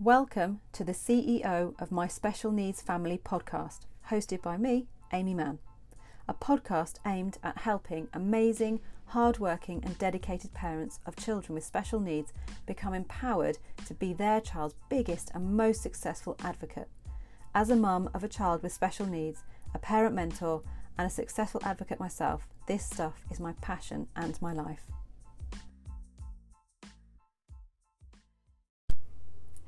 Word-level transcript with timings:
Welcome 0.00 0.60
to 0.72 0.82
the 0.82 0.92
CEO 0.92 1.80
of 1.80 1.92
My 1.92 2.08
Special 2.08 2.50
Needs 2.50 2.82
Family 2.82 3.20
podcast, 3.22 3.80
hosted 4.10 4.42
by 4.42 4.56
me, 4.56 4.88
Amy 5.12 5.32
Mann. 5.32 5.60
A 6.26 6.34
podcast 6.34 6.94
aimed 7.06 7.38
at 7.44 7.58
helping 7.58 8.08
amazing, 8.12 8.80
hardworking, 9.06 9.84
and 9.84 9.96
dedicated 9.98 10.54
parents 10.54 10.98
of 11.06 11.14
children 11.14 11.54
with 11.54 11.64
special 11.64 12.00
needs 12.00 12.32
become 12.66 12.94
empowered 12.94 13.58
to 13.86 13.94
be 13.94 14.12
their 14.12 14.40
child's 14.40 14.74
biggest 14.88 15.30
and 15.34 15.56
most 15.56 15.82
successful 15.82 16.36
advocate. 16.42 16.88
As 17.54 17.70
a 17.70 17.76
mum 17.76 18.10
of 18.12 18.24
a 18.24 18.28
child 18.28 18.62
with 18.62 18.72
special 18.72 19.06
needs, 19.06 19.44
a 19.72 19.78
parent 19.78 20.16
mentor, 20.16 20.62
and 20.98 21.06
a 21.06 21.10
successful 21.10 21.60
advocate 21.64 22.00
myself, 22.00 22.48
this 22.66 22.84
stuff 22.84 23.22
is 23.30 23.38
my 23.38 23.52
passion 23.60 24.08
and 24.16 24.40
my 24.42 24.52
life. 24.52 24.84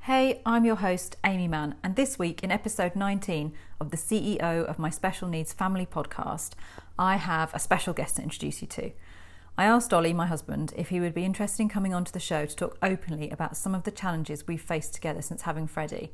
Hey, 0.05 0.39
I'm 0.45 0.65
your 0.65 0.75
host, 0.75 1.15
Amy 1.25 1.47
Mann, 1.47 1.73
and 1.83 1.95
this 1.95 2.19
week 2.19 2.43
in 2.43 2.51
episode 2.51 2.95
19 2.95 3.53
of 3.79 3.89
the 3.89 3.97
CEO 3.97 4.63
of 4.63 4.77
My 4.77 4.91
Special 4.91 5.27
Needs 5.27 5.51
Family 5.51 5.87
podcast, 5.87 6.51
I 6.99 7.15
have 7.15 7.51
a 7.55 7.59
special 7.59 7.91
guest 7.91 8.17
to 8.17 8.21
introduce 8.21 8.61
you 8.61 8.67
to. 8.67 8.91
I 9.57 9.65
asked 9.65 9.91
Ollie, 9.95 10.13
my 10.13 10.27
husband, 10.27 10.73
if 10.77 10.89
he 10.89 10.99
would 10.99 11.15
be 11.15 11.25
interested 11.25 11.63
in 11.63 11.69
coming 11.69 11.95
onto 11.95 12.11
the 12.11 12.19
show 12.19 12.45
to 12.45 12.55
talk 12.55 12.77
openly 12.83 13.31
about 13.31 13.57
some 13.57 13.73
of 13.73 13.81
the 13.81 13.89
challenges 13.89 14.45
we've 14.45 14.61
faced 14.61 14.93
together 14.93 15.23
since 15.23 15.41
having 15.41 15.65
Freddie 15.65 16.11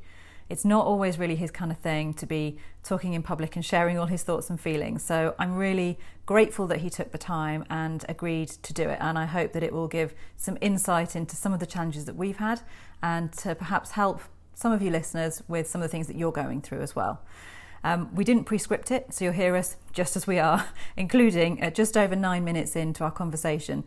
it's 0.51 0.65
not 0.65 0.85
always 0.85 1.17
really 1.17 1.37
his 1.37 1.49
kind 1.49 1.71
of 1.71 1.77
thing 1.77 2.13
to 2.13 2.25
be 2.25 2.57
talking 2.83 3.13
in 3.13 3.23
public 3.23 3.55
and 3.55 3.63
sharing 3.63 3.97
all 3.97 4.07
his 4.07 4.21
thoughts 4.21 4.49
and 4.49 4.59
feelings. 4.59 5.01
So 5.01 5.33
I'm 5.39 5.55
really 5.55 5.97
grateful 6.25 6.67
that 6.67 6.79
he 6.79 6.89
took 6.89 7.13
the 7.13 7.17
time 7.17 7.63
and 7.69 8.03
agreed 8.09 8.49
to 8.49 8.73
do 8.73 8.89
it. 8.89 8.97
And 8.99 9.17
I 9.17 9.25
hope 9.25 9.53
that 9.53 9.63
it 9.63 9.71
will 9.71 9.87
give 9.87 10.13
some 10.35 10.57
insight 10.59 11.15
into 11.15 11.37
some 11.37 11.53
of 11.53 11.61
the 11.61 11.65
challenges 11.65 12.03
that 12.03 12.17
we've 12.17 12.35
had 12.35 12.61
and 13.01 13.31
to 13.33 13.55
perhaps 13.55 13.91
help 13.91 14.21
some 14.53 14.71
of 14.71 14.81
you 14.81 14.91
listeners 14.91 15.41
with 15.47 15.67
some 15.67 15.81
of 15.81 15.87
the 15.87 15.91
things 15.91 16.07
that 16.07 16.15
you're 16.15 16.31
going 16.31 16.61
through 16.61 16.81
as 16.81 16.95
well. 16.95 17.21
Um, 17.83 18.13
we 18.13 18.23
didn't 18.23 18.43
pre-script 18.43 18.91
it, 18.91 19.13
so 19.13 19.25
you'll 19.25 19.33
hear 19.33 19.55
us 19.55 19.75
just 19.91 20.15
as 20.15 20.27
we 20.27 20.37
are, 20.37 20.67
including 20.97 21.61
at 21.61 21.73
just 21.73 21.97
over 21.97 22.15
nine 22.15 22.43
minutes 22.43 22.75
into 22.75 23.03
our 23.03 23.11
conversation 23.11 23.83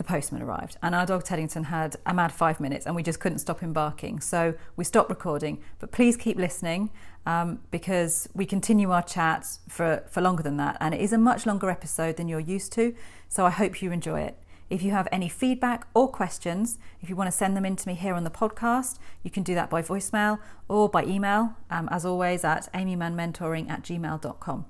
the 0.00 0.04
postman 0.04 0.40
arrived 0.40 0.78
and 0.82 0.94
our 0.94 1.04
dog 1.04 1.24
Teddington 1.24 1.64
had 1.64 1.94
a 2.06 2.14
mad 2.14 2.32
five 2.32 2.58
minutes 2.58 2.86
and 2.86 2.96
we 2.96 3.02
just 3.02 3.20
couldn't 3.20 3.38
stop 3.38 3.60
him 3.60 3.74
barking. 3.74 4.18
So 4.20 4.54
we 4.74 4.82
stopped 4.82 5.10
recording. 5.10 5.60
But 5.78 5.92
please 5.92 6.16
keep 6.16 6.38
listening 6.38 6.88
um, 7.26 7.60
because 7.70 8.26
we 8.32 8.46
continue 8.46 8.92
our 8.92 9.02
chat 9.02 9.46
for, 9.68 10.02
for 10.10 10.22
longer 10.22 10.42
than 10.42 10.56
that. 10.56 10.78
And 10.80 10.94
it 10.94 11.02
is 11.02 11.12
a 11.12 11.18
much 11.18 11.44
longer 11.44 11.68
episode 11.68 12.16
than 12.16 12.28
you're 12.28 12.40
used 12.40 12.72
to. 12.72 12.94
So 13.28 13.44
I 13.44 13.50
hope 13.50 13.82
you 13.82 13.92
enjoy 13.92 14.22
it. 14.22 14.38
If 14.70 14.84
you 14.84 14.92
have 14.92 15.08
any 15.10 15.28
feedback 15.28 15.88
or 15.94 16.08
questions, 16.08 16.78
if 17.02 17.10
you 17.10 17.16
want 17.16 17.26
to 17.26 17.36
send 17.36 17.56
them 17.56 17.66
in 17.66 17.74
to 17.74 17.88
me 17.88 17.94
here 17.94 18.14
on 18.14 18.22
the 18.22 18.30
podcast, 18.30 18.98
you 19.24 19.30
can 19.30 19.42
do 19.42 19.52
that 19.56 19.68
by 19.68 19.82
voicemail 19.82 20.38
or 20.68 20.88
by 20.88 21.04
email, 21.04 21.56
um, 21.70 21.88
as 21.90 22.06
always, 22.06 22.44
at 22.44 22.72
amymanmentoring 22.72 23.68
at 23.68 23.82
gmail.com. 23.82 24.64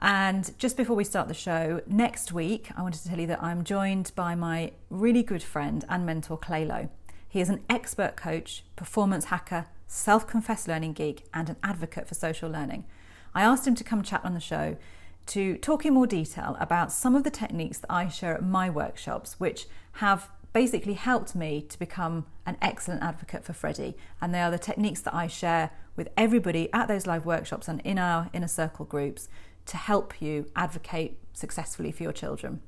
And 0.00 0.58
just 0.58 0.76
before 0.76 0.96
we 0.96 1.04
start 1.04 1.28
the 1.28 1.34
show, 1.34 1.80
next 1.86 2.32
week, 2.32 2.70
I 2.76 2.82
wanted 2.82 3.02
to 3.02 3.08
tell 3.08 3.20
you 3.20 3.28
that 3.28 3.40
I'm 3.40 3.62
joined 3.62 4.10
by 4.16 4.34
my 4.34 4.72
really 4.90 5.22
good 5.22 5.44
friend 5.44 5.84
and 5.88 6.04
mentor, 6.04 6.36
Clay 6.36 6.64
Lowe. 6.64 6.88
He 7.28 7.40
is 7.40 7.48
an 7.48 7.62
expert 7.70 8.16
coach, 8.16 8.64
performance 8.74 9.26
hacker, 9.26 9.66
self 9.86 10.26
confessed 10.26 10.66
learning 10.66 10.94
geek, 10.94 11.24
and 11.32 11.48
an 11.48 11.56
advocate 11.62 12.08
for 12.08 12.16
social 12.16 12.50
learning. 12.50 12.84
I 13.32 13.42
asked 13.42 13.64
him 13.64 13.76
to 13.76 13.84
come 13.84 14.02
chat 14.02 14.24
on 14.24 14.34
the 14.34 14.40
show 14.40 14.76
to 15.26 15.56
talk 15.58 15.86
in 15.86 15.94
more 15.94 16.06
detail 16.06 16.56
about 16.60 16.92
some 16.92 17.14
of 17.14 17.24
the 17.24 17.30
techniques 17.30 17.78
that 17.78 17.90
I 17.90 18.08
share 18.08 18.34
at 18.34 18.44
my 18.44 18.68
workshops, 18.68 19.38
which 19.38 19.66
have 19.92 20.28
basically 20.52 20.94
helped 20.94 21.34
me 21.34 21.62
to 21.62 21.78
become 21.78 22.26
an 22.44 22.56
excellent 22.60 23.02
advocate 23.02 23.44
for 23.44 23.52
Freddie. 23.52 23.96
And 24.20 24.34
they 24.34 24.40
are 24.40 24.50
the 24.50 24.58
techniques 24.58 25.00
that 25.02 25.14
I 25.14 25.26
share 25.26 25.70
with 25.96 26.08
everybody 26.16 26.72
at 26.72 26.88
those 26.88 27.06
live 27.06 27.24
workshops 27.24 27.68
and 27.68 27.80
in 27.80 27.98
our 27.98 28.28
inner 28.32 28.48
circle 28.48 28.84
groups 28.84 29.28
to 29.66 29.76
help 29.76 30.20
you 30.20 30.46
advocate 30.56 31.18
successfully 31.32 31.92
for 31.92 32.02
your 32.02 32.12
children. 32.12 32.60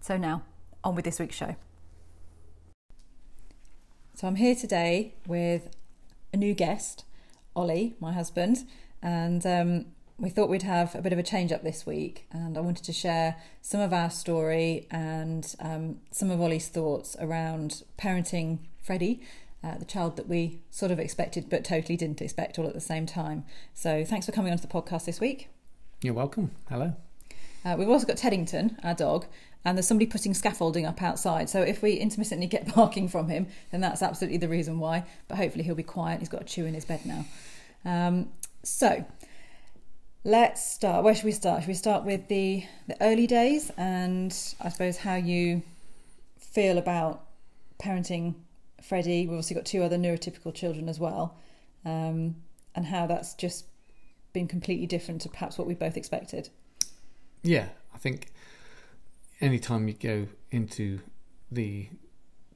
So, 0.00 0.16
now 0.16 0.42
on 0.84 0.94
with 0.94 1.04
this 1.04 1.18
week's 1.18 1.36
show. 1.36 1.56
So, 4.14 4.26
I'm 4.26 4.36
here 4.36 4.54
today 4.54 5.14
with 5.26 5.68
a 6.32 6.36
new 6.36 6.54
guest, 6.54 7.04
Ollie, 7.54 7.94
my 8.00 8.12
husband, 8.12 8.66
and 9.02 9.44
um, 9.46 9.86
we 10.22 10.30
thought 10.30 10.48
we'd 10.48 10.62
have 10.62 10.94
a 10.94 11.02
bit 11.02 11.12
of 11.12 11.18
a 11.18 11.22
change 11.22 11.50
up 11.50 11.64
this 11.64 11.84
week. 11.84 12.26
And 12.30 12.56
I 12.56 12.60
wanted 12.60 12.84
to 12.84 12.92
share 12.92 13.36
some 13.60 13.80
of 13.80 13.92
our 13.92 14.08
story 14.08 14.86
and 14.88 15.52
um, 15.58 15.98
some 16.12 16.30
of 16.30 16.40
Ollie's 16.40 16.68
thoughts 16.68 17.16
around 17.18 17.82
parenting 17.98 18.60
Freddie. 18.80 19.20
Uh, 19.64 19.78
the 19.78 19.84
child 19.84 20.16
that 20.16 20.28
we 20.28 20.60
sort 20.70 20.92
of 20.92 21.00
expected 21.00 21.50
but 21.50 21.64
totally 21.64 21.96
didn't 21.96 22.22
expect 22.22 22.56
all 22.56 22.68
at 22.68 22.74
the 22.74 22.80
same 22.80 23.04
time. 23.04 23.44
So, 23.74 24.04
thanks 24.04 24.26
for 24.26 24.32
coming 24.32 24.52
onto 24.52 24.62
the 24.62 24.72
podcast 24.72 25.06
this 25.06 25.20
week. 25.20 25.48
You're 26.02 26.14
welcome. 26.14 26.52
Hello. 26.68 26.94
Uh, 27.64 27.76
we've 27.76 27.88
also 27.88 28.06
got 28.06 28.16
Teddington, 28.16 28.76
our 28.84 28.94
dog, 28.94 29.26
and 29.64 29.76
there's 29.76 29.86
somebody 29.86 30.06
putting 30.06 30.34
scaffolding 30.34 30.86
up 30.86 31.02
outside. 31.02 31.48
So 31.48 31.62
if 31.62 31.82
we 31.82 31.94
intermittently 31.94 32.46
get 32.46 32.74
barking 32.74 33.08
from 33.08 33.28
him, 33.28 33.48
then 33.70 33.80
that's 33.80 34.02
absolutely 34.02 34.38
the 34.38 34.48
reason 34.48 34.78
why. 34.78 35.04
But 35.28 35.38
hopefully 35.38 35.64
he'll 35.64 35.76
be 35.76 35.84
quiet. 35.84 36.20
He's 36.20 36.28
got 36.28 36.42
a 36.42 36.44
chew 36.44 36.64
in 36.64 36.74
his 36.74 36.84
bed 36.84 37.00
now. 37.06 37.24
Um, 37.84 38.30
so 38.64 39.04
let's 40.24 40.64
start. 40.64 41.04
Where 41.04 41.14
should 41.14 41.24
we 41.24 41.32
start? 41.32 41.62
Should 41.62 41.68
we 41.68 41.74
start 41.74 42.04
with 42.04 42.28
the 42.28 42.64
the 42.86 42.96
early 43.02 43.26
days 43.26 43.70
and 43.76 44.32
I 44.60 44.68
suppose 44.68 44.98
how 44.98 45.16
you 45.16 45.62
feel 46.38 46.78
about 46.78 47.24
parenting 47.78 48.34
Freddie? 48.80 49.26
We've 49.26 49.36
also 49.36 49.54
got 49.54 49.64
two 49.64 49.82
other 49.82 49.96
neurotypical 49.96 50.54
children 50.54 50.88
as 50.88 50.98
well, 50.98 51.36
um, 51.84 52.36
and 52.74 52.86
how 52.86 53.06
that's 53.06 53.34
just 53.34 53.66
been 54.32 54.48
completely 54.48 54.86
different 54.86 55.20
to 55.22 55.28
perhaps 55.28 55.58
what 55.58 55.66
we 55.66 55.74
both 55.74 55.96
expected. 55.96 56.48
Yeah, 57.42 57.68
I 57.94 57.98
think 57.98 58.28
anytime 59.40 59.88
you 59.88 59.94
go 59.94 60.28
into 60.50 61.00
the 61.50 61.88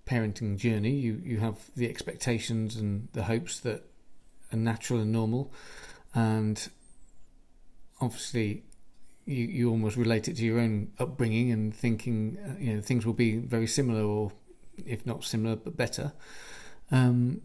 parenting 0.06 0.56
journey, 0.56 0.92
you, 0.92 1.20
you 1.24 1.38
have 1.40 1.58
the 1.74 1.88
expectations 1.88 2.76
and 2.76 3.08
the 3.12 3.24
hopes 3.24 3.58
that 3.60 3.84
are 4.52 4.56
natural 4.56 5.00
and 5.00 5.12
normal, 5.12 5.52
and 6.14 6.70
obviously 8.00 8.64
you, 9.24 9.44
you 9.46 9.70
almost 9.70 9.96
relate 9.96 10.28
it 10.28 10.36
to 10.36 10.44
your 10.44 10.60
own 10.60 10.92
upbringing 10.98 11.50
and 11.50 11.74
thinking 11.74 12.38
uh, 12.44 12.54
you 12.58 12.74
know 12.74 12.80
things 12.80 13.04
will 13.04 13.12
be 13.12 13.36
very 13.36 13.66
similar 13.66 14.02
or 14.02 14.32
if 14.84 15.06
not 15.06 15.24
similar 15.24 15.56
but 15.56 15.76
better. 15.76 16.12
Um, 16.90 17.42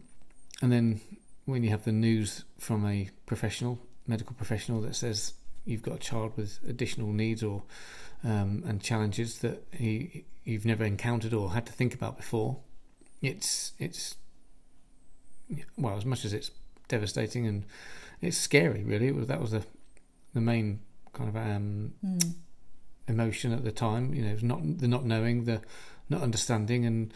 and 0.60 0.70
then 0.70 1.00
when 1.44 1.64
you 1.64 1.70
have 1.70 1.84
the 1.84 1.92
news 1.92 2.44
from 2.58 2.86
a 2.86 3.10
professional 3.26 3.80
medical 4.06 4.34
professional 4.34 4.80
that 4.82 4.94
says 4.94 5.34
you've 5.64 5.82
got 5.82 5.96
a 5.96 5.98
child 5.98 6.36
with 6.36 6.58
additional 6.68 7.12
needs 7.12 7.42
or 7.42 7.62
um, 8.24 8.62
and 8.66 8.82
challenges 8.82 9.38
that 9.38 9.64
he 9.72 10.24
you've 10.44 10.64
never 10.64 10.84
encountered 10.84 11.32
or 11.32 11.52
had 11.52 11.66
to 11.66 11.72
think 11.72 11.94
about 11.94 12.16
before, 12.16 12.58
it's 13.20 13.72
it's 13.78 14.16
well 15.76 15.96
as 15.96 16.04
much 16.04 16.24
as 16.24 16.32
it's 16.32 16.50
devastating 16.88 17.46
and 17.46 17.64
it's 18.20 18.36
scary. 18.36 18.84
Really, 18.84 19.08
it 19.08 19.14
was 19.14 19.26
that 19.28 19.40
was 19.40 19.52
the 19.52 19.64
the 20.34 20.40
main 20.40 20.80
kind 21.12 21.28
of 21.28 21.36
um, 21.36 21.92
mm. 22.04 22.34
emotion 23.08 23.52
at 23.52 23.64
the 23.64 23.72
time. 23.72 24.14
You 24.14 24.22
know, 24.22 24.36
not 24.42 24.78
the 24.78 24.88
not 24.88 25.04
knowing, 25.04 25.44
the 25.44 25.60
not 26.08 26.22
understanding, 26.22 26.84
and 26.84 27.12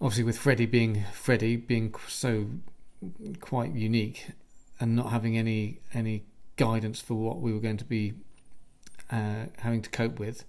obviously 0.00 0.24
with 0.24 0.38
Freddie 0.38 0.66
being 0.66 1.04
Freddie 1.12 1.56
being 1.56 1.94
so 2.08 2.46
quite 3.40 3.72
unique 3.72 4.28
and 4.80 4.96
not 4.96 5.10
having 5.10 5.36
any 5.36 5.80
any 5.92 6.24
guidance 6.56 7.00
for 7.00 7.14
what 7.14 7.40
we 7.40 7.52
were 7.52 7.60
going 7.60 7.76
to 7.76 7.84
be 7.84 8.14
uh, 9.10 9.46
having 9.58 9.82
to 9.82 9.90
cope 9.90 10.18
with. 10.18 10.44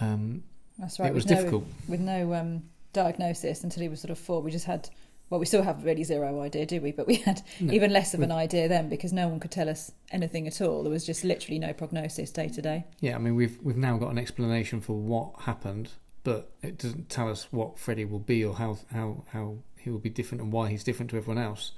Um, 0.00 0.44
That's 0.78 0.98
right. 0.98 1.10
It 1.10 1.14
was 1.14 1.24
with 1.24 1.36
difficult 1.36 1.64
no, 1.64 1.72
with 1.88 2.00
no 2.00 2.34
um, 2.34 2.62
diagnosis 2.92 3.64
until 3.64 3.82
he 3.82 3.88
was 3.88 4.00
sort 4.00 4.10
of 4.10 4.18
four. 4.18 4.42
We 4.42 4.50
just 4.50 4.66
had 4.66 4.88
well, 5.30 5.38
we 5.40 5.46
still 5.46 5.62
have 5.62 5.84
really 5.84 6.04
zero 6.04 6.40
idea, 6.40 6.64
do 6.64 6.80
we? 6.80 6.92
But 6.92 7.06
we 7.06 7.16
had 7.16 7.42
no, 7.60 7.72
even 7.72 7.92
less 7.92 8.14
of 8.14 8.20
an 8.20 8.32
idea 8.32 8.68
then 8.68 8.88
because 8.88 9.12
no 9.12 9.28
one 9.28 9.40
could 9.40 9.50
tell 9.50 9.68
us 9.68 9.92
anything 10.10 10.46
at 10.46 10.60
all. 10.60 10.82
There 10.82 10.92
was 10.92 11.04
just 11.04 11.24
literally 11.24 11.58
no 11.58 11.72
prognosis 11.72 12.30
day 12.30 12.48
to 12.48 12.62
day. 12.62 12.84
Yeah, 13.00 13.16
I 13.16 13.18
mean 13.18 13.34
we've 13.34 13.58
we've 13.62 13.76
now 13.76 13.98
got 13.98 14.10
an 14.10 14.18
explanation 14.18 14.80
for 14.80 14.94
what 14.94 15.42
happened, 15.42 15.90
but 16.24 16.52
it 16.62 16.78
doesn't 16.78 17.10
tell 17.10 17.30
us 17.30 17.48
what 17.50 17.78
Freddie 17.78 18.06
will 18.06 18.18
be 18.18 18.44
or 18.44 18.54
how 18.54 18.78
how 18.92 19.24
how 19.32 19.58
he 19.76 19.90
will 19.90 19.98
be 19.98 20.10
different 20.10 20.42
and 20.42 20.52
why 20.52 20.70
he's 20.70 20.84
different 20.84 21.10
to 21.10 21.16
everyone 21.16 21.42
else. 21.42 21.72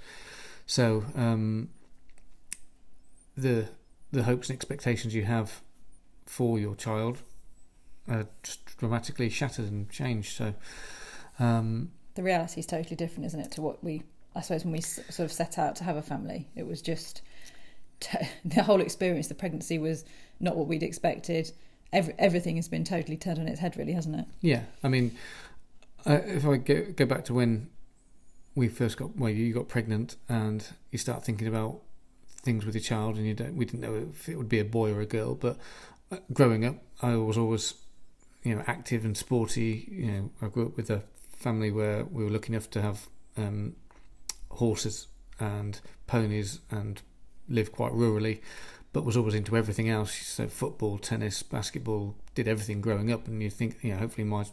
So 0.66 1.04
um, 1.16 1.70
the 3.36 3.68
the 4.12 4.24
hopes 4.24 4.48
and 4.48 4.56
expectations 4.56 5.14
you 5.14 5.24
have 5.24 5.60
for 6.26 6.58
your 6.58 6.76
child 6.76 7.18
are 8.08 8.26
just 8.42 8.76
dramatically 8.78 9.28
shattered 9.28 9.70
and 9.70 9.90
changed. 9.90 10.36
So 10.36 10.54
um, 11.38 11.90
the 12.14 12.22
reality 12.22 12.60
is 12.60 12.66
totally 12.66 12.96
different, 12.96 13.26
isn't 13.26 13.40
it, 13.40 13.50
to 13.52 13.62
what 13.62 13.82
we 13.82 14.02
I 14.34 14.40
suppose 14.42 14.64
when 14.64 14.72
we 14.72 14.80
sort 14.80 15.20
of 15.20 15.32
set 15.32 15.58
out 15.58 15.76
to 15.76 15.84
have 15.84 15.96
a 15.96 16.02
family, 16.02 16.48
it 16.54 16.66
was 16.66 16.80
just 16.80 17.22
t- 17.98 18.18
the 18.44 18.62
whole 18.62 18.80
experience. 18.80 19.28
The 19.28 19.34
pregnancy 19.34 19.78
was 19.78 20.04
not 20.38 20.56
what 20.56 20.66
we'd 20.66 20.82
expected. 20.82 21.52
Every, 21.92 22.14
everything 22.18 22.56
has 22.56 22.68
been 22.68 22.84
totally 22.84 23.16
turned 23.16 23.38
on 23.38 23.48
its 23.48 23.60
head, 23.60 23.76
really, 23.76 23.92
hasn't 23.92 24.16
it? 24.16 24.26
Yeah, 24.40 24.62
I 24.84 24.88
mean, 24.88 25.16
if 26.06 26.46
I 26.46 26.56
go, 26.58 26.86
go 26.94 27.06
back 27.06 27.24
to 27.26 27.34
when 27.34 27.68
we 28.54 28.68
first 28.68 28.96
got 28.96 29.16
well, 29.16 29.30
you 29.30 29.52
got 29.52 29.68
pregnant, 29.68 30.16
and 30.28 30.64
you 30.90 30.98
start 30.98 31.24
thinking 31.24 31.48
about 31.48 31.80
things 32.42 32.64
with 32.64 32.74
your 32.74 32.82
child, 32.82 33.16
and 33.16 33.26
you 33.26 33.34
don't. 33.34 33.56
We 33.56 33.64
didn't 33.64 33.80
know 33.80 34.06
if 34.10 34.28
it 34.28 34.36
would 34.36 34.48
be 34.48 34.60
a 34.60 34.64
boy 34.64 34.92
or 34.92 35.00
a 35.00 35.06
girl, 35.06 35.34
but 35.34 35.58
uh, 36.12 36.18
growing 36.32 36.64
up, 36.64 36.76
I 37.02 37.16
was 37.16 37.36
always, 37.36 37.74
you 38.44 38.54
know, 38.54 38.62
active 38.68 39.04
and 39.04 39.16
sporty. 39.16 39.88
You 39.90 40.06
know, 40.06 40.30
I 40.42 40.46
grew 40.46 40.66
up 40.66 40.76
with 40.76 40.90
a 40.90 41.02
family 41.40 41.70
where 41.70 42.04
we 42.04 42.22
were 42.22 42.30
lucky 42.30 42.52
enough 42.52 42.70
to 42.70 42.82
have 42.82 43.08
um, 43.36 43.74
horses 44.50 45.08
and 45.38 45.80
ponies 46.06 46.60
and 46.70 47.02
live 47.48 47.72
quite 47.72 47.92
rurally, 47.92 48.40
but 48.92 49.04
was 49.04 49.16
always 49.16 49.34
into 49.34 49.56
everything 49.56 49.88
else. 49.88 50.14
So 50.14 50.46
football, 50.46 50.98
tennis, 50.98 51.42
basketball, 51.42 52.14
did 52.34 52.46
everything 52.46 52.80
growing 52.80 53.10
up. 53.10 53.26
And 53.26 53.42
you 53.42 53.50
think, 53.50 53.78
you 53.82 53.92
know, 53.92 53.98
hopefully 53.98 54.24
my 54.24 54.44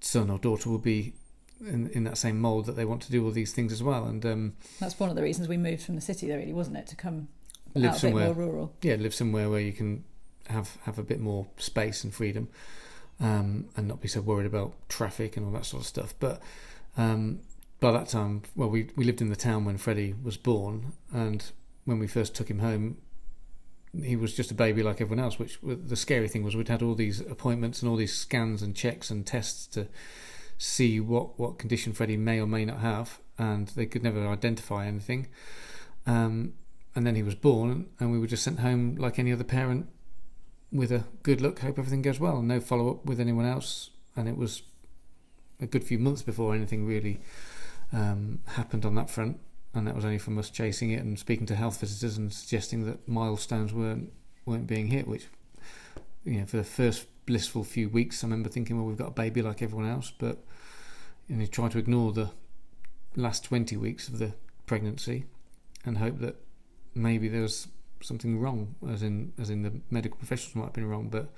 son 0.00 0.30
or 0.30 0.38
daughter 0.38 0.70
will 0.70 0.78
be 0.78 1.12
in, 1.60 1.90
in 1.90 2.04
that 2.04 2.16
same 2.16 2.40
mould 2.40 2.66
that 2.66 2.76
they 2.76 2.84
want 2.84 3.02
to 3.02 3.10
do 3.12 3.24
all 3.24 3.30
these 3.30 3.52
things 3.52 3.72
as 3.72 3.82
well. 3.82 4.04
And 4.06 4.24
um, 4.24 4.52
that's 4.80 4.98
one 4.98 5.10
of 5.10 5.16
the 5.16 5.22
reasons 5.22 5.46
we 5.46 5.56
moved 5.56 5.82
from 5.82 5.94
the 5.94 6.00
city, 6.00 6.28
though, 6.28 6.36
really, 6.36 6.52
wasn't 6.52 6.78
it, 6.78 6.86
to 6.88 6.96
come 6.96 7.28
live 7.74 7.96
somewhere 7.96 8.26
more 8.26 8.34
rural. 8.34 8.72
Yeah, 8.82 8.94
live 8.94 9.14
somewhere 9.14 9.50
where 9.50 9.60
you 9.60 9.72
can 9.72 10.04
have 10.46 10.78
have 10.82 10.98
a 10.98 11.02
bit 11.02 11.20
more 11.20 11.46
space 11.58 12.04
and 12.04 12.14
freedom, 12.14 12.48
um, 13.20 13.68
and 13.76 13.88
not 13.88 14.00
be 14.00 14.08
so 14.08 14.20
worried 14.20 14.46
about 14.46 14.74
traffic 14.88 15.36
and 15.36 15.46
all 15.46 15.52
that 15.52 15.66
sort 15.66 15.82
of 15.82 15.86
stuff. 15.86 16.14
But 16.18 16.40
um, 16.96 17.40
by 17.80 17.92
that 17.92 18.08
time, 18.08 18.42
well, 18.56 18.68
we 18.68 18.90
we 18.96 19.04
lived 19.04 19.20
in 19.20 19.30
the 19.30 19.36
town 19.36 19.64
when 19.64 19.78
Freddie 19.78 20.14
was 20.22 20.36
born, 20.36 20.92
and 21.12 21.44
when 21.84 21.98
we 21.98 22.06
first 22.06 22.34
took 22.34 22.50
him 22.50 22.58
home, 22.60 22.98
he 24.02 24.16
was 24.16 24.34
just 24.34 24.50
a 24.50 24.54
baby 24.54 24.82
like 24.82 25.00
everyone 25.00 25.24
else. 25.24 25.38
Which 25.38 25.58
the 25.62 25.96
scary 25.96 26.28
thing 26.28 26.44
was, 26.44 26.56
we'd 26.56 26.68
had 26.68 26.82
all 26.82 26.94
these 26.94 27.20
appointments 27.20 27.82
and 27.82 27.90
all 27.90 27.96
these 27.96 28.14
scans 28.14 28.62
and 28.62 28.74
checks 28.74 29.10
and 29.10 29.26
tests 29.26 29.66
to 29.68 29.88
see 30.58 31.00
what 31.00 31.38
what 31.38 31.58
condition 31.58 31.92
Freddie 31.92 32.16
may 32.16 32.40
or 32.40 32.46
may 32.46 32.64
not 32.64 32.78
have, 32.80 33.18
and 33.38 33.68
they 33.68 33.86
could 33.86 34.02
never 34.02 34.26
identify 34.26 34.86
anything. 34.86 35.28
Um, 36.06 36.54
and 36.94 37.06
then 37.06 37.14
he 37.14 37.22
was 37.22 37.34
born, 37.34 37.88
and 38.00 38.10
we 38.10 38.18
were 38.18 38.26
just 38.26 38.42
sent 38.42 38.60
home 38.60 38.96
like 38.96 39.18
any 39.18 39.32
other 39.32 39.44
parent 39.44 39.88
with 40.70 40.92
a 40.92 41.04
good 41.22 41.40
look, 41.40 41.60
hope 41.60 41.78
everything 41.78 42.02
goes 42.02 42.20
well, 42.20 42.42
no 42.42 42.60
follow 42.60 42.90
up 42.90 43.04
with 43.04 43.20
anyone 43.20 43.46
else. 43.46 43.90
And 44.16 44.28
it 44.28 44.36
was 44.36 44.62
a 45.60 45.66
good 45.66 45.84
few 45.84 45.98
months 45.98 46.22
before 46.22 46.54
anything 46.54 46.86
really 46.86 47.20
um, 47.92 48.40
happened 48.46 48.84
on 48.84 48.94
that 48.96 49.10
front. 49.10 49.38
And 49.74 49.86
that 49.86 49.94
was 49.94 50.04
only 50.04 50.18
from 50.18 50.38
us 50.38 50.50
chasing 50.50 50.90
it 50.90 51.02
and 51.02 51.18
speaking 51.18 51.46
to 51.46 51.54
health 51.54 51.80
visitors 51.80 52.16
and 52.16 52.32
suggesting 52.32 52.86
that 52.86 53.06
milestones 53.08 53.72
weren't 53.72 54.12
weren't 54.46 54.66
being 54.66 54.88
hit. 54.88 55.06
Which, 55.06 55.26
you 56.24 56.40
know, 56.40 56.46
for 56.46 56.56
the 56.56 56.64
first 56.64 57.06
blissful 57.26 57.64
few 57.64 57.88
weeks, 57.88 58.24
I 58.24 58.26
remember 58.26 58.48
thinking, 58.48 58.76
well, 58.76 58.86
we've 58.86 58.96
got 58.96 59.08
a 59.08 59.12
baby 59.12 59.42
like 59.42 59.62
everyone 59.62 59.88
else, 59.88 60.10
but 60.18 60.38
and 61.28 61.40
you 61.42 61.46
try 61.46 61.68
to 61.68 61.78
ignore 61.78 62.12
the 62.12 62.30
last 63.14 63.44
twenty 63.44 63.76
weeks 63.76 64.08
of 64.08 64.18
the 64.18 64.32
pregnancy 64.66 65.26
and 65.84 65.98
hope 65.98 66.18
that 66.20 66.36
maybe 66.94 67.28
there 67.28 67.42
was 67.42 67.68
something 68.00 68.38
wrong, 68.38 68.74
as 68.88 69.02
in 69.02 69.32
as 69.38 69.50
in 69.50 69.62
the 69.62 69.72
medical 69.90 70.16
professionals 70.18 70.54
might 70.54 70.64
have 70.64 70.72
been 70.72 70.88
wrong. 70.88 71.08
But 71.08 71.30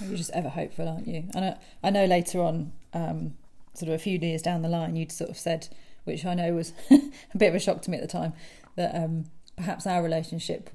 you're 0.00 0.16
just 0.16 0.30
ever 0.30 0.48
hopeful, 0.48 0.88
aren't 0.88 1.06
you? 1.06 1.24
And 1.34 1.44
I, 1.44 1.56
I 1.82 1.90
know 1.90 2.04
later 2.04 2.42
on, 2.42 2.72
um, 2.92 3.34
sort 3.74 3.88
of 3.88 3.94
a 3.94 3.98
few 3.98 4.18
years 4.18 4.42
down 4.42 4.62
the 4.62 4.68
line, 4.68 4.96
you'd 4.96 5.12
sort 5.12 5.30
of 5.30 5.38
said, 5.38 5.68
which 6.04 6.24
I 6.24 6.34
know 6.34 6.54
was 6.54 6.72
a 6.90 7.38
bit 7.38 7.48
of 7.48 7.54
a 7.54 7.60
shock 7.60 7.82
to 7.82 7.90
me 7.90 7.98
at 7.98 8.02
the 8.02 8.08
time, 8.08 8.32
that 8.76 8.94
um, 8.94 9.24
perhaps 9.56 9.86
our 9.86 10.02
relationship 10.02 10.70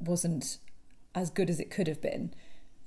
wasn't 0.00 0.58
as 1.14 1.30
good 1.30 1.50
as 1.50 1.60
it 1.60 1.70
could 1.70 1.86
have 1.86 2.00
been. 2.00 2.34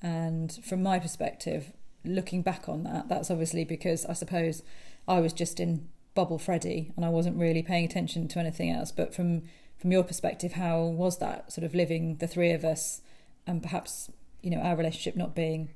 And 0.01 0.53
from 0.63 0.83
my 0.83 0.99
perspective, 0.99 1.71
looking 2.03 2.41
back 2.41 2.69
on 2.69 2.83
that, 2.83 3.07
that's 3.07 3.31
obviously 3.31 3.65
because 3.65 4.05
I 4.05 4.13
suppose 4.13 4.63
I 5.07 5.19
was 5.19 5.33
just 5.33 5.59
in 5.59 5.87
bubble 6.13 6.39
Freddie 6.39 6.91
and 6.95 7.05
I 7.05 7.09
wasn't 7.09 7.37
really 7.37 7.61
paying 7.61 7.85
attention 7.85 8.27
to 8.29 8.39
anything 8.39 8.71
else. 8.71 8.91
But 8.91 9.13
from 9.13 9.43
from 9.77 9.91
your 9.91 10.03
perspective, 10.03 10.53
how 10.53 10.83
was 10.83 11.17
that 11.19 11.51
sort 11.51 11.65
of 11.65 11.75
living 11.75 12.17
the 12.17 12.27
three 12.27 12.51
of 12.51 12.63
us 12.63 13.01
and 13.45 13.61
perhaps, 13.61 14.09
you 14.41 14.49
know, 14.49 14.59
our 14.59 14.75
relationship 14.75 15.15
not 15.15 15.35
being 15.35 15.69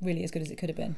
really 0.00 0.24
as 0.24 0.30
good 0.30 0.42
as 0.42 0.50
it 0.50 0.56
could 0.56 0.68
have 0.68 0.76
been? 0.76 0.96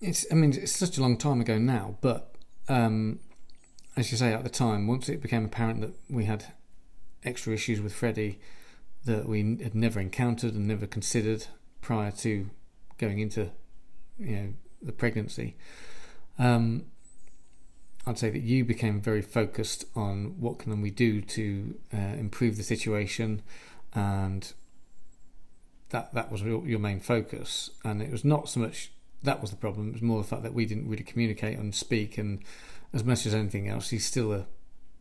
It's, 0.00 0.26
I 0.30 0.34
mean, 0.34 0.52
it's 0.52 0.76
such 0.76 0.96
a 0.96 1.00
long 1.00 1.16
time 1.16 1.40
ago 1.40 1.58
now, 1.58 1.96
but 2.00 2.34
um, 2.68 3.18
as 3.96 4.12
you 4.12 4.18
say, 4.18 4.32
at 4.32 4.44
the 4.44 4.50
time, 4.50 4.86
once 4.86 5.08
it 5.08 5.20
became 5.20 5.44
apparent 5.44 5.80
that 5.80 5.94
we 6.08 6.26
had 6.26 6.44
extra 7.24 7.52
issues 7.52 7.80
with 7.80 7.92
Freddie 7.92 8.38
that 9.04 9.28
we 9.28 9.40
had 9.62 9.74
never 9.74 9.98
encountered 9.98 10.54
and 10.54 10.68
never 10.68 10.86
considered 10.86 11.46
prior 11.80 12.10
to 12.10 12.50
going 12.98 13.18
into, 13.18 13.50
you 14.18 14.36
know, 14.36 14.52
the 14.82 14.92
pregnancy, 14.92 15.56
um, 16.38 16.84
I'd 18.08 18.18
say 18.18 18.30
that 18.30 18.42
you 18.42 18.64
became 18.64 19.02
very 19.02 19.20
focused 19.20 19.84
on 19.94 20.40
what 20.40 20.58
can 20.58 20.80
we 20.80 20.90
do 20.90 21.20
to 21.20 21.78
uh, 21.92 22.14
improve 22.18 22.56
the 22.56 22.62
situation, 22.62 23.42
and 23.94 24.50
that 25.90 26.14
that 26.14 26.32
was 26.32 26.40
your 26.40 26.78
main 26.78 27.00
focus. 27.00 27.70
And 27.84 28.00
it 28.00 28.10
was 28.10 28.24
not 28.24 28.48
so 28.48 28.60
much 28.60 28.92
that 29.22 29.42
was 29.42 29.50
the 29.50 29.56
problem; 29.56 29.88
it 29.90 29.92
was 29.92 30.02
more 30.02 30.22
the 30.22 30.28
fact 30.28 30.42
that 30.42 30.54
we 30.54 30.64
didn't 30.64 30.88
really 30.88 31.02
communicate 31.02 31.58
and 31.58 31.74
speak. 31.74 32.16
And 32.16 32.40
as 32.94 33.04
much 33.04 33.26
as 33.26 33.34
anything 33.34 33.68
else, 33.68 33.90
he's 33.90 34.06
still 34.06 34.32
a 34.32 34.46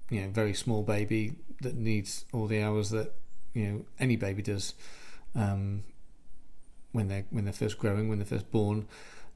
you 0.10 0.22
know 0.22 0.28
very 0.28 0.54
small 0.54 0.84
baby 0.84 1.36
that 1.62 1.76
needs 1.76 2.26
all 2.34 2.48
the 2.48 2.62
hours 2.62 2.90
that 2.90 3.14
you 3.54 3.68
know 3.68 3.86
any 4.02 4.18
baby 4.18 4.42
does 4.42 4.74
um, 5.34 5.84
when 6.92 7.08
they 7.08 7.24
when 7.30 7.46
they're 7.46 7.54
first 7.54 7.78
growing, 7.78 8.10
when 8.10 8.20
they're 8.20 8.28
first 8.28 8.52
born. 8.52 8.86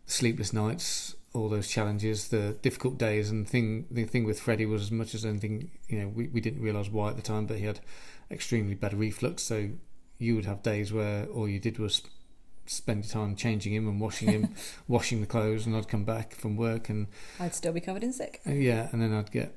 Sleepless 0.08 0.52
nights, 0.52 1.16
all 1.34 1.50
those 1.50 1.68
challenges, 1.68 2.28
the 2.28 2.58
difficult 2.62 2.98
days, 2.98 3.30
and 3.30 3.48
thing 3.48 3.86
the 3.90 4.04
thing 4.04 4.26
with 4.26 4.40
Freddie 4.40 4.66
was 4.66 4.84
as 4.84 4.92
much 4.92 5.16
as 5.16 5.26
anything, 5.26 5.72
you 5.88 6.00
know, 6.00 6.08
we, 6.08 6.28
we 6.28 6.42
didn't 6.42 6.62
realise 6.62 6.90
why 6.90 7.10
at 7.10 7.16
the 7.16 7.22
time, 7.22 7.46
but 7.46 7.58
he 7.58 7.66
had 7.66 7.80
extremely 8.30 8.74
bad 8.74 8.94
reflux. 8.94 9.44
So 9.44 9.70
you 10.18 10.36
would 10.36 10.46
have 10.46 10.62
days 10.62 10.92
where 10.92 11.26
all 11.26 11.48
you 11.48 11.60
did 11.60 11.80
was 11.80 12.02
spend 12.66 13.06
your 13.06 13.12
time 13.12 13.36
changing 13.36 13.74
him 13.74 13.88
and 13.88 14.00
washing 14.00 14.30
him, 14.30 14.56
washing 14.88 15.22
the 15.22 15.28
clothes, 15.28 15.66
and 15.66 15.76
I'd 15.76 15.88
come 15.88 16.04
back 16.04 16.36
from 16.36 16.58
work 16.58 16.90
and 16.90 17.08
I'd 17.40 17.56
still 17.56 17.74
be 17.74 17.82
covered 17.82 18.04
in 18.04 18.14
sick. 18.14 18.42
Uh, 18.46 18.52
yeah, 18.52 18.90
and 18.92 19.02
then 19.02 19.14
I'd 19.14 19.32
get, 19.32 19.56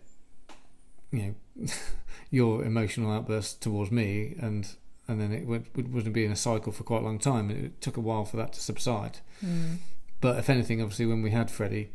you 1.10 1.34
know, 1.56 1.66
your 2.30 2.64
emotional 2.64 3.10
outburst 3.10 3.62
towards 3.62 3.90
me, 3.90 4.36
and 4.40 4.68
and 5.06 5.20
then 5.20 5.32
it, 5.32 5.46
would, 5.46 5.66
it 5.76 5.88
wasn't 5.88 6.14
being 6.14 6.32
a 6.32 6.36
cycle 6.36 6.72
for 6.72 6.82
quite 6.82 7.02
a 7.02 7.04
long 7.04 7.18
time. 7.18 7.50
It 7.50 7.80
took 7.80 7.96
a 7.96 8.00
while 8.00 8.24
for 8.24 8.36
that 8.38 8.54
to 8.54 8.60
subside. 8.60 9.18
Mm. 9.44 9.78
But 10.24 10.38
if 10.38 10.48
anything, 10.48 10.80
obviously, 10.80 11.04
when 11.04 11.20
we 11.20 11.32
had 11.32 11.50
Freddie, 11.50 11.90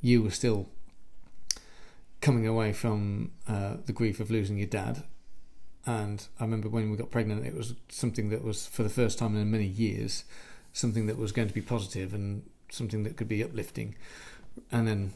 you 0.00 0.22
were 0.22 0.30
still 0.30 0.68
coming 2.20 2.46
away 2.46 2.72
from 2.72 3.32
uh, 3.48 3.78
the 3.84 3.92
grief 3.92 4.20
of 4.20 4.30
losing 4.30 4.58
your 4.58 4.68
dad. 4.68 5.02
And 5.84 6.24
I 6.38 6.44
remember 6.44 6.68
when 6.68 6.88
we 6.88 6.96
got 6.96 7.10
pregnant, 7.10 7.44
it 7.44 7.56
was 7.56 7.74
something 7.88 8.28
that 8.28 8.44
was, 8.44 8.68
for 8.68 8.84
the 8.84 8.88
first 8.88 9.18
time 9.18 9.36
in 9.36 9.50
many 9.50 9.66
years, 9.66 10.22
something 10.72 11.06
that 11.06 11.18
was 11.18 11.32
going 11.32 11.48
to 11.48 11.54
be 11.54 11.60
positive 11.60 12.14
and 12.14 12.48
something 12.70 13.02
that 13.02 13.16
could 13.16 13.26
be 13.26 13.42
uplifting. 13.42 13.96
And 14.70 14.86
then 14.86 15.12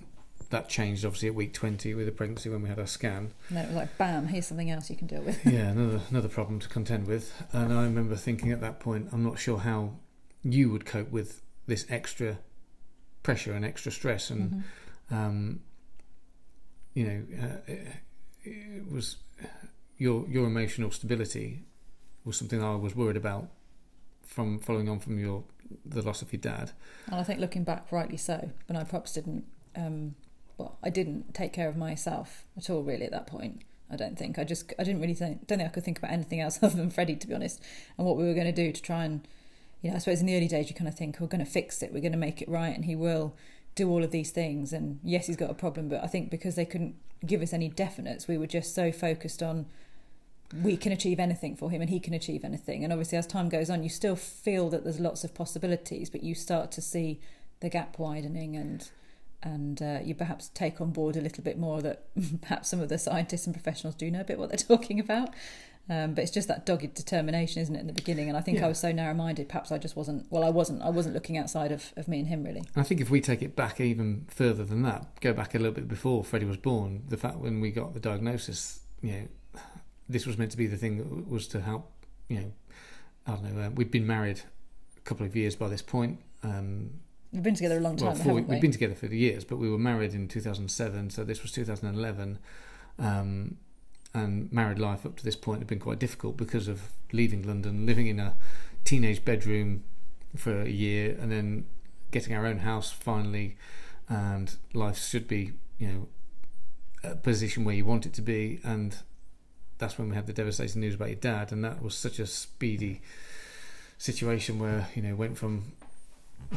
that 0.51 0.69
changed, 0.69 1.05
obviously, 1.05 1.29
at 1.29 1.37
week 1.37 1.55
20 1.55 1.95
with 1.95 2.07
the 2.07 2.11
pregnancy 2.11 2.49
when 2.49 2.63
we 2.63 2.69
had 2.69 2.81
our 2.81 2.89
scan. 2.89 3.31
And 3.51 3.57
then 3.57 3.67
it 3.67 3.69
was 3.69 3.77
like, 3.77 3.97
bam, 3.99 4.27
here's 4.27 4.49
something 4.49 4.69
else 4.69 4.91
you 4.91 4.97
can 4.97 5.07
deal 5.07 5.23
with. 5.23 5.47
yeah, 5.47 5.69
another 5.69 6.01
another 6.11 6.29
problem 6.29 6.59
to 6.59 6.69
contend 6.69 7.07
with. 7.07 7.41
And 7.53 7.73
I 7.73 7.85
remember 7.85 8.17
thinking 8.17 8.51
at 8.51 8.61
that 8.63 8.81
point, 8.81 9.11
I'm 9.13 9.23
not 9.23 9.39
sure 9.39 9.59
how 9.59 9.93
you 10.43 10.71
would 10.71 10.85
cope 10.85 11.13
with 11.13 11.41
this 11.67 11.87
extra 11.89 12.39
pressure 13.23 13.53
and 13.53 13.65
extra 13.65 13.93
stress 13.93 14.31
and 14.31 14.51
mm-hmm. 14.51 15.15
um, 15.15 15.61
you 16.95 17.05
know 17.05 17.23
uh, 17.43 17.73
it, 17.73 17.87
it, 18.45 18.93
was 18.93 19.17
your 19.97 20.27
your 20.29 20.47
emotional 20.47 20.91
stability 20.91 21.65
was 22.25 22.37
something 22.37 22.63
I 22.63 22.75
was 22.77 22.95
worried 22.95 23.17
about 23.17 23.49
from 24.23 24.59
following 24.59 24.89
on 24.89 24.99
from 24.99 25.19
your 25.19 25.45
the 25.85 26.03
loss 26.03 26.23
of 26.23 26.33
your 26.33 26.41
dad. 26.41 26.73
And 27.07 27.17
I 27.17 27.23
think 27.23 27.41
looking 27.41 27.65
back, 27.65 27.91
rightly 27.91 28.17
so. 28.17 28.51
But 28.67 28.77
I 28.77 28.85
perhaps 28.85 29.13
didn't. 29.13 29.45
Um, 29.75 30.15
well, 30.59 30.79
I 30.83 30.91
didn't 30.91 31.35
take 31.35 31.53
care 31.53 31.69
of 31.69 31.77
myself 31.77 32.45
at 32.57 32.69
all, 32.69 32.83
really, 32.83 33.05
at 33.05 33.13
that 33.13 33.27
point. 33.27 33.63
I 33.91 33.97
don't 33.97 34.19
think. 34.19 34.39
I 34.39 34.45
just 34.45 34.73
I 34.79 34.85
didn't 34.85 35.01
really 35.01 35.15
think. 35.15 35.47
Don't 35.47 35.59
think 35.59 35.69
I 35.69 35.73
could 35.73 35.85
think 35.85 35.99
about 35.99 36.13
anything 36.13 36.41
else 36.41 36.59
other 36.63 36.77
than 36.77 36.91
Freddie, 36.91 37.17
to 37.17 37.27
be 37.27 37.35
honest, 37.35 37.63
and 37.99 38.07
what 38.07 38.17
we 38.17 38.25
were 38.25 38.35
going 38.35 38.47
to 38.47 38.53
do 38.53 38.73
to 38.73 38.83
try 38.83 39.05
and 39.05 39.27
you 39.83 39.91
know, 39.91 39.97
I 39.97 39.99
suppose 39.99 40.21
in 40.21 40.27
the 40.27 40.37
early 40.37 40.49
days 40.49 40.69
you 40.69 40.75
kind 40.75 40.89
of 40.89 40.97
think 40.97 41.19
we're 41.21 41.27
going 41.27 41.45
to 41.45 41.51
fix 41.51 41.83
it, 41.83 41.93
we're 41.93 42.01
going 42.01 42.13
to 42.13 42.19
make 42.19 42.41
it 42.41 42.49
right, 42.49 42.75
and 42.75 42.85
he 42.85 42.97
will 42.97 43.35
do 43.75 43.91
all 43.91 44.03
of 44.05 44.11
these 44.11 44.31
things. 44.31 44.73
And 44.73 45.01
yes, 45.03 45.27
he's 45.27 45.37
got 45.37 45.51
a 45.51 45.55
problem, 45.55 45.89
but 45.89 46.03
I 46.03 46.07
think 46.07 46.31
because 46.31 46.55
they 46.55 46.65
couldn't 46.65 46.95
give 47.27 47.43
us 47.43 47.53
any 47.53 47.69
definites, 47.69 48.29
we 48.29 48.39
were 48.39 48.47
just 48.47 48.75
so 48.75 48.93
focused 48.93 49.43
on 49.43 49.67
we 50.63 50.77
can 50.77 50.93
achieve 50.93 51.19
anything 51.19 51.57
for 51.57 51.71
him 51.71 51.81
and 51.81 51.89
he 51.89 51.99
can 51.99 52.13
achieve 52.13 52.45
anything. 52.45 52.85
And 52.85 52.93
obviously, 52.93 53.19
as 53.19 53.27
time 53.27 53.49
goes 53.49 53.71
on, 53.71 53.83
you 53.83 53.89
still 53.89 54.17
feel 54.17 54.69
that 54.71 54.85
there's 54.85 55.01
lots 55.01 55.25
of 55.25 55.35
possibilities, 55.35 56.11
but 56.11 56.23
you 56.23 56.35
start 56.35 56.71
to 56.73 56.83
see 56.83 57.21
the 57.61 57.69
gap 57.69 57.99
widening 57.99 58.57
and 58.57 58.89
and 59.45 59.83
uh, 59.83 59.99
you 60.05 60.15
perhaps 60.15 60.51
take 60.55 60.81
on 60.81 60.91
board 60.91 61.17
a 61.17 61.21
little 61.21 61.43
bit 61.43 61.59
more 61.59 61.83
that 61.83 62.05
perhaps 62.43 62.69
some 62.69 62.81
of 62.81 62.89
the 62.89 62.97
scientists 62.97 63.45
and 63.45 63.55
professionals 63.55 63.97
do 63.97 64.09
know 64.09 64.21
a 64.21 64.25
bit 64.25 64.39
what 64.39 64.51
they're 64.51 64.59
talking 64.77 65.01
about. 65.01 65.31
Um, 65.91 66.15
but 66.15 66.23
it's 66.23 66.31
just 66.31 66.47
that 66.49 66.65
dogged 66.65 66.95
determination, 66.95 67.61
isn't 67.61 67.75
it, 67.75 67.81
in 67.81 67.87
the 67.89 67.93
beginning? 67.93 68.29
And 68.29 68.37
I 68.39 68.41
think 68.41 68.59
Yeah. 68.59 68.67
I 68.67 68.69
was 68.69 68.79
so 68.79 68.93
narrow-minded. 68.93 69.49
Perhaps 69.49 69.73
I 69.73 69.79
just 69.79 69.97
wasn't. 69.97 70.27
Well, 70.31 70.45
I 70.45 70.49
wasn't. 70.49 70.81
I 70.83 70.91
wasn't 70.91 71.15
looking 71.15 71.37
outside 71.37 71.73
of, 71.73 71.93
of 71.97 72.07
me 72.07 72.21
and 72.21 72.29
him 72.29 72.45
really. 72.45 72.63
I 72.77 72.83
think 72.85 73.01
if 73.01 73.11
we 73.11 73.21
take 73.21 73.43
it 73.43 73.57
back 73.57 73.81
even 73.81 74.27
further 74.29 74.65
than 74.65 74.83
that, 74.83 75.21
go 75.21 75.33
back 75.33 75.55
a 75.55 75.59
little 75.59 75.75
bit 75.75 75.89
before 75.89 76.23
Freddie 76.25 76.47
was 76.47 76.57
born, 76.57 77.03
the 77.09 77.17
fact 77.17 77.39
when 77.39 77.61
we 77.61 77.71
got 77.73 77.95
the 77.95 78.01
diagnosis, 78.01 78.81
you 79.03 79.13
know, 79.13 79.61
this 80.09 80.25
was 80.27 80.39
meant 80.39 80.53
to 80.53 80.57
be 80.57 80.67
the 80.69 80.77
thing 80.77 80.99
that 80.99 81.29
was 81.29 81.47
to 81.49 81.61
help, 81.61 81.91
you 82.29 82.37
know, 82.41 82.53
I 83.27 83.31
don't 83.33 83.55
know, 83.57 83.63
uh, 83.67 83.71
we'd 83.71 83.91
been 83.91 84.07
married 84.07 84.41
a 84.97 85.01
couple 85.01 85.27
of 85.27 85.35
years 85.35 85.57
by 85.57 85.69
this 85.69 85.83
point. 85.83 86.21
Um, 86.45 86.91
We've 87.33 87.43
been 87.43 87.55
together 87.55 87.79
a 87.79 87.81
long 87.81 87.97
time, 87.97 88.09
well, 88.09 88.15
four, 88.17 88.25
haven't 88.35 88.49
we? 88.49 88.55
we've 88.55 88.61
been 88.63 88.73
together 88.73 88.95
for 88.95 89.07
years, 89.07 89.43
but 89.45 89.57
we 89.57 89.71
were 89.71 89.79
married 89.79 90.13
in 90.15 90.29
2007, 90.29 91.11
so 91.11 91.25
this 91.25 91.43
was 91.43 91.51
2011. 91.53 92.39
Um, 92.99 93.57
and 94.15 94.53
married 94.53 94.79
life 94.79 95.07
up 95.07 95.17
to 95.17 95.25
this 95.25 95.37
point 95.37 95.61
had 95.61 95.69
been 95.69 95.79
quite 95.79 95.99
difficult 95.99 96.37
because 96.37 96.69
of 96.69 96.91
leaving 97.13 97.43
London, 97.43 97.87
living 97.87 98.07
in 98.07 98.19
a 98.19 98.37
teenage 98.85 99.25
bedroom 99.25 99.85
for 100.37 100.61
a 100.63 100.69
year, 100.69 101.17
and 101.21 101.31
then 101.31 101.67
getting 102.11 102.35
our 102.35 102.47
own 102.47 102.59
house 102.59 102.91
finally. 102.91 103.57
And 104.09 104.55
life 104.75 104.99
should 104.99 105.29
be, 105.29 105.53
you 105.79 105.89
know, 105.89 106.09
a 107.05 107.17
position 107.17 107.65
where 107.65 107.75
you 107.75 107.85
want 107.85 108.07
it 108.07 108.13
to 108.15 108.23
be. 108.23 108.61
And 108.63 108.97
that's 109.83 109.99
when 109.99 110.09
we 110.09 110.15
had 110.15 110.27
the 110.27 110.33
devastating 110.33 110.81
news 110.81 110.95
about 110.95 111.09
your 111.09 111.17
dad, 111.17 111.53
and 111.53 111.65
that 111.65 111.83
was 111.83 111.95
such 111.95 112.19
a 112.19 112.27
speedy 112.27 113.03
situation 113.99 114.59
where 114.59 114.89
you 114.95 115.03
know 115.03 115.15
went 115.15 115.37
from 115.37 115.73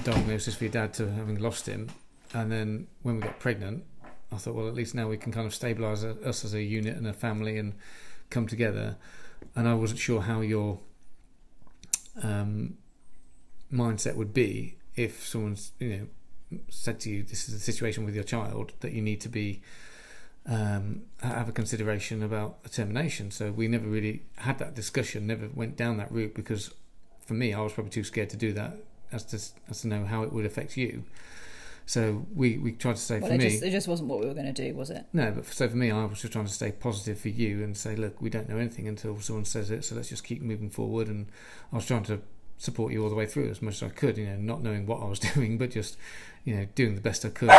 diagnosis 0.03 0.55
for 0.55 0.63
your 0.63 0.71
dad 0.71 0.93
to 0.93 1.11
having 1.11 1.39
lost 1.39 1.67
him, 1.67 1.89
and 2.33 2.51
then 2.51 2.87
when 3.01 3.15
we 3.15 3.21
got 3.21 3.39
pregnant, 3.39 3.83
I 4.35 4.37
thought, 4.37 4.55
well, 4.55 4.67
at 4.67 4.73
least 4.73 4.93
now 4.93 5.07
we 5.07 5.17
can 5.17 5.31
kind 5.31 5.47
of 5.47 5.53
stabilise 5.53 6.03
us 6.25 6.45
as 6.45 6.53
a 6.53 6.61
unit 6.61 6.97
and 6.97 7.07
a 7.07 7.13
family 7.13 7.57
and 7.57 7.73
come 8.29 8.47
together. 8.47 8.97
And 9.55 9.67
I 9.67 9.73
wasn't 9.73 9.99
sure 9.99 10.21
how 10.21 10.41
your 10.41 10.79
um, 12.21 12.77
mindset 13.71 14.15
would 14.15 14.33
be 14.33 14.77
if 14.95 15.25
someone's, 15.25 15.71
you 15.79 15.89
know, 16.51 16.59
said 16.69 16.99
to 17.01 17.09
you, 17.09 17.23
"This 17.23 17.47
is 17.47 17.53
the 17.53 17.59
situation 17.59 18.05
with 18.05 18.15
your 18.15 18.23
child 18.23 18.73
that 18.81 18.93
you 18.93 19.01
need 19.01 19.21
to 19.21 19.29
be." 19.29 19.61
Um, 20.47 21.05
have 21.21 21.49
a 21.49 21.51
consideration 21.51 22.21
about 22.21 22.59
a 22.63 22.69
termination. 22.69 23.31
So 23.31 23.51
we 23.51 23.67
never 23.67 23.87
really 23.87 24.21
had 24.35 24.59
that 24.59 24.75
discussion, 24.75 25.25
never 25.25 25.49
went 25.51 25.75
down 25.75 25.97
that 25.97 26.11
route 26.11 26.35
because 26.35 26.71
for 27.25 27.33
me, 27.33 27.51
I 27.51 27.61
was 27.61 27.73
probably 27.73 27.89
too 27.89 28.03
scared 28.03 28.29
to 28.29 28.37
do 28.37 28.53
that 28.53 28.77
as 29.11 29.25
to 29.25 29.37
as 29.69 29.81
to 29.81 29.87
know 29.87 30.05
how 30.05 30.21
it 30.23 30.31
would 30.31 30.45
affect 30.45 30.77
you. 30.77 31.03
So 31.87 32.25
we, 32.33 32.57
we 32.57 32.71
tried 32.71 32.95
to 32.95 33.01
say 33.01 33.19
well, 33.19 33.29
for 33.29 33.35
it 33.35 33.37
me, 33.37 33.49
just 33.49 33.63
it 33.63 33.71
just 33.71 33.87
wasn't 33.87 34.09
what 34.09 34.19
we 34.19 34.25
were 34.25 34.33
going 34.33 34.51
to 34.51 34.53
do, 34.53 34.73
was 34.73 34.89
it? 34.89 35.05
no, 35.13 35.31
but 35.31 35.45
so 35.45 35.69
for 35.69 35.77
me, 35.77 35.91
I 35.91 36.05
was 36.05 36.19
just 36.19 36.33
trying 36.33 36.47
to 36.47 36.51
stay 36.51 36.71
positive 36.71 37.19
for 37.19 37.29
you 37.29 37.63
and 37.63 37.77
say, 37.77 37.95
look, 37.95 38.19
we 38.21 38.29
don't 38.29 38.49
know 38.49 38.57
anything 38.57 38.87
until 38.87 39.19
someone 39.19 39.45
says 39.45 39.69
it, 39.69 39.85
so 39.85 39.95
let's 39.95 40.09
just 40.09 40.23
keep 40.23 40.41
moving 40.41 40.69
forward. 40.69 41.07
And 41.07 41.27
I 41.71 41.75
was 41.75 41.85
trying 41.85 42.03
to 42.05 42.21
support 42.57 42.91
you 42.91 43.03
all 43.03 43.09
the 43.09 43.15
way 43.15 43.27
through 43.27 43.49
as 43.49 43.61
much 43.61 43.75
as 43.75 43.83
I 43.83 43.89
could, 43.89 44.17
you 44.17 44.25
know, 44.25 44.37
not 44.37 44.63
knowing 44.63 44.87
what 44.87 45.01
I 45.01 45.05
was 45.05 45.19
doing, 45.33 45.57
but 45.57 45.71
just, 45.71 45.97
you 46.43 46.55
know, 46.55 46.67
doing 46.73 46.95
the 46.95 47.01
best 47.01 47.23
I 47.23 47.29
could. 47.29 47.51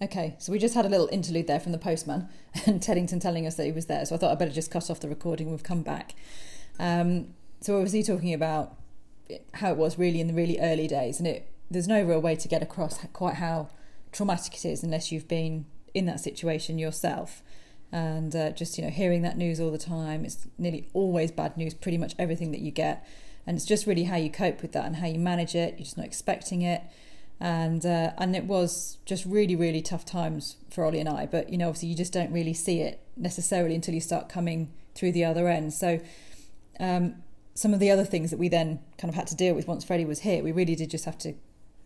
Okay, 0.00 0.36
so 0.38 0.52
we 0.52 0.60
just 0.60 0.74
had 0.74 0.86
a 0.86 0.88
little 0.88 1.08
interlude 1.10 1.48
there 1.48 1.58
from 1.58 1.72
the 1.72 1.78
postman 1.78 2.28
and 2.66 2.80
Teddington 2.80 3.18
telling 3.20 3.46
us 3.46 3.56
that 3.56 3.64
he 3.64 3.72
was 3.72 3.86
there. 3.86 4.04
So 4.06 4.14
I 4.14 4.18
thought 4.18 4.30
I'd 4.30 4.38
better 4.38 4.52
just 4.52 4.70
cut 4.70 4.90
off 4.90 5.00
the 5.00 5.08
recording. 5.08 5.50
We've 5.50 5.62
come 5.64 5.82
back. 5.82 6.14
Um, 6.78 7.34
so 7.60 7.74
what 7.74 7.82
was 7.82 7.92
he 7.92 8.04
talking 8.04 8.32
about? 8.32 8.76
How 9.54 9.72
it 9.72 9.76
was 9.76 9.98
really 9.98 10.20
in 10.20 10.26
the 10.26 10.34
really 10.34 10.58
early 10.60 10.86
days, 10.86 11.18
and 11.18 11.26
it 11.26 11.50
there's 11.70 11.88
no 11.88 12.02
real 12.02 12.20
way 12.20 12.36
to 12.36 12.48
get 12.48 12.62
across 12.62 12.98
quite 13.12 13.34
how 13.34 13.68
traumatic 14.10 14.54
it 14.54 14.64
is 14.64 14.82
unless 14.82 15.12
you've 15.12 15.28
been 15.28 15.66
in 15.92 16.06
that 16.06 16.20
situation 16.20 16.78
yourself. 16.78 17.42
And 17.90 18.34
uh, 18.34 18.50
just 18.50 18.78
you 18.78 18.84
know, 18.84 18.90
hearing 18.90 19.22
that 19.22 19.36
news 19.36 19.60
all 19.60 19.70
the 19.70 19.78
time, 19.78 20.24
it's 20.24 20.46
nearly 20.58 20.88
always 20.92 21.30
bad 21.30 21.56
news. 21.56 21.74
Pretty 21.74 21.98
much 21.98 22.14
everything 22.18 22.52
that 22.52 22.60
you 22.60 22.70
get, 22.70 23.06
and 23.46 23.56
it's 23.56 23.66
just 23.66 23.86
really 23.86 24.04
how 24.04 24.16
you 24.16 24.30
cope 24.30 24.62
with 24.62 24.72
that 24.72 24.84
and 24.84 24.96
how 24.96 25.06
you 25.06 25.18
manage 25.18 25.54
it. 25.54 25.74
You're 25.74 25.84
just 25.84 25.96
not 25.96 26.06
expecting 26.06 26.62
it 26.62 26.82
and 27.40 27.86
uh, 27.86 28.12
and 28.18 28.34
it 28.34 28.44
was 28.44 28.98
just 29.04 29.24
really 29.24 29.54
really 29.54 29.80
tough 29.80 30.04
times 30.04 30.56
for 30.70 30.84
Ollie 30.84 31.00
and 31.00 31.08
I. 31.08 31.26
But 31.26 31.50
you 31.50 31.58
know, 31.58 31.68
obviously, 31.68 31.90
you 31.90 31.94
just 31.94 32.12
don't 32.12 32.32
really 32.32 32.54
see 32.54 32.80
it 32.80 33.00
necessarily 33.16 33.74
until 33.74 33.94
you 33.94 34.00
start 34.00 34.28
coming 34.28 34.72
through 34.94 35.12
the 35.12 35.24
other 35.24 35.48
end. 35.48 35.72
So. 35.72 36.00
Um, 36.80 37.22
some 37.58 37.74
of 37.74 37.80
the 37.80 37.90
other 37.90 38.04
things 38.04 38.30
that 38.30 38.38
we 38.38 38.48
then 38.48 38.78
kind 38.98 39.08
of 39.08 39.16
had 39.16 39.26
to 39.26 39.34
deal 39.34 39.52
with 39.52 39.66
once 39.66 39.82
Freddie 39.82 40.04
was 40.04 40.20
here, 40.20 40.44
we 40.44 40.52
really 40.52 40.76
did 40.76 40.90
just 40.90 41.06
have 41.06 41.18
to 41.18 41.34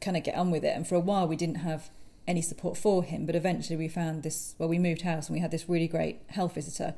kind 0.02 0.18
of 0.18 0.22
get 0.22 0.34
on 0.34 0.50
with 0.50 0.66
it. 0.66 0.76
And 0.76 0.86
for 0.86 0.96
a 0.96 1.00
while, 1.00 1.26
we 1.26 1.34
didn't 1.34 1.64
have 1.64 1.88
any 2.28 2.42
support 2.42 2.76
for 2.76 3.02
him, 3.02 3.24
but 3.24 3.34
eventually 3.34 3.78
we 3.78 3.88
found 3.88 4.22
this. 4.22 4.54
Well, 4.58 4.68
we 4.68 4.78
moved 4.78 5.00
house 5.00 5.28
and 5.28 5.34
we 5.34 5.40
had 5.40 5.50
this 5.50 5.70
really 5.70 5.88
great 5.88 6.20
health 6.26 6.56
visitor 6.56 6.92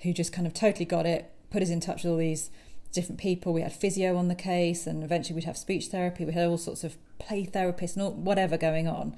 who 0.00 0.12
just 0.12 0.32
kind 0.32 0.48
of 0.48 0.52
totally 0.52 0.84
got 0.84 1.06
it, 1.06 1.30
put 1.52 1.62
us 1.62 1.70
in 1.70 1.78
touch 1.78 2.02
with 2.02 2.10
all 2.10 2.18
these 2.18 2.50
different 2.92 3.20
people. 3.20 3.52
We 3.52 3.60
had 3.60 3.72
physio 3.72 4.16
on 4.16 4.26
the 4.26 4.34
case, 4.34 4.88
and 4.88 5.04
eventually 5.04 5.36
we'd 5.36 5.44
have 5.44 5.56
speech 5.56 5.86
therapy. 5.86 6.24
We 6.24 6.32
had 6.32 6.48
all 6.48 6.58
sorts 6.58 6.82
of 6.82 6.96
play 7.20 7.46
therapists 7.46 7.94
and 7.94 8.02
all, 8.02 8.14
whatever 8.14 8.58
going 8.58 8.88
on. 8.88 9.14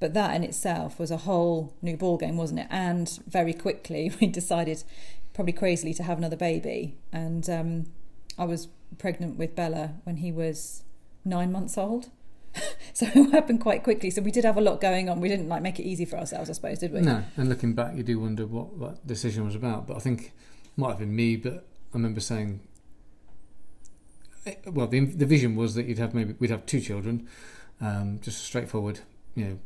But 0.00 0.14
that 0.14 0.34
in 0.34 0.42
itself 0.42 0.98
was 0.98 1.10
a 1.10 1.18
whole 1.18 1.74
new 1.82 1.98
ball 1.98 2.16
game, 2.16 2.38
wasn't 2.38 2.60
it? 2.60 2.68
And 2.70 3.10
very 3.26 3.52
quickly 3.52 4.10
we 4.22 4.28
decided, 4.28 4.84
probably 5.34 5.52
crazily, 5.52 5.92
to 5.92 6.02
have 6.02 6.16
another 6.16 6.36
baby. 6.36 6.96
And 7.12 7.50
um, 7.50 7.86
I 8.38 8.44
was 8.44 8.68
pregnant 8.98 9.36
with 9.36 9.54
Bella 9.54 9.94
when 10.04 10.16
he 10.16 10.32
was 10.32 10.84
nine 11.24 11.52
months 11.52 11.76
old. 11.76 12.10
so 12.92 13.06
it 13.14 13.30
happened 13.32 13.60
quite 13.60 13.82
quickly. 13.82 14.10
So 14.10 14.22
we 14.22 14.30
did 14.30 14.44
have 14.44 14.56
a 14.56 14.60
lot 14.60 14.80
going 14.80 15.08
on. 15.08 15.20
We 15.20 15.28
didn't 15.28 15.48
like 15.48 15.62
make 15.62 15.78
it 15.78 15.84
easy 15.84 16.04
for 16.04 16.16
ourselves, 16.16 16.48
I 16.48 16.52
suppose, 16.52 16.78
did 16.78 16.92
we? 16.92 17.00
No, 17.00 17.24
and 17.36 17.48
looking 17.48 17.74
back, 17.74 17.96
you 17.96 18.02
do 18.02 18.20
wonder 18.20 18.46
what 18.46 18.78
that 18.80 19.06
decision 19.06 19.44
was 19.44 19.54
about. 19.54 19.86
But 19.86 19.96
I 19.96 20.00
think 20.00 20.26
it 20.26 20.32
might 20.76 20.90
have 20.90 20.98
been 20.98 21.14
me, 21.14 21.36
but 21.36 21.66
I 21.92 21.94
remember 21.94 22.20
saying, 22.20 22.60
eh, 24.46 24.54
well, 24.66 24.86
the, 24.86 25.00
the 25.00 25.26
vision 25.26 25.56
was 25.56 25.74
that 25.74 25.86
you'd 25.86 25.98
have 25.98 26.14
maybe 26.14 26.34
we'd 26.38 26.50
have 26.50 26.66
two 26.66 26.80
children, 26.80 27.28
um, 27.80 28.20
just 28.22 28.42
straightforward, 28.44 29.00
you 29.34 29.44
know, 29.44 29.58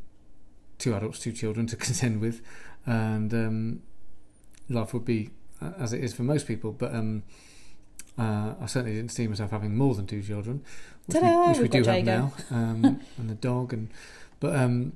two 0.79 0.95
adults, 0.95 1.19
two 1.19 1.33
children 1.33 1.67
to 1.67 1.76
contend 1.87 2.21
with, 2.21 2.43
and 2.87 3.33
um, 3.33 3.83
life 4.69 4.93
would 4.93 5.05
be 5.05 5.31
as 5.79 5.93
it 5.93 6.02
is 6.02 6.12
for 6.12 6.23
most 6.23 6.47
people. 6.47 6.73
But 6.73 6.95
um, 6.95 7.23
uh, 8.19 8.54
I 8.61 8.66
certainly 8.66 8.97
didn't 8.97 9.12
see 9.12 9.26
myself 9.26 9.50
having 9.50 9.76
more 9.76 9.95
than 9.95 10.07
two 10.07 10.23
children, 10.23 10.62
which 11.07 11.16
Ta-da, 11.16 11.42
we, 11.42 11.49
which 11.49 11.59
we 11.59 11.69
do 11.69 11.78
have 11.78 11.97
Jago. 11.99 12.04
now, 12.04 12.33
um, 12.57 13.00
and 13.19 13.31
the 13.31 13.35
dog, 13.35 13.73
and 13.73 13.88
but 14.40 14.54
um, 14.57 14.92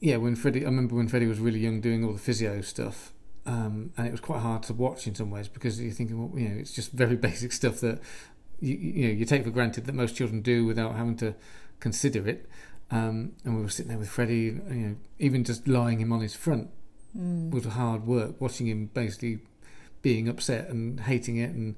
yeah, 0.00 0.16
when 0.16 0.36
Freddie, 0.36 0.62
I 0.62 0.66
remember 0.66 0.94
when 0.94 1.08
Freddie 1.08 1.26
was 1.26 1.38
really 1.40 1.60
young, 1.60 1.80
doing 1.80 2.04
all 2.04 2.12
the 2.12 2.18
physio 2.18 2.60
stuff. 2.60 3.12
Um, 3.46 3.92
and 3.96 4.06
it 4.06 4.10
was 4.10 4.20
quite 4.20 4.40
hard 4.40 4.62
to 4.64 4.74
watch 4.74 5.06
in 5.06 5.14
some 5.14 5.30
ways 5.30 5.48
because 5.48 5.80
you're 5.80 5.90
thinking, 5.90 6.18
well, 6.18 6.38
you 6.38 6.48
know, 6.50 6.56
it's 6.58 6.74
just 6.74 6.92
very 6.92 7.16
basic 7.28 7.50
stuff 7.52 7.80
that 7.80 7.98
you, 8.60 8.74
you 8.76 9.08
know 9.08 9.14
you 9.14 9.24
take 9.24 9.42
for 9.44 9.50
granted 9.50 9.86
that 9.86 9.94
most 9.94 10.14
children 10.14 10.42
do 10.42 10.66
without 10.66 10.94
having 10.96 11.16
to 11.16 11.34
consider 11.80 12.28
it. 12.28 12.46
Um, 12.90 13.32
and 13.44 13.56
we 13.56 13.62
were 13.62 13.68
sitting 13.70 13.88
there 13.88 13.98
with 13.98 14.10
Freddie, 14.10 14.60
you 14.70 14.74
know, 14.74 14.96
even 15.18 15.44
just 15.44 15.66
lying 15.66 15.98
him 16.00 16.12
on 16.12 16.20
his 16.20 16.34
front 16.34 16.70
Mm. 17.16 17.50
was 17.50 17.64
hard 17.64 18.06
work. 18.06 18.38
Watching 18.38 18.66
him 18.66 18.90
basically 18.92 19.38
being 20.02 20.28
upset 20.28 20.68
and 20.68 21.00
hating 21.00 21.36
it, 21.36 21.50
and 21.50 21.76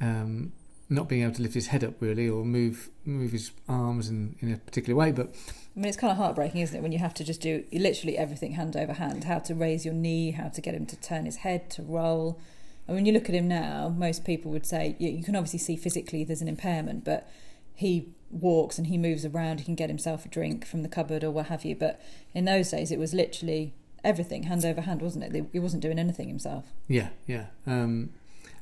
um, 0.00 0.52
not 0.88 1.08
being 1.08 1.22
able 1.22 1.34
to 1.34 1.42
lift 1.42 1.54
his 1.54 1.68
head 1.68 1.82
up 1.82 1.94
really 2.00 2.28
or 2.28 2.44
move 2.44 2.90
move 3.04 3.32
his 3.32 3.50
arms 3.68 4.08
in, 4.08 4.36
in 4.40 4.52
a 4.52 4.56
particular 4.56 4.96
way. 4.96 5.12
But 5.12 5.34
I 5.76 5.80
mean, 5.80 5.86
it's 5.86 5.96
kind 5.96 6.10
of 6.10 6.16
heartbreaking, 6.16 6.60
isn't 6.60 6.76
it, 6.76 6.82
when 6.82 6.92
you 6.92 6.98
have 6.98 7.14
to 7.14 7.24
just 7.24 7.40
do 7.40 7.64
literally 7.72 8.16
everything 8.16 8.52
hand 8.52 8.76
over 8.76 8.92
hand 8.92 9.24
how 9.24 9.40
to 9.40 9.54
raise 9.54 9.84
your 9.84 9.94
knee, 9.94 10.30
how 10.30 10.48
to 10.48 10.60
get 10.60 10.74
him 10.74 10.86
to 10.86 10.96
turn 10.96 11.24
his 11.24 11.36
head, 11.36 11.70
to 11.70 11.82
roll. 11.82 12.40
And 12.86 12.94
when 12.94 13.04
you 13.04 13.12
look 13.12 13.28
at 13.28 13.34
him 13.34 13.48
now, 13.48 13.92
most 13.96 14.24
people 14.24 14.52
would 14.52 14.66
say 14.66 14.94
you, 14.98 15.08
you 15.08 15.24
can 15.24 15.34
obviously 15.34 15.58
see 15.58 15.76
physically 15.76 16.24
there's 16.24 16.42
an 16.42 16.48
impairment, 16.48 17.04
but 17.04 17.28
he 17.74 18.08
walks 18.30 18.78
and 18.78 18.86
he 18.86 18.96
moves 18.96 19.24
around, 19.24 19.60
he 19.60 19.64
can 19.64 19.74
get 19.74 19.90
himself 19.90 20.24
a 20.24 20.28
drink 20.28 20.64
from 20.66 20.82
the 20.82 20.88
cupboard 20.88 21.24
or 21.24 21.30
what 21.30 21.46
have 21.46 21.64
you. 21.64 21.74
But 21.74 22.00
in 22.32 22.44
those 22.44 22.70
days, 22.70 22.90
it 22.92 22.98
was 22.98 23.12
literally 23.12 23.74
everything 24.06 24.44
hand 24.44 24.64
over 24.64 24.80
hand, 24.80 25.02
wasn't 25.02 25.24
it? 25.24 25.46
He 25.52 25.58
wasn't 25.58 25.82
doing 25.82 25.98
anything 25.98 26.28
himself. 26.28 26.64
Yeah, 26.88 27.08
yeah. 27.26 27.46
Um, 27.66 28.10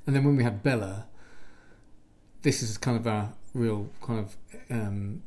and 0.07 0.17
then 0.17 0.25
when 0.25 0.37
we 0.37 0.43
had 0.43 0.63
Bella, 0.63 1.07
this 2.43 2.63
is 2.63 2.77
kind 2.79 2.97
of 2.97 3.07
our 3.07 3.33
real 3.55 3.91
kind 4.03 4.19
of 4.21 4.37
um, 4.71 5.23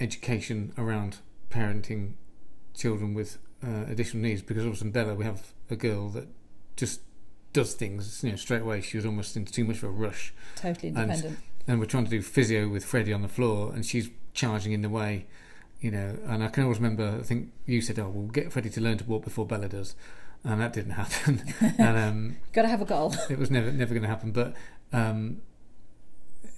education 0.00 0.72
around 0.76 1.18
parenting 1.50 2.12
children 2.74 3.14
with 3.14 3.38
uh, 3.66 3.84
additional 3.88 4.22
needs. 4.22 4.42
Because 4.42 4.64
obviously 4.64 4.88
in 4.88 4.92
Bella, 4.92 5.14
we 5.14 5.24
have 5.24 5.52
a 5.70 5.76
girl 5.76 6.08
that 6.10 6.28
just 6.76 7.00
does 7.52 7.74
things, 7.74 8.22
you 8.22 8.30
know, 8.30 8.36
straight 8.36 8.62
away. 8.62 8.80
She 8.80 8.96
was 8.96 9.06
almost 9.06 9.36
in 9.36 9.44
too 9.44 9.64
much 9.64 9.78
of 9.78 9.84
a 9.84 9.90
rush. 9.90 10.34
Totally 10.56 10.88
And- 10.88 10.98
independent. 10.98 11.38
And 11.66 11.78
we're 11.78 11.84
trying 11.84 12.04
to 12.04 12.10
do 12.10 12.22
physio 12.22 12.66
with 12.66 12.82
Freddie 12.82 13.12
on 13.12 13.20
the 13.20 13.28
floor, 13.28 13.74
and 13.74 13.84
she's 13.84 14.08
charging 14.32 14.72
in 14.72 14.80
the 14.80 14.88
way, 14.88 15.26
you 15.80 15.90
know. 15.90 16.16
And 16.26 16.42
I 16.42 16.48
can 16.48 16.64
always 16.64 16.78
remember, 16.78 17.18
I 17.20 17.22
think 17.22 17.52
you 17.66 17.80
said, 17.80 17.98
"Oh, 17.98 18.08
we'll 18.08 18.28
get 18.28 18.52
Freddie 18.52 18.70
to 18.70 18.80
learn 18.80 18.98
to 18.98 19.04
walk 19.04 19.24
before 19.24 19.46
Bella 19.46 19.68
does," 19.68 19.94
and 20.44 20.60
that 20.60 20.72
didn't 20.72 20.92
happen. 20.92 21.42
and 21.78 21.98
um, 21.98 22.36
Got 22.52 22.62
to 22.62 22.68
have 22.68 22.82
a 22.82 22.86
goal. 22.86 23.14
it 23.30 23.38
was 23.38 23.50
never 23.50 23.70
never 23.70 23.94
going 23.94 24.02
to 24.02 24.08
happen. 24.08 24.32
But 24.32 24.54
um, 24.92 25.42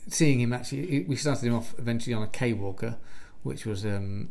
seeing 0.09 0.41
him 0.41 0.53
actually, 0.53 1.05
we 1.09 1.17
started 1.17 1.47
him 1.47 1.55
off 1.55 1.75
eventually 1.79 2.15
on 2.15 2.23
a 2.23 2.29
Kaye 2.29 2.53
walker, 2.53 2.97
which 3.43 3.67
was 3.67 3.85
um, 3.85 4.31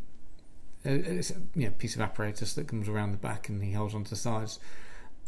a, 0.86 0.93
it's 0.93 1.31
a 1.31 1.36
you 1.55 1.65
know, 1.65 1.72
piece 1.77 1.96
of 1.96 2.01
apparatus 2.01 2.53
that 2.53 2.67
comes 2.67 2.88
around 2.88 3.12
the 3.12 3.17
back 3.17 3.50
and 3.50 3.63
he 3.63 3.74
holds 3.74 3.96
onto 3.96 4.10
the 4.10 4.15
sides, 4.15 4.60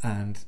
and 0.02 0.44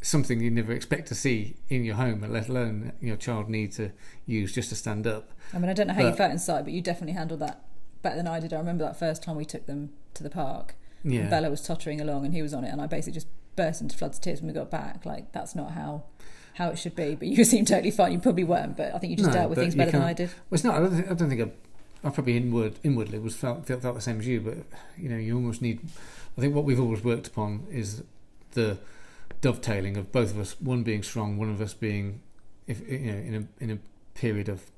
something 0.00 0.40
you 0.40 0.50
never 0.50 0.72
expect 0.72 1.06
to 1.08 1.14
see 1.14 1.56
in 1.68 1.84
your 1.84 1.94
home, 1.94 2.24
let 2.28 2.48
alone 2.48 2.92
your 3.00 3.16
child 3.16 3.48
need 3.48 3.72
to 3.72 3.92
use 4.26 4.52
just 4.52 4.68
to 4.68 4.74
stand 4.74 5.06
up. 5.06 5.30
I 5.54 5.58
mean, 5.58 5.70
I 5.70 5.74
don't 5.74 5.86
know 5.86 5.94
how 5.94 6.08
you 6.08 6.12
felt 6.12 6.32
inside, 6.32 6.64
but 6.64 6.72
you 6.72 6.80
definitely 6.80 7.14
handled 7.14 7.40
that 7.40 7.62
better 8.02 8.16
than 8.16 8.26
I 8.26 8.40
did. 8.40 8.52
I 8.52 8.58
remember 8.58 8.84
that 8.84 8.98
first 8.98 9.22
time 9.22 9.36
we 9.36 9.44
took 9.44 9.66
them 9.66 9.90
to 10.14 10.22
the 10.22 10.30
park. 10.30 10.74
Yeah, 11.04 11.22
And 11.22 11.30
Bella 11.30 11.50
was 11.50 11.62
tottering 11.62 12.00
along, 12.00 12.24
and 12.24 12.34
he 12.34 12.42
was 12.42 12.54
on 12.54 12.64
it, 12.64 12.68
and 12.68 12.80
I 12.80 12.86
basically 12.86 13.14
just 13.14 13.26
burst 13.56 13.80
into 13.80 13.96
floods 13.96 14.18
of 14.18 14.24
tears 14.24 14.40
when 14.40 14.48
we 14.48 14.54
got 14.54 14.70
back. 14.70 15.04
Like 15.04 15.32
that's 15.32 15.54
not 15.54 15.72
how 15.72 16.04
how 16.54 16.68
it 16.68 16.78
should 16.78 16.94
be. 16.94 17.14
But 17.14 17.28
you 17.28 17.44
seemed 17.52 17.68
totally 17.68 17.90
fine. 17.90 18.12
You 18.12 18.18
probably 18.18 18.44
weren't, 18.44 18.76
but 18.76 18.94
I 18.94 18.98
think 18.98 19.10
you 19.10 19.16
just 19.16 19.28
No, 19.28 19.34
dealt 19.34 19.50
with 19.50 19.58
things 19.58 19.74
better 19.74 19.92
than 19.92 20.02
I 20.02 20.12
did. 20.12 20.28
Well, 20.28 20.54
it's 20.56 20.64
not. 20.64 20.76
I 20.76 20.80
don't 20.80 20.90
think 20.94 21.10
I, 21.10 21.14
don't 21.14 21.28
think 21.28 21.40
I, 21.40 22.06
I 22.08 22.10
probably 22.10 22.36
inward 22.36 22.74
inwardly 22.84 23.18
was 23.18 23.34
felt, 23.34 23.66
felt 23.66 23.82
felt 23.82 23.94
the 23.94 24.00
same 24.00 24.20
as 24.20 24.26
you, 24.26 24.40
but 24.40 24.58
you 24.96 25.08
know, 25.08 25.16
you 25.16 25.34
almost 25.34 25.62
need. 25.62 25.80
I 26.36 26.40
think 26.40 26.54
what 26.54 26.64
we've 26.64 26.80
always 26.80 27.02
worked 27.02 27.26
upon 27.26 27.66
is 27.70 28.02
the 28.52 28.78
dovetailing 29.40 29.96
of 29.96 30.12
both 30.12 30.30
of 30.30 30.38
us. 30.38 30.60
One 30.60 30.82
being 30.82 31.02
strong, 31.02 31.36
one 31.36 31.50
of 31.50 31.60
us 31.60 31.74
being, 31.74 32.22
if 32.66 32.88
you 32.88 32.98
know, 32.98 33.18
in 33.18 33.34
a 33.34 33.64
in 33.64 33.70
a 33.70 33.78
period 34.14 34.48
of 34.48 34.70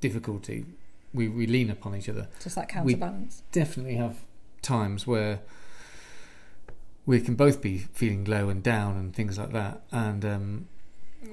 difficulty, 0.00 0.66
we 1.14 1.28
we 1.28 1.46
lean 1.46 1.70
upon 1.70 1.94
each 1.94 2.08
other. 2.08 2.28
Just 2.42 2.56
that 2.56 2.68
We- 2.84 2.94
counterbalance. 2.94 3.42
Definitely 3.52 3.96
have 3.96 4.16
times 4.62 5.06
where 5.06 5.40
we 7.04 7.20
can 7.20 7.34
both 7.34 7.60
be 7.60 7.78
feeling 7.78 8.24
low 8.24 8.48
and 8.48 8.62
down 8.62 8.96
and 8.96 9.14
things 9.14 9.36
like 9.38 9.52
that, 9.52 9.82
and 9.90 10.24
um, 10.24 10.68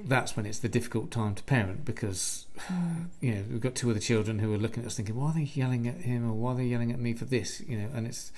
that's 0.04 0.36
when 0.36 0.46
it's 0.46 0.58
the 0.58 0.68
difficult 0.68 1.10
time 1.10 1.34
to 1.34 1.42
parent 1.44 1.84
because 1.84 2.46
Mm. 2.68 3.06
you 3.20 3.34
know, 3.34 3.44
we've 3.50 3.60
got 3.60 3.74
two 3.74 3.90
other 3.90 4.00
children 4.00 4.38
who 4.40 4.52
are 4.52 4.58
looking 4.58 4.82
at 4.82 4.86
us 4.86 4.96
thinking, 4.96 5.14
why 5.16 5.30
are 5.30 5.34
they 5.34 5.42
yelling 5.42 5.86
at 5.88 5.96
him 5.96 6.28
or 6.28 6.34
why 6.34 6.52
are 6.52 6.56
they 6.56 6.64
yelling 6.64 6.92
at 6.92 6.98
me 7.00 7.12
for 7.14 7.24
this? 7.24 7.60
You 7.62 7.78
know, 7.78 7.88
and 7.94 8.06
it's 8.06 8.32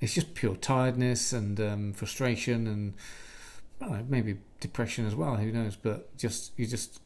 it's 0.00 0.14
just 0.14 0.34
pure 0.34 0.56
tiredness 0.56 1.32
and 1.32 1.58
um, 1.60 1.92
frustration 1.92 2.66
and 2.66 2.94
know, 3.80 4.04
maybe 4.08 4.36
depression 4.60 5.06
as 5.06 5.14
well. 5.14 5.36
Who 5.36 5.50
knows? 5.50 5.76
But 5.76 6.16
just 6.16 6.52
you 6.56 6.66
just 6.66 7.00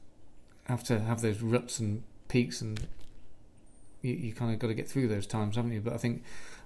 have 0.64 0.85
to 0.85 1.00
have 1.00 1.21
those 1.23 1.40
ruts 1.40 1.78
and 1.78 2.02
peaks, 2.28 2.61
and 2.61 2.87
you, 4.02 4.12
you 4.14 4.33
kind 4.33 4.52
of 4.52 4.59
got 4.59 4.69
to 4.69 4.75
get 4.75 4.88
through 4.88 5.09
those 5.09 5.26
times, 5.26 5.57
haven't 5.57 5.73
you? 5.73 5.81
But 5.81 5.93
I 5.93 5.97
think 5.99 6.23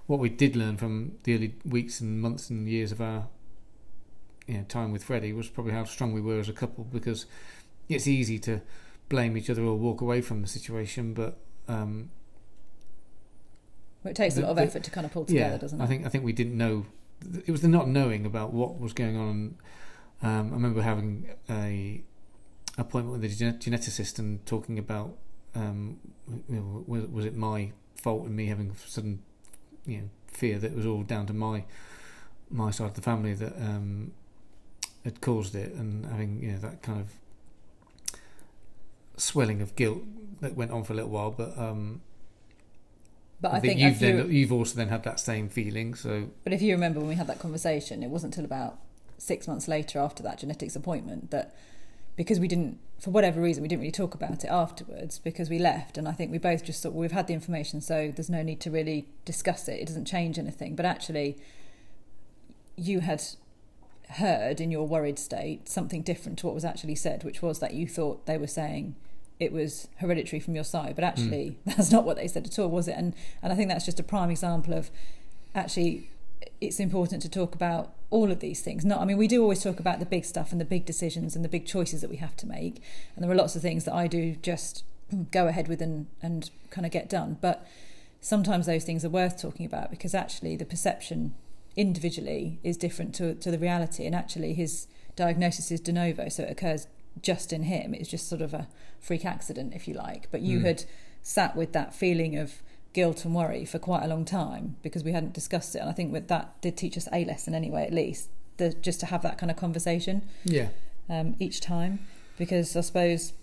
what 0.07 0.19
we 0.19 0.29
did 0.29 0.55
learn 0.55 0.77
from 0.77 1.13
the 1.23 1.35
early 1.35 1.55
weeks 1.65 1.99
and 2.01 2.21
months 2.21 2.49
and 2.49 2.67
years 2.67 2.91
of 2.91 3.01
our 3.01 3.27
you 4.47 4.57
know, 4.57 4.63
time 4.63 4.91
with 4.91 5.03
Freddie 5.03 5.31
was 5.33 5.47
probably 5.49 5.71
how 5.73 5.85
strong 5.85 6.11
we 6.13 6.21
were 6.21 6.39
as 6.39 6.49
a 6.49 6.53
couple 6.53 6.83
because 6.83 7.25
it's 7.87 8.07
easy 8.07 8.37
to 8.39 8.61
blame 9.09 9.37
each 9.37 9.49
other 9.49 9.61
or 9.63 9.75
walk 9.75 10.01
away 10.01 10.21
from 10.21 10.41
the 10.41 10.47
situation, 10.47 11.13
but 11.13 11.37
um, 11.67 12.09
Well, 14.03 14.11
it 14.11 14.15
takes 14.15 14.37
a 14.37 14.41
lot 14.41 14.49
of 14.51 14.55
the- 14.57 14.63
effort 14.63 14.83
to 14.83 14.91
kind 14.91 15.05
of 15.05 15.11
pull 15.13 15.25
together, 15.25 15.53
yeah, 15.53 15.57
doesn't 15.57 15.79
it? 15.79 15.83
I 15.83 15.87
think 15.87 16.05
I 16.05 16.09
think 16.09 16.23
we 16.25 16.33
didn't 16.33 16.57
know. 16.57 16.85
It 17.45 17.51
was 17.51 17.61
the 17.61 17.67
not 17.69 17.87
knowing 17.87 18.25
about 18.25 18.51
what 18.51 18.79
was 18.79 18.91
going 18.93 19.15
on. 19.15 19.55
Um, 20.21 20.49
I 20.51 20.55
remember 20.55 20.81
having 20.81 21.29
a 21.49 22.03
appointment 22.77 23.21
with 23.21 23.31
a 23.31 23.35
gen- 23.35 23.59
geneticist 23.59 24.19
and 24.19 24.45
talking 24.45 24.77
about 24.77 25.17
um, 25.55 25.99
you 26.49 26.55
know, 26.55 26.83
was, 26.87 27.05
was 27.07 27.25
it 27.25 27.35
my 27.35 27.71
fault 27.95 28.25
and 28.25 28.35
me 28.35 28.47
having 28.47 28.75
sudden 28.85 29.21
you 29.85 29.97
know 29.97 30.09
fear 30.27 30.57
that 30.59 30.71
it 30.71 30.75
was 30.75 30.85
all 30.85 31.03
down 31.03 31.25
to 31.25 31.33
my 31.33 31.63
my 32.49 32.71
side 32.71 32.87
of 32.87 32.93
the 32.95 33.01
family 33.01 33.33
that 33.33 33.55
um, 33.57 34.11
had 35.03 35.21
caused 35.21 35.55
it 35.55 35.73
and 35.73 36.05
having 36.05 36.41
you 36.41 36.51
know 36.51 36.57
that 36.59 36.81
kind 36.81 36.99
of 36.99 38.19
swelling 39.17 39.61
of 39.61 39.75
guilt 39.75 40.03
that 40.41 40.55
went 40.55 40.71
on 40.71 40.83
for 40.83 40.93
a 40.93 40.95
little 40.95 41.11
while, 41.11 41.31
but. 41.31 41.57
Um, 41.57 42.01
but 43.41 43.51
I, 43.51 43.57
I 43.57 43.59
think, 43.59 43.79
think, 43.79 44.01
you've 44.01 44.03
if 44.03 44.25
you, 44.31 44.31
you've 44.31 44.53
also 44.53 44.77
then 44.77 44.87
had 44.87 45.03
that 45.03 45.19
same 45.19 45.49
feeling. 45.49 45.95
So 45.95 46.29
But 46.45 46.53
if 46.53 46.61
you 46.61 46.73
remember 46.73 47.01
when 47.01 47.09
we 47.09 47.15
had 47.15 47.27
that 47.27 47.39
conversation, 47.39 48.01
it 48.01 48.07
wasn't 48.07 48.37
until 48.37 48.45
about 48.45 48.79
six 49.17 49.49
months 49.49 49.67
later 49.67 49.99
after 49.99 50.23
that 50.23 50.39
genetics 50.39 50.77
appointment 50.77 51.29
that 51.31 51.53
because 52.15 52.39
we 52.39 52.47
didn't, 52.47 52.79
for 52.99 53.11
whatever 53.11 53.41
reason, 53.41 53.61
we 53.61 53.67
didn't 53.67 53.81
really 53.81 53.91
talk 53.91 54.13
about 54.13 54.43
it 54.43 54.47
afterwards 54.47 55.19
because 55.19 55.49
we 55.49 55.59
left. 55.59 55.97
And 55.97 56.07
I 56.07 56.11
think 56.11 56.31
we 56.31 56.37
both 56.37 56.63
just 56.63 56.83
thought, 56.83 56.93
well, 56.93 57.01
we've 57.01 57.11
had 57.11 57.27
the 57.27 57.33
information, 57.33 57.81
so 57.81 58.11
there's 58.15 58.29
no 58.29 58.43
need 58.43 58.59
to 58.61 58.71
really 58.71 59.07
discuss 59.25 59.67
it. 59.67 59.79
It 59.79 59.87
doesn't 59.87 60.05
change 60.05 60.37
anything. 60.37 60.75
But 60.75 60.85
actually, 60.85 61.37
you 62.75 62.99
had 62.99 63.23
heard 64.11 64.61
in 64.61 64.71
your 64.71 64.87
worried 64.87 65.17
state 65.17 65.67
something 65.67 66.01
different 66.01 66.37
to 66.39 66.45
what 66.45 66.55
was 66.55 66.65
actually 66.65 66.95
said, 66.95 67.23
which 67.23 67.41
was 67.41 67.59
that 67.59 67.73
you 67.73 67.87
thought 67.87 68.25
they 68.25 68.37
were 68.37 68.47
saying 68.47 68.95
it 69.39 69.51
was 69.51 69.87
hereditary 69.97 70.39
from 70.39 70.55
your 70.55 70.63
side, 70.63 70.95
but 70.95 71.03
actually 71.03 71.49
hmm. 71.49 71.53
that's 71.65 71.91
not 71.91 72.03
what 72.03 72.17
they 72.17 72.27
said 72.27 72.45
at 72.45 72.59
all, 72.59 72.69
was 72.69 72.87
it? 72.87 72.95
And 72.97 73.15
and 73.41 73.51
I 73.51 73.55
think 73.55 73.69
that's 73.69 73.85
just 73.85 73.99
a 73.99 74.03
prime 74.03 74.29
example 74.29 74.73
of 74.73 74.91
actually 75.55 76.09
it's 76.61 76.79
important 76.79 77.21
to 77.21 77.29
talk 77.29 77.55
about 77.55 77.93
all 78.13 78.31
of 78.31 78.39
these 78.39 78.61
things. 78.61 78.85
Not, 78.85 79.01
I 79.01 79.05
mean, 79.05 79.17
we 79.17 79.27
do 79.27 79.41
always 79.41 79.63
talk 79.63 79.79
about 79.79 79.99
the 79.99 80.05
big 80.15 80.23
stuff 80.25 80.51
and 80.51 80.61
the 80.61 80.65
big 80.75 80.85
decisions 80.85 81.35
and 81.35 81.43
the 81.43 81.49
big 81.49 81.65
choices 81.65 82.01
that 82.01 82.09
we 82.09 82.17
have 82.17 82.35
to 82.37 82.47
make, 82.47 82.75
and 83.15 83.23
there 83.23 83.31
are 83.31 83.35
lots 83.43 83.55
of 83.55 83.61
things 83.61 83.83
that 83.85 83.93
I 83.93 84.07
do 84.07 84.35
just 84.51 84.83
go 85.31 85.47
ahead 85.47 85.67
with 85.67 85.81
and 85.81 86.07
and 86.21 86.49
kind 86.69 86.85
of 86.85 86.91
get 86.91 87.09
done. 87.09 87.37
But 87.41 87.65
sometimes 88.21 88.65
those 88.65 88.83
things 88.85 89.03
are 89.03 89.09
worth 89.09 89.41
talking 89.41 89.65
about 89.65 89.89
because 89.91 90.13
actually 90.15 90.55
the 90.55 90.65
perception 90.65 91.33
individually 91.75 92.59
is 92.63 92.77
different 92.77 93.13
to 93.15 93.33
to 93.35 93.51
the 93.51 93.59
reality, 93.59 94.05
and 94.05 94.15
actually 94.15 94.53
his 94.53 94.87
diagnosis 95.15 95.71
is 95.71 95.79
de 95.81 95.91
novo, 95.91 96.29
so 96.29 96.43
it 96.43 96.51
occurs 96.51 96.87
just 97.21 97.53
in 97.53 97.63
him. 97.63 97.93
It's 97.93 98.09
just 98.09 98.27
sort 98.27 98.41
of 98.41 98.53
a 98.53 98.67
freak 98.99 99.25
accident, 99.25 99.73
if 99.75 99.87
you 99.87 99.93
like. 99.93 100.29
But 100.31 100.41
you 100.41 100.59
Mm. 100.59 100.65
had 100.65 100.85
sat 101.21 101.55
with 101.55 101.71
that 101.73 101.93
feeling 101.93 102.37
of 102.37 102.61
guilt 102.93 103.25
and 103.25 103.35
worry 103.35 103.65
for 103.65 103.79
quite 103.79 104.03
a 104.03 104.07
long 104.07 104.23
time 104.23 104.75
because 104.81 105.03
we 105.03 105.11
hadn't 105.11 105.33
discussed 105.33 105.75
it. 105.75 105.79
And 105.79 105.89
I 105.89 105.93
think 105.93 106.13
that 106.13 106.27
that 106.27 106.61
did 106.61 106.77
teach 106.77 106.97
us 106.97 107.07
a 107.11 107.25
lesson 107.25 107.53
anyway, 107.53 107.83
at 107.83 107.93
least, 107.93 108.29
the, 108.57 108.73
just 108.73 108.99
to 109.01 109.07
have 109.07 109.21
that 109.23 109.37
kind 109.37 109.51
of 109.51 109.57
conversation 109.57 110.21
yeah, 110.45 110.69
um, 111.09 111.35
each 111.39 111.59
time. 111.59 111.99
Because 112.37 112.75
I 112.75 112.81
suppose, 112.81 113.33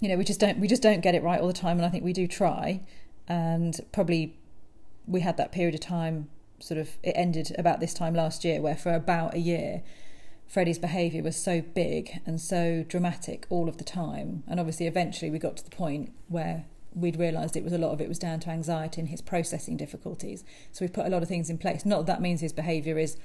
you 0.00 0.08
know, 0.08 0.16
we 0.16 0.24
just 0.24 0.40
don't 0.40 0.58
we 0.58 0.68
just 0.68 0.82
don't 0.82 1.00
get 1.00 1.14
it 1.14 1.22
right 1.22 1.40
all 1.40 1.46
the 1.46 1.52
time, 1.52 1.76
and 1.76 1.86
I 1.86 1.90
think 1.90 2.04
we 2.04 2.12
do 2.12 2.26
try. 2.26 2.80
And 3.28 3.80
probably 3.92 4.36
we 5.06 5.20
had 5.20 5.36
that 5.36 5.52
period 5.52 5.74
of 5.74 5.80
time, 5.80 6.28
sort 6.58 6.78
of, 6.78 6.90
it 7.02 7.12
ended 7.12 7.54
about 7.58 7.80
this 7.80 7.94
time 7.94 8.14
last 8.14 8.44
year, 8.44 8.60
where 8.60 8.76
for 8.76 8.92
about 8.92 9.34
a 9.34 9.38
year. 9.38 9.82
Freddie's 10.46 10.78
behaviour 10.78 11.22
was 11.22 11.36
so 11.36 11.62
big 11.62 12.20
and 12.26 12.38
so 12.38 12.84
dramatic 12.86 13.46
all 13.48 13.66
of 13.66 13.78
the 13.78 13.82
time. 13.82 14.44
And 14.46 14.60
obviously, 14.60 14.86
eventually, 14.86 15.30
we 15.30 15.38
got 15.38 15.56
to 15.56 15.64
the 15.64 15.74
point 15.74 16.12
where 16.28 16.66
we'd 16.94 17.18
realised 17.18 17.56
it 17.56 17.64
was 17.64 17.72
a 17.72 17.78
lot 17.78 17.90
of 17.92 18.00
it 18.00 18.08
was 18.08 18.18
down 18.18 18.40
to 18.40 18.50
anxiety 18.50 19.00
and 19.00 19.10
his 19.10 19.20
processing 19.20 19.76
difficulties. 19.76 20.44
So 20.72 20.84
we've 20.84 20.92
put 20.92 21.06
a 21.06 21.08
lot 21.10 21.22
of 21.22 21.28
things 21.28 21.50
in 21.50 21.58
place. 21.58 21.84
Not 21.84 22.06
that 22.06 22.06
that 22.06 22.22
means 22.22 22.40
his 22.40 22.52
behaviour 22.52 22.98
is 22.98 23.16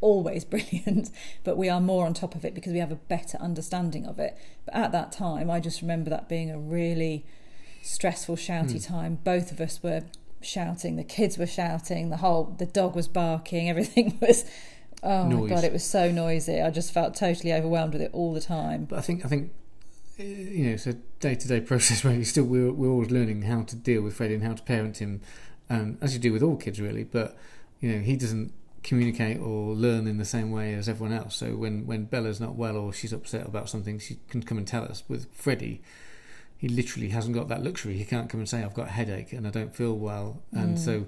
always 0.00 0.44
brilliant, 0.52 1.10
but 1.44 1.56
we 1.56 1.68
are 1.68 1.80
more 1.80 2.06
on 2.06 2.14
top 2.14 2.34
of 2.34 2.44
it 2.44 2.54
because 2.54 2.72
we 2.72 2.78
have 2.78 2.92
a 2.92 2.96
better 2.96 3.38
understanding 3.38 4.06
of 4.06 4.18
it. 4.18 4.36
But 4.64 4.74
at 4.74 4.92
that 4.92 5.10
time, 5.12 5.50
I 5.50 5.58
just 5.60 5.80
remember 5.80 6.10
that 6.10 6.28
being 6.28 6.50
a 6.50 6.58
really 6.58 7.24
stressful, 7.82 8.36
shouty 8.36 8.72
Hmm. 8.86 8.94
time. 8.94 9.18
Both 9.24 9.50
of 9.52 9.60
us 9.60 9.82
were 9.82 10.02
shouting, 10.40 10.96
the 10.96 11.04
kids 11.04 11.38
were 11.38 11.46
shouting, 11.46 12.10
the 12.10 12.18
whole 12.18 12.54
the 12.58 12.66
dog 12.66 12.94
was 12.94 13.08
barking, 13.08 13.68
everything 13.74 14.18
was 14.20 14.44
oh 15.02 15.24
my 15.24 15.48
god, 15.48 15.64
it 15.64 15.72
was 15.72 15.84
so 15.84 16.10
noisy. 16.10 16.60
I 16.60 16.70
just 16.70 16.92
felt 16.92 17.14
totally 17.14 17.52
overwhelmed 17.52 17.92
with 17.92 18.02
it 18.02 18.10
all 18.12 18.32
the 18.32 18.40
time. 18.40 18.84
but 18.84 18.98
I 18.98 19.02
think 19.02 19.24
I 19.24 19.28
think 19.28 19.50
you 20.18 20.64
know 20.66 20.72
it's 20.72 20.86
a 20.86 20.94
day 21.20 21.34
to 21.34 21.48
day 21.48 21.60
process 21.60 22.02
where 22.04 22.14
you 22.14 22.24
still 22.24 22.44
we're 22.44 22.72
we're 22.72 22.88
always 22.90 23.10
learning 23.10 23.42
how 23.42 23.62
to 23.62 23.76
deal 23.76 24.02
with 24.02 24.14
Freddie 24.14 24.34
and 24.34 24.42
how 24.42 24.54
to 24.54 24.62
parent 24.62 24.98
him, 24.98 25.20
and 25.68 25.98
as 26.00 26.14
you 26.14 26.20
do 26.20 26.32
with 26.32 26.42
all 26.42 26.56
kids 26.56 26.80
really. 26.80 27.04
But 27.04 27.36
you 27.80 27.92
know 27.92 27.98
he 28.00 28.16
doesn't 28.16 28.52
communicate 28.82 29.38
or 29.40 29.74
learn 29.74 30.06
in 30.06 30.16
the 30.18 30.24
same 30.24 30.50
way 30.52 30.72
as 30.74 30.88
everyone 30.88 31.16
else. 31.16 31.36
So 31.36 31.56
when 31.56 31.86
when 31.86 32.04
Bella's 32.04 32.40
not 32.40 32.54
well 32.54 32.76
or 32.76 32.92
she's 32.92 33.12
upset 33.12 33.46
about 33.46 33.68
something, 33.68 33.98
she 33.98 34.18
can 34.28 34.42
come 34.42 34.58
and 34.58 34.66
tell 34.66 34.84
us. 34.84 35.02
With 35.08 35.32
Freddie. 35.32 35.82
He 36.58 36.68
literally 36.68 37.10
hasn't 37.10 37.34
got 37.34 37.48
that 37.48 37.62
luxury. 37.62 37.98
He 37.98 38.04
can't 38.06 38.30
come 38.30 38.40
and 38.40 38.48
say, 38.48 38.62
"I've 38.62 38.72
got 38.72 38.86
a 38.88 38.92
headache 38.92 39.34
and 39.34 39.46
I 39.46 39.50
don't 39.50 39.76
feel 39.76 39.94
well," 39.94 40.42
and 40.52 40.76
Mm. 40.76 40.78
so 40.78 41.06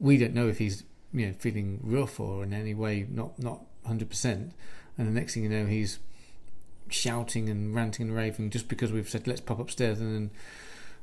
we 0.00 0.16
don't 0.18 0.34
know 0.34 0.48
if 0.48 0.58
he's 0.58 0.82
you 1.12 1.28
know 1.28 1.32
feeling 1.38 1.78
rough 1.80 2.18
or 2.18 2.42
in 2.42 2.52
any 2.52 2.74
way 2.74 3.06
not 3.08 3.38
not 3.38 3.64
hundred 3.86 4.08
percent. 4.10 4.52
And 4.98 5.06
the 5.06 5.12
next 5.12 5.34
thing 5.34 5.44
you 5.44 5.48
know, 5.48 5.66
he's 5.66 6.00
shouting 6.88 7.48
and 7.48 7.74
ranting 7.74 8.08
and 8.08 8.16
raving 8.16 8.50
just 8.50 8.68
because 8.68 8.92
we've 8.92 9.08
said 9.08 9.26
let's 9.26 9.40
pop 9.40 9.58
upstairs 9.58 10.00
and 10.00 10.14
then 10.14 10.30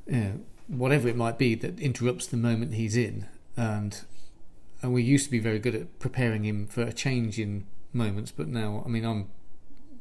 you 0.07 0.23
know, 0.23 0.39
whatever 0.67 1.07
it 1.07 1.15
might 1.15 1.37
be 1.37 1.55
that 1.55 1.79
interrupts 1.79 2.27
the 2.27 2.37
moment 2.37 2.73
he's 2.75 2.95
in. 2.95 3.27
And 3.57 4.01
and 4.81 4.93
we 4.93 5.03
used 5.03 5.25
to 5.25 5.31
be 5.31 5.39
very 5.39 5.59
good 5.59 5.75
at 5.75 5.99
preparing 5.99 6.43
him 6.43 6.67
for 6.67 6.81
a 6.81 6.93
change 6.93 7.39
in 7.39 7.65
moments, 7.93 8.31
but 8.31 8.47
now 8.47 8.83
I 8.85 8.89
mean 8.89 9.05
I'm 9.05 9.29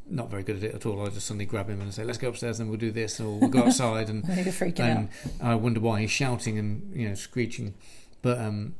not 0.08 0.28
very 0.28 0.42
good 0.42 0.56
at 0.56 0.62
it 0.64 0.74
at 0.74 0.86
all. 0.86 1.06
I 1.06 1.10
just 1.10 1.26
suddenly 1.26 1.44
grab 1.44 1.68
him 1.68 1.80
and 1.80 1.92
say 1.92 2.04
let's 2.04 2.18
go 2.18 2.28
upstairs 2.28 2.60
and 2.60 2.68
we'll 2.68 2.78
do 2.78 2.90
this 2.90 3.20
or 3.20 3.38
we'll 3.38 3.50
go 3.50 3.64
outside 3.64 4.08
and 4.08 4.24
I 4.24 4.34
think 4.34 4.46
you're 4.46 4.54
freaking 4.54 4.80
and. 4.80 5.08
I 5.40 5.54
wonder 5.54 5.80
why 5.80 6.00
he's 6.00 6.10
shouting 6.10 6.58
and 6.58 6.92
you 6.94 7.08
know 7.08 7.14
screeching, 7.14 7.74
but 8.22 8.38
um, 8.38 8.74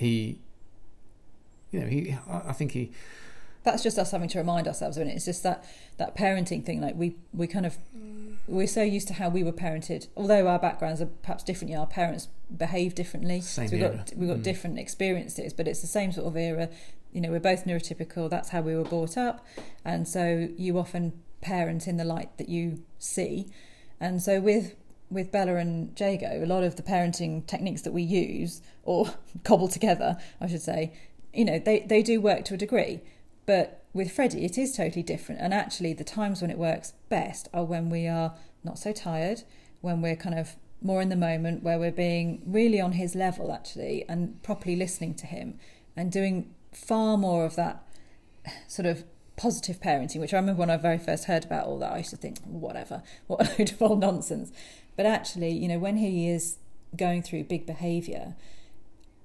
he, 0.00 0.40
you 1.70 1.80
know, 1.80 1.86
he. 1.86 2.16
I 2.28 2.48
I 2.48 2.52
think 2.52 2.72
he. 2.72 2.90
That's 3.62 3.82
just 3.82 3.98
us 3.98 4.10
having 4.12 4.28
to 4.30 4.38
remind 4.38 4.66
ourselves 4.66 4.96
of 4.96 5.06
it. 5.06 5.10
It's 5.10 5.24
just 5.26 5.42
that 5.42 5.64
that 5.98 6.16
parenting 6.16 6.64
thing. 6.64 6.80
Like 6.80 6.94
we 6.96 7.16
we 7.34 7.46
kind 7.46 7.66
of 7.66 7.76
we're 8.46 8.66
so 8.66 8.82
used 8.82 9.06
to 9.08 9.14
how 9.14 9.28
we 9.28 9.44
were 9.44 9.52
parented. 9.52 10.08
Although 10.16 10.48
our 10.48 10.58
backgrounds 10.58 11.00
are 11.00 11.06
perhaps 11.06 11.44
different, 11.44 11.74
our 11.74 11.86
parents 11.86 12.28
behave 12.56 12.94
differently. 12.94 13.40
Same 13.42 13.68
so 13.68 13.72
we've 13.76 13.82
era. 13.82 13.96
got 13.96 14.12
we've 14.16 14.28
got 14.28 14.38
Mm. 14.38 14.42
different 14.42 14.78
experiences, 14.78 15.52
but 15.52 15.68
it's 15.68 15.80
the 15.80 15.86
same 15.86 16.10
sort 16.12 16.26
of 16.26 16.36
era. 16.36 16.68
You 17.12 17.20
know, 17.20 17.30
we're 17.30 17.40
both 17.40 17.64
neurotypical. 17.64 18.30
That's 18.30 18.48
how 18.50 18.60
we 18.62 18.74
were 18.74 18.84
brought 18.84 19.16
up, 19.18 19.44
and 19.84 20.06
so 20.08 20.48
you 20.56 20.78
often 20.78 21.12
parent 21.40 21.86
in 21.88 21.96
the 21.96 22.04
light 22.04 22.36
that 22.38 22.48
you 22.48 22.82
see. 22.98 23.48
And 24.00 24.22
so 24.22 24.40
with 24.40 24.74
with 25.10 25.30
Bella 25.32 25.56
and 25.56 25.98
Jago, 26.00 26.42
a 26.42 26.46
lot 26.46 26.62
of 26.62 26.76
the 26.76 26.82
parenting 26.82 27.44
techniques 27.46 27.82
that 27.82 27.92
we 27.92 28.02
use 28.02 28.62
or 28.84 29.08
cobble 29.44 29.68
together, 29.68 30.16
I 30.40 30.46
should 30.46 30.62
say, 30.62 30.92
you 31.34 31.44
know, 31.44 31.58
they 31.58 31.80
they 31.80 32.02
do 32.02 32.20
work 32.22 32.44
to 32.46 32.54
a 32.54 32.56
degree. 32.56 33.00
But 33.50 33.82
with 33.92 34.12
Freddie, 34.12 34.44
it 34.44 34.56
is 34.56 34.76
totally 34.76 35.02
different. 35.02 35.40
And 35.40 35.52
actually, 35.52 35.92
the 35.92 36.04
times 36.04 36.40
when 36.40 36.52
it 36.52 36.56
works 36.56 36.92
best 37.08 37.48
are 37.52 37.64
when 37.64 37.90
we 37.90 38.06
are 38.06 38.34
not 38.62 38.78
so 38.78 38.92
tired, 38.92 39.42
when 39.80 40.00
we're 40.00 40.14
kind 40.14 40.38
of 40.38 40.54
more 40.80 41.02
in 41.02 41.08
the 41.08 41.16
moment, 41.16 41.64
where 41.64 41.76
we're 41.76 41.90
being 41.90 42.42
really 42.46 42.80
on 42.80 42.92
his 42.92 43.16
level, 43.16 43.50
actually, 43.50 44.04
and 44.08 44.40
properly 44.44 44.76
listening 44.76 45.14
to 45.14 45.26
him 45.26 45.58
and 45.96 46.12
doing 46.12 46.54
far 46.70 47.16
more 47.16 47.44
of 47.44 47.56
that 47.56 47.84
sort 48.68 48.86
of 48.86 49.02
positive 49.34 49.80
parenting, 49.80 50.20
which 50.20 50.32
I 50.32 50.36
remember 50.36 50.60
when 50.60 50.70
I 50.70 50.76
very 50.76 50.98
first 50.98 51.24
heard 51.24 51.44
about 51.44 51.66
all 51.66 51.80
that, 51.80 51.90
I 51.90 51.98
used 51.98 52.10
to 52.10 52.16
think, 52.16 52.38
whatever, 52.44 53.02
what 53.26 53.44
a 53.44 53.50
load 53.58 53.72
of 53.72 53.82
old 53.82 53.98
nonsense. 53.98 54.52
But 54.96 55.06
actually, 55.06 55.50
you 55.50 55.66
know, 55.66 55.80
when 55.80 55.96
he 55.96 56.28
is 56.28 56.58
going 56.96 57.24
through 57.24 57.44
big 57.44 57.66
behaviour, 57.66 58.36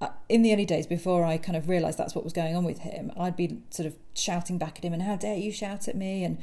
Uh, 0.00 0.08
in 0.28 0.42
the 0.42 0.52
early 0.52 0.66
days 0.66 0.86
before 0.86 1.24
I 1.24 1.38
kind 1.38 1.56
of 1.56 1.68
realised 1.70 1.96
that's 1.96 2.14
what 2.14 2.22
was 2.22 2.34
going 2.34 2.54
on 2.54 2.64
with 2.64 2.80
him, 2.80 3.10
I'd 3.18 3.36
be 3.36 3.62
sort 3.70 3.86
of 3.86 3.94
shouting 4.14 4.58
back 4.58 4.78
at 4.78 4.84
him 4.84 4.92
and 4.92 5.02
how 5.02 5.16
dare 5.16 5.36
you 5.36 5.50
shout 5.50 5.88
at 5.88 5.96
me 5.96 6.22
and 6.22 6.38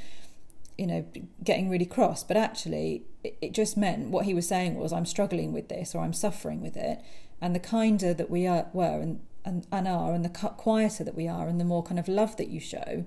you 0.77 0.87
know 0.87 1.05
getting 1.43 1.69
really 1.69 1.85
cross. 1.85 2.23
But 2.23 2.35
actually, 2.35 3.03
it, 3.23 3.53
just 3.53 3.77
meant 3.77 4.09
what 4.09 4.25
he 4.25 4.33
was 4.33 4.47
saying 4.47 4.75
was 4.75 4.91
I'm 4.91 5.05
struggling 5.05 5.53
with 5.53 5.69
this 5.69 5.93
or 5.93 5.99
I'm 6.03 6.13
suffering 6.13 6.61
with 6.61 6.75
it, 6.75 6.99
and 7.41 7.53
the 7.53 7.59
kinder 7.59 8.11
that 8.13 8.29
we 8.29 8.47
are 8.47 8.67
were 8.73 8.99
and 9.01 9.19
and, 9.45 9.67
and 9.71 9.87
are 9.87 10.13
and 10.13 10.25
the 10.25 10.29
quieter 10.29 11.03
that 11.03 11.15
we 11.15 11.27
are 11.27 11.47
and 11.47 11.59
the 11.59 11.65
more 11.65 11.83
kind 11.83 11.99
of 11.99 12.07
love 12.07 12.37
that 12.37 12.47
you 12.47 12.59
show, 12.59 13.05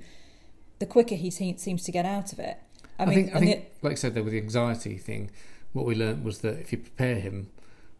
the 0.79 0.87
quicker 0.87 1.15
he 1.15 1.31
se- 1.31 1.57
seems 1.57 1.83
to 1.85 1.91
get 1.93 2.05
out 2.05 2.33
of 2.33 2.39
it. 2.39 2.59
I, 2.99 3.03
I, 3.03 3.07
mean, 3.07 3.15
think, 3.15 3.37
I 3.37 3.41
think, 3.41 3.51
it- 3.53 3.75
like 3.83 3.93
I 3.93 3.97
said, 3.97 4.15
there 4.15 4.23
with 4.23 4.33
the 4.33 4.39
anxiety 4.39 4.97
thing, 4.97 5.31
what 5.73 5.87
we 5.87 5.95
learnt 5.95 6.23
was 6.23 6.39
that 6.41 6.61
if 6.61 6.73
you 6.73 6.79
prepare 6.79 7.17
him 7.17 7.49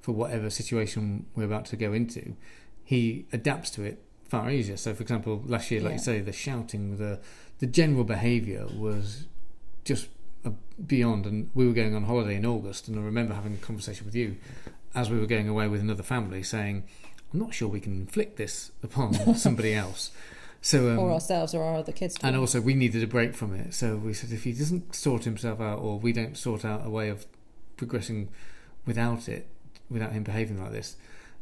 for 0.07 0.13
whatever 0.13 0.49
situation 0.51 1.27
we're 1.35 1.43
about 1.53 1.65
to 1.67 1.75
go 1.77 1.93
into, 1.93 2.37
he 2.85 3.27
adapts 3.33 3.71
to 3.71 3.83
it 3.83 4.01
far 4.29 4.49
easier. 4.51 4.77
So, 4.77 4.95
for 4.95 5.03
example, 5.03 5.43
last 5.45 5.69
year, 5.73 5.81
like 5.81 5.91
Yeah. 5.91 5.97
you 5.97 6.03
say, 6.05 6.21
the 6.21 6.33
shouting, 6.33 6.97
the 6.99 7.19
the 7.59 7.67
general 7.67 8.05
behaviour 8.05 8.67
was 8.79 9.27
just 9.85 10.07
beyond. 10.87 11.27
And 11.27 11.51
we 11.55 11.67
were 11.67 11.73
going 11.73 11.95
on 11.97 12.05
holiday 12.05 12.37
in 12.37 12.47
August, 12.47 12.87
and 12.87 12.97
I 13.01 13.03
remember 13.03 13.35
having 13.35 13.55
a 13.55 13.57
conversation 13.57 14.05
with 14.07 14.15
you 14.15 14.37
as 14.95 15.11
we 15.11 15.19
were 15.19 15.27
going 15.27 15.49
away 15.49 15.67
with 15.67 15.81
another 15.81 16.05
family, 16.05 16.43
saying, 16.45 16.85
"I'm 17.33 17.41
not 17.41 17.53
sure 17.53 17.69
we 17.69 17.81
can 17.81 17.95
inflict 17.95 18.37
this 18.37 18.71
upon 18.85 19.35
somebody 19.47 19.75
else." 19.75 20.13
So, 20.61 20.89
um, 20.93 20.99
or 21.01 21.11
ourselves 21.13 21.53
or 21.53 21.65
our 21.65 21.75
other 21.83 21.93
kids. 21.93 22.17
and 22.23 22.37
also, 22.37 22.61
we 22.61 22.75
needed 22.75 23.03
a 23.03 23.09
break 23.09 23.35
from 23.35 23.53
it. 23.55 23.75
So 23.75 23.97
we 23.97 24.15
said 24.15 24.31
if 24.31 24.45
he 24.45 24.53
doesn't 24.53 24.95
sort 24.95 25.25
himself 25.25 25.61
out, 25.61 25.81
or 25.81 25.99
we 25.99 26.13
don't 26.13 26.37
sort 26.39 26.65
out 26.65 26.87
a 26.87 26.91
way 26.91 27.09
of 27.09 27.27
progressing 27.77 28.29
without 28.87 29.29
it, 29.29 29.49
without 29.91 30.13
him 30.13 30.23
behaving 30.23 30.63
like 30.63 30.73
this, 30.73 30.97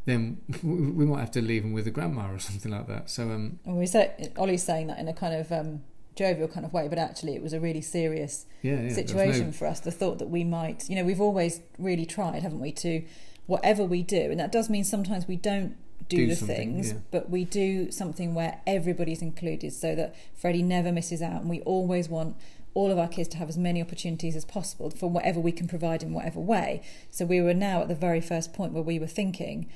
then 0.04 0.40
we 0.62 1.04
might 1.04 1.20
have 1.20 1.30
to 1.33 1.42
leave 1.42 1.64
him 1.64 1.72
with 1.72 1.87
a 1.87 1.90
grandma 1.90 2.33
or 2.33 2.38
something 2.38 2.70
like 2.70 2.87
that. 2.88 3.11
So, 3.11 3.24
um, 3.24 3.59
we 3.64 3.87
say 3.87 4.30
Ollie's 4.37 4.62
saying 4.62 4.88
that 4.88 4.98
in 4.98 5.09
a 5.09 5.14
kind 5.14 5.35
of 5.35 5.50
um, 5.52 5.83
jovial 6.16 6.48
kind 6.48 6.64
of 6.64 6.72
way, 6.72 6.88
but 6.88 6.98
actually 6.98 7.35
it 7.35 7.42
was 7.42 7.52
a 7.52 7.61
really 7.61 7.80
serious 7.80 8.46
yeah, 8.62 8.83
yeah 8.83 8.92
situation 8.92 9.46
no- 9.46 9.52
for 9.52 9.66
us. 9.66 9.80
The 9.80 9.90
thought 9.90 10.18
that 10.18 10.28
we 10.28 10.44
might, 10.44 10.88
you 10.88 10.96
know, 10.96 11.04
we've 11.04 11.20
always 11.20 11.61
really 11.78 12.07
tried, 12.07 12.42
haven't 12.42 12.61
we, 12.61 12.72
to 12.72 13.04
whatever 13.46 13.85
we 13.85 14.02
do, 14.02 14.30
and 14.30 14.40
that 14.40 14.52
does 14.52 14.70
mean 14.70 14.85
sometimes 14.85 15.28
we 15.28 15.37
don't 15.37 15.76
do, 16.09 16.16
Do 16.16 16.35
the 16.35 16.37
things, 16.37 16.92
yeah. 16.92 16.98
but 17.11 17.30
we 17.30 17.44
do 17.44 17.90
something 17.90 18.35
where 18.35 18.61
everybody's 18.66 19.22
included, 19.22 19.72
so 19.72 19.94
that 19.94 20.14
Freddie 20.35 20.62
never 20.62 20.92
misses 20.92 21.22
out, 21.22 21.40
and 21.40 21.50
we 21.50 21.61
always 21.62 22.09
want. 22.09 22.37
All 22.74 22.90
of 22.90 22.98
our 22.98 23.08
kids 23.08 23.28
to 23.30 23.37
have 23.38 23.48
as 23.48 23.56
many 23.56 23.80
opportunities 23.80 24.37
as 24.37 24.44
possible 24.44 24.90
for 24.90 25.08
whatever 25.08 25.40
we 25.40 25.52
can 25.52 25.68
provide 25.68 26.02
in 26.02 26.12
whatever 26.12 26.40
way. 26.40 26.82
So 27.10 27.24
we 27.24 27.40
were 27.40 27.54
now 27.54 27.82
at 27.82 27.88
the 27.88 27.94
very 27.94 28.20
first 28.20 28.52
point 28.52 28.72
where 28.72 28.82
we 28.82 28.98
were 28.98 29.06
thinking, 29.06 29.68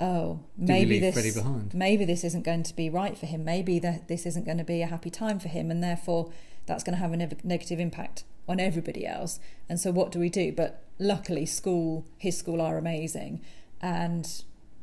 oh, 0.00 0.40
maybe 0.56 0.98
this 0.98 1.34
behind? 1.34 1.74
maybe 1.74 2.04
this 2.04 2.24
isn't 2.24 2.44
going 2.44 2.62
to 2.64 2.76
be 2.76 2.90
right 2.90 3.16
for 3.16 3.26
him. 3.26 3.44
Maybe 3.44 3.78
that 3.78 4.08
this 4.08 4.26
isn't 4.26 4.44
going 4.44 4.58
to 4.58 4.64
be 4.64 4.82
a 4.82 4.86
happy 4.86 5.10
time 5.10 5.38
for 5.38 5.48
him, 5.48 5.70
and 5.70 5.82
therefore 5.82 6.30
that's 6.66 6.84
going 6.84 6.94
to 6.94 7.00
have 7.00 7.12
a 7.12 7.16
neg- 7.16 7.44
negative 7.44 7.80
impact 7.80 8.24
on 8.48 8.60
everybody 8.60 9.06
else. 9.06 9.40
And 9.68 9.80
so, 9.80 9.90
what 9.90 10.12
do 10.12 10.18
we 10.18 10.28
do? 10.28 10.52
But 10.52 10.84
luckily, 10.98 11.46
school, 11.46 12.04
his 12.18 12.36
school, 12.36 12.60
are 12.60 12.76
amazing. 12.76 13.40
And 13.80 14.28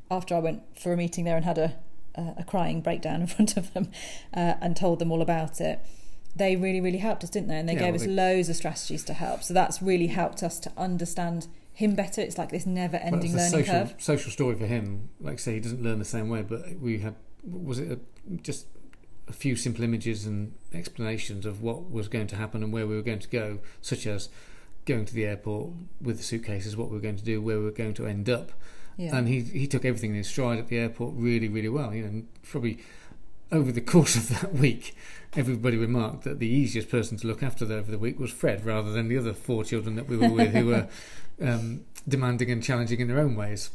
after 0.10 0.36
I 0.36 0.40
went 0.40 0.64
for 0.78 0.92
a 0.92 0.98
meeting 0.98 1.26
there 1.26 1.36
and 1.36 1.46
had 1.46 1.58
a 1.58 1.76
a, 2.16 2.36
a 2.40 2.44
crying 2.44 2.82
breakdown 2.82 3.22
in 3.22 3.28
front 3.36 3.58
of 3.58 3.74
them 3.74 3.92
uh, 4.34 4.56
and 4.62 4.76
told 4.76 5.00
them 5.00 5.12
all 5.12 5.22
about 5.22 5.60
it. 5.62 5.80
They 6.36 6.56
really, 6.56 6.80
really 6.82 7.00
helped 7.00 7.24
us, 7.24 7.30
didn't 7.30 7.48
they? 7.50 7.58
And 7.58 7.68
they 7.68 7.74
Yeah, 7.74 7.80
gave 7.80 7.94
well, 7.94 8.02
us 8.02 8.08
they- 8.08 8.14
loads 8.14 8.50
of 8.50 8.56
strategies 8.56 9.04
to 9.06 9.14
help. 9.14 9.44
So 9.44 9.54
that's 9.54 9.82
really 9.82 10.08
helped 10.08 10.44
us 10.44 10.60
to 10.60 10.72
understand 10.78 11.48
him 11.74 11.96
better. 11.96 12.22
It's 12.22 12.38
like 12.38 12.50
this 12.52 12.66
never-ending 12.66 13.34
a 13.34 13.38
learning 13.38 13.52
social, 13.52 13.74
curve. 13.74 13.96
social 13.98 14.32
story 14.32 14.56
for 14.56 14.66
him. 14.68 15.10
Like 15.20 15.34
I 15.34 15.38
say, 15.38 15.54
he 15.56 15.60
doesn't 15.60 15.82
learn 15.82 16.00
the 16.00 16.06
same 16.06 16.30
way, 16.30 16.42
but 16.44 16.80
we 16.80 17.00
had 17.00 17.16
was 17.50 17.80
it 17.80 17.90
a, 17.92 18.00
just 18.42 18.68
a 19.30 19.34
few 19.34 19.56
simple 19.56 19.84
images 19.84 20.26
and 20.26 20.54
explanations 20.74 21.46
of 21.46 21.62
what 21.62 21.90
was 21.90 22.08
going 22.10 22.28
to 22.28 22.36
happen 22.36 22.64
and 22.64 22.74
where 22.74 22.86
we 22.86 22.96
were 22.96 23.02
going 23.02 23.20
to 23.20 23.30
go, 23.30 23.60
such 23.82 24.06
as 24.06 24.28
going 24.86 25.06
to 25.06 25.14
the 25.14 25.26
airport 25.26 25.70
with 26.02 26.18
the 26.18 26.24
suitcases, 26.24 26.76
what 26.76 26.90
we 26.90 26.96
were 26.96 27.02
going 27.02 27.16
to 27.16 27.24
do, 27.24 27.42
where 27.42 27.58
we 27.60 27.64
were 27.66 27.72
going 27.72 27.94
to 27.94 28.06
end 28.06 28.30
up. 28.30 28.52
Yeah. 28.98 29.16
and 29.16 29.30
he 29.30 29.40
he 29.42 29.66
took 29.66 29.86
everything 29.86 30.10
in 30.12 30.18
his 30.18 30.28
stride 30.28 30.60
at 30.60 30.68
the 30.68 30.78
airport 30.78 31.14
really 31.16 31.48
really 31.48 31.70
well. 31.70 31.94
You 31.94 32.04
know, 32.04 32.24
probably 32.44 32.80
over 33.52 33.72
the 33.72 33.82
course 33.96 34.16
of 34.16 34.30
that 34.42 34.54
week, 34.54 34.96
everybody 35.36 35.78
remarked 35.78 36.24
that 36.24 36.40
the 36.40 36.48
easiest 36.48 36.90
person 36.90 37.18
to 37.18 37.28
look 37.28 37.44
after 37.44 37.66
over 37.66 37.92
the 37.92 37.98
week 37.98 38.20
was 38.20 38.32
Fred, 38.32 38.66
rather 38.66 38.92
than 38.92 39.08
the 39.08 39.18
other 39.18 39.34
four 39.34 39.64
children 39.64 39.96
that 39.96 40.08
we 40.08 40.18
were 40.18 40.30
with, 40.30 40.54
who 40.54 40.68
were 40.68 40.88
um, 41.42 41.86
demanding 42.08 42.52
and 42.52 42.64
challenging 42.64 43.00
in 43.00 43.08
their 43.08 43.20
own 43.20 43.36
ways. 43.36 43.70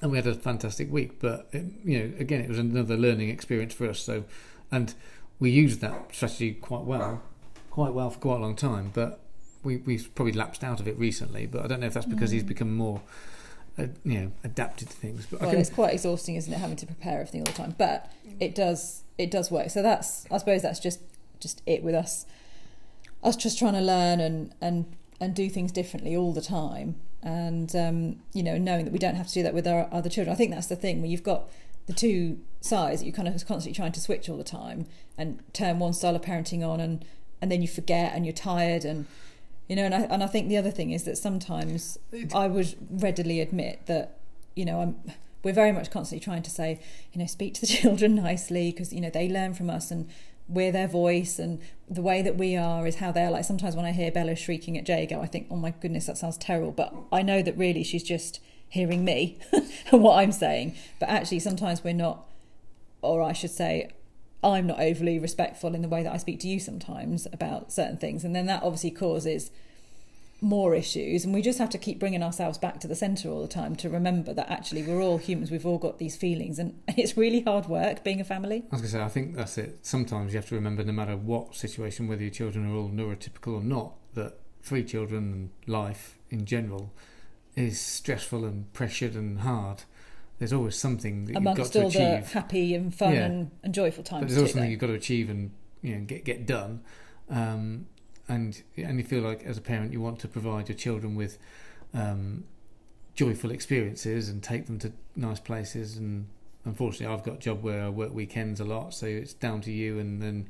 And 0.00 0.10
we 0.10 0.18
had 0.18 0.26
a 0.26 0.34
fantastic 0.34 0.90
week, 0.90 1.20
but 1.20 1.48
it, 1.52 1.64
you 1.84 1.98
know, 1.98 2.12
again, 2.18 2.40
it 2.40 2.48
was 2.48 2.58
another 2.58 2.96
learning 2.96 3.28
experience 3.28 3.72
for 3.74 3.88
us. 3.88 4.00
So, 4.00 4.24
and 4.70 4.94
we 5.38 5.50
used 5.50 5.80
that 5.80 6.14
strategy 6.14 6.54
quite 6.54 6.82
well, 6.82 7.22
quite 7.70 7.92
well 7.92 8.10
for 8.10 8.18
quite 8.18 8.36
a 8.36 8.40
long 8.40 8.56
time. 8.56 8.90
But 8.92 9.20
we 9.62 9.76
we've 9.76 10.12
probably 10.14 10.32
lapsed 10.32 10.64
out 10.64 10.80
of 10.80 10.88
it 10.88 10.98
recently. 10.98 11.46
But 11.46 11.64
I 11.64 11.66
don't 11.68 11.80
know 11.80 11.86
if 11.86 11.94
that's 11.94 12.06
because 12.06 12.32
he's 12.32 12.42
Mm. 12.42 12.48
become 12.48 12.74
more 12.74 13.00
uh, 13.78 13.86
you 14.04 14.20
know 14.20 14.32
adapted 14.42 14.88
to 14.90 14.96
things. 14.96 15.26
But 15.30 15.40
well, 15.40 15.50
can, 15.50 15.60
it's 15.60 15.70
quite 15.70 15.94
exhausting, 15.94 16.34
isn't 16.34 16.52
it, 16.52 16.58
having 16.58 16.76
to 16.76 16.86
prepare 16.86 17.20
everything 17.20 17.42
all 17.42 17.46
the 17.46 17.52
time? 17.52 17.74
But 17.78 18.10
it 18.40 18.54
does 18.56 19.01
it 19.22 19.30
does 19.30 19.50
work. 19.50 19.70
So 19.70 19.82
that's 19.82 20.26
I 20.30 20.38
suppose 20.38 20.62
that's 20.62 20.80
just 20.80 21.00
just 21.40 21.62
it 21.66 21.82
with 21.82 21.94
us. 21.94 22.26
Us 23.22 23.36
just 23.36 23.58
trying 23.58 23.74
to 23.74 23.80
learn 23.80 24.20
and 24.20 24.54
and 24.60 24.96
and 25.20 25.34
do 25.34 25.48
things 25.48 25.70
differently 25.72 26.16
all 26.16 26.32
the 26.32 26.40
time, 26.42 26.96
and 27.22 27.74
um, 27.76 28.16
you 28.32 28.42
know, 28.42 28.58
knowing 28.58 28.84
that 28.84 28.92
we 28.92 28.98
don't 28.98 29.14
have 29.14 29.28
to 29.28 29.34
do 29.34 29.42
that 29.44 29.54
with 29.54 29.66
our 29.66 29.88
other 29.92 30.10
children. 30.10 30.32
I 30.32 30.36
think 30.36 30.50
that's 30.50 30.66
the 30.66 30.76
thing 30.76 31.00
where 31.00 31.10
you've 31.10 31.22
got 31.22 31.48
the 31.86 31.92
two 31.92 32.40
sides 32.60 33.00
that 33.00 33.06
you 33.06 33.12
kind 33.12 33.28
of 33.28 33.34
constantly 33.46 33.72
trying 33.72 33.92
to 33.92 34.00
switch 34.00 34.28
all 34.28 34.36
the 34.36 34.44
time 34.44 34.86
and 35.18 35.42
turn 35.52 35.78
one 35.78 35.92
style 35.92 36.16
of 36.16 36.22
parenting 36.22 36.66
on, 36.66 36.80
and 36.80 37.04
and 37.40 37.50
then 37.50 37.62
you 37.62 37.68
forget 37.68 38.12
and 38.14 38.26
you're 38.26 38.32
tired 38.32 38.84
and. 38.84 39.06
You 39.68 39.76
know, 39.76 39.84
and 39.84 39.94
I, 39.94 40.00
and 40.00 40.22
I 40.22 40.26
think 40.26 40.48
the 40.48 40.58
other 40.58 40.72
thing 40.72 40.90
is 40.90 41.04
that 41.04 41.16
sometimes 41.16 41.96
I 42.34 42.46
would 42.46 42.74
readily 42.90 43.40
admit 43.40 43.86
that, 43.86 44.18
you 44.54 44.66
know, 44.66 44.80
I'm 44.82 44.96
we're 45.42 45.52
very 45.52 45.72
much 45.72 45.90
constantly 45.90 46.22
trying 46.24 46.42
to 46.42 46.50
say, 46.50 46.80
you 47.12 47.18
know, 47.18 47.26
speak 47.26 47.54
to 47.54 47.60
the 47.62 47.66
children 47.80 48.14
nicely 48.14 48.70
because 48.70 48.92
you 48.92 49.00
know 49.00 49.10
they 49.10 49.28
learn 49.28 49.54
from 49.54 49.70
us 49.70 49.90
and 49.90 50.08
we're 50.48 50.72
their 50.72 50.88
voice 50.88 51.38
and 51.38 51.60
the 51.88 52.02
way 52.02 52.20
that 52.20 52.36
we 52.36 52.56
are 52.56 52.86
is 52.86 52.96
how 52.96 53.12
they're 53.12 53.30
like. 53.30 53.44
Sometimes 53.44 53.76
when 53.76 53.84
I 53.84 53.92
hear 53.92 54.10
Bella 54.10 54.36
shrieking 54.36 54.76
at 54.76 54.88
Jago, 54.88 55.20
I 55.20 55.26
think, 55.26 55.46
oh 55.50 55.56
my 55.56 55.70
goodness, 55.70 56.06
that 56.06 56.18
sounds 56.18 56.36
terrible. 56.36 56.72
But 56.72 56.94
I 57.10 57.22
know 57.22 57.42
that 57.42 57.56
really 57.56 57.84
she's 57.84 58.02
just 58.02 58.40
hearing 58.68 59.04
me 59.04 59.38
and 59.52 60.02
what 60.02 60.18
I'm 60.18 60.32
saying. 60.32 60.74
But 60.98 61.08
actually, 61.08 61.40
sometimes 61.40 61.84
we're 61.84 61.94
not, 61.94 62.26
or 63.02 63.22
I 63.22 63.32
should 63.32 63.50
say, 63.50 63.90
I'm 64.42 64.66
not 64.66 64.80
overly 64.80 65.18
respectful 65.18 65.74
in 65.74 65.82
the 65.82 65.88
way 65.88 66.02
that 66.02 66.12
I 66.12 66.16
speak 66.16 66.40
to 66.40 66.48
you 66.48 66.58
sometimes 66.58 67.28
about 67.32 67.70
certain 67.72 67.96
things, 67.96 68.24
and 68.24 68.34
then 68.34 68.46
that 68.46 68.62
obviously 68.62 68.90
causes 68.90 69.50
more 70.42 70.74
issues 70.74 71.24
and 71.24 71.32
we 71.32 71.40
just 71.40 71.58
have 71.58 71.70
to 71.70 71.78
keep 71.78 71.98
bringing 72.00 72.22
ourselves 72.22 72.58
back 72.58 72.80
to 72.80 72.88
the 72.88 72.96
center 72.96 73.28
all 73.30 73.40
the 73.40 73.46
time 73.48 73.76
to 73.76 73.88
remember 73.88 74.34
that 74.34 74.50
actually 74.50 74.82
we're 74.82 75.00
all 75.00 75.16
humans 75.16 75.50
we've 75.52 75.64
all 75.64 75.78
got 75.78 75.98
these 75.98 76.16
feelings 76.16 76.58
and 76.58 76.76
it's 76.88 77.16
really 77.16 77.40
hard 77.42 77.66
work 77.66 78.02
being 78.02 78.20
a 78.20 78.24
family 78.24 78.64
I 78.72 78.74
was 78.76 78.80
going 78.80 78.82
to 78.82 78.88
say, 78.98 79.02
I 79.02 79.08
think 79.08 79.36
that's 79.36 79.56
it. 79.56 79.78
Sometimes 79.82 80.32
you 80.32 80.38
have 80.38 80.48
to 80.48 80.54
remember, 80.56 80.82
no 80.84 80.92
matter 80.92 81.16
what 81.16 81.54
situation, 81.54 82.08
whether 82.08 82.22
your 82.22 82.30
children 82.32 82.68
are 82.70 82.74
all 82.76 82.88
neurotypical 82.90 83.54
or 83.54 83.62
not, 83.62 83.94
that 84.14 84.38
three 84.62 84.82
children 84.84 85.32
and 85.32 85.50
life 85.72 86.18
in 86.30 86.44
general 86.44 86.92
is 87.54 87.80
stressful 87.80 88.44
and 88.44 88.72
pressured 88.72 89.14
and 89.14 89.40
hard. 89.40 89.84
There's 90.38 90.52
always 90.52 90.74
something 90.76 91.26
that 91.26 91.34
you've 91.34 91.44
got 91.44 91.52
amongst 91.54 91.72
to 91.74 91.82
all 91.84 91.90
the 91.90 92.16
happy 92.32 92.74
and 92.74 92.92
fun 92.92 93.12
Yeah. 93.12 93.26
and, 93.26 93.50
and 93.62 93.72
joyful 93.72 94.02
But 94.02 94.10
times 94.10 94.26
there's 94.34 94.38
also 94.38 94.46
too, 94.46 94.52
something 94.54 94.64
though. 94.66 94.70
you've 94.72 94.80
got 94.80 94.86
to 94.88 94.94
achieve 94.94 95.30
and 95.30 95.52
you 95.82 95.94
know 95.96 96.00
get 96.04 96.24
get 96.24 96.46
done. 96.46 96.80
Um, 97.30 97.86
and 98.32 98.62
and 98.76 98.98
you 98.98 99.04
feel 99.04 99.22
like 99.22 99.44
as 99.44 99.58
a 99.58 99.60
parent 99.60 99.92
you 99.92 100.00
want 100.00 100.18
to 100.20 100.28
provide 100.28 100.68
your 100.68 100.76
children 100.76 101.14
with 101.14 101.38
um, 101.94 102.44
joyful 103.14 103.50
experiences 103.50 104.28
and 104.28 104.42
take 104.42 104.66
them 104.66 104.78
to 104.80 104.92
nice 105.16 105.40
places. 105.40 105.96
And 105.96 106.26
unfortunately, 106.64 107.14
I've 107.14 107.24
got 107.24 107.34
a 107.34 107.38
job 107.38 107.62
where 107.62 107.82
I 107.84 107.88
work 107.88 108.12
weekends 108.14 108.60
a 108.60 108.64
lot, 108.64 108.94
so 108.94 109.06
it's 109.06 109.34
down 109.34 109.60
to 109.62 109.72
you. 109.72 109.98
And 109.98 110.22
then 110.22 110.48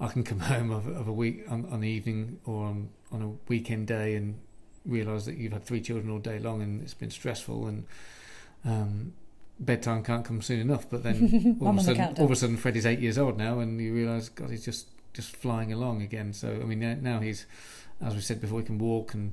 I 0.00 0.08
can 0.08 0.24
come 0.24 0.40
home 0.52 0.70
of, 0.70 0.86
of 0.88 1.08
a 1.08 1.12
week 1.12 1.44
on, 1.50 1.66
on 1.70 1.80
the 1.80 1.88
evening 1.88 2.40
or 2.44 2.64
on, 2.66 2.90
on 3.10 3.22
a 3.22 3.30
weekend 3.48 3.86
day 3.86 4.16
and 4.16 4.38
realise 4.84 5.24
that 5.26 5.36
you've 5.36 5.52
had 5.52 5.64
three 5.64 5.80
children 5.80 6.10
all 6.10 6.18
day 6.18 6.40
long 6.40 6.60
and 6.60 6.82
it's 6.82 6.94
been 6.94 7.10
stressful 7.10 7.68
and 7.68 7.84
um, 8.64 9.12
bedtime 9.60 10.02
can't 10.02 10.24
come 10.24 10.42
soon 10.42 10.58
enough. 10.58 10.90
But 10.90 11.04
then 11.04 11.56
all, 11.60 11.68
of 11.68 11.78
a, 11.78 11.80
sudden, 11.82 12.16
all 12.18 12.24
of 12.24 12.30
a 12.32 12.36
sudden, 12.36 12.56
Freddie's 12.56 12.86
eight 12.86 12.98
years 12.98 13.18
old 13.18 13.38
now, 13.38 13.60
and 13.60 13.80
you 13.80 13.94
realise, 13.94 14.28
God, 14.28 14.50
he's 14.50 14.64
just 14.64 14.88
just 15.12 15.36
flying 15.36 15.72
along 15.72 16.02
again. 16.02 16.32
So 16.32 16.48
I 16.48 16.64
mean, 16.64 17.02
now 17.02 17.20
he's, 17.20 17.46
as 18.00 18.14
we 18.14 18.20
said 18.20 18.40
before, 18.40 18.60
he 18.60 18.66
can 18.66 18.78
walk 18.78 19.14
and 19.14 19.32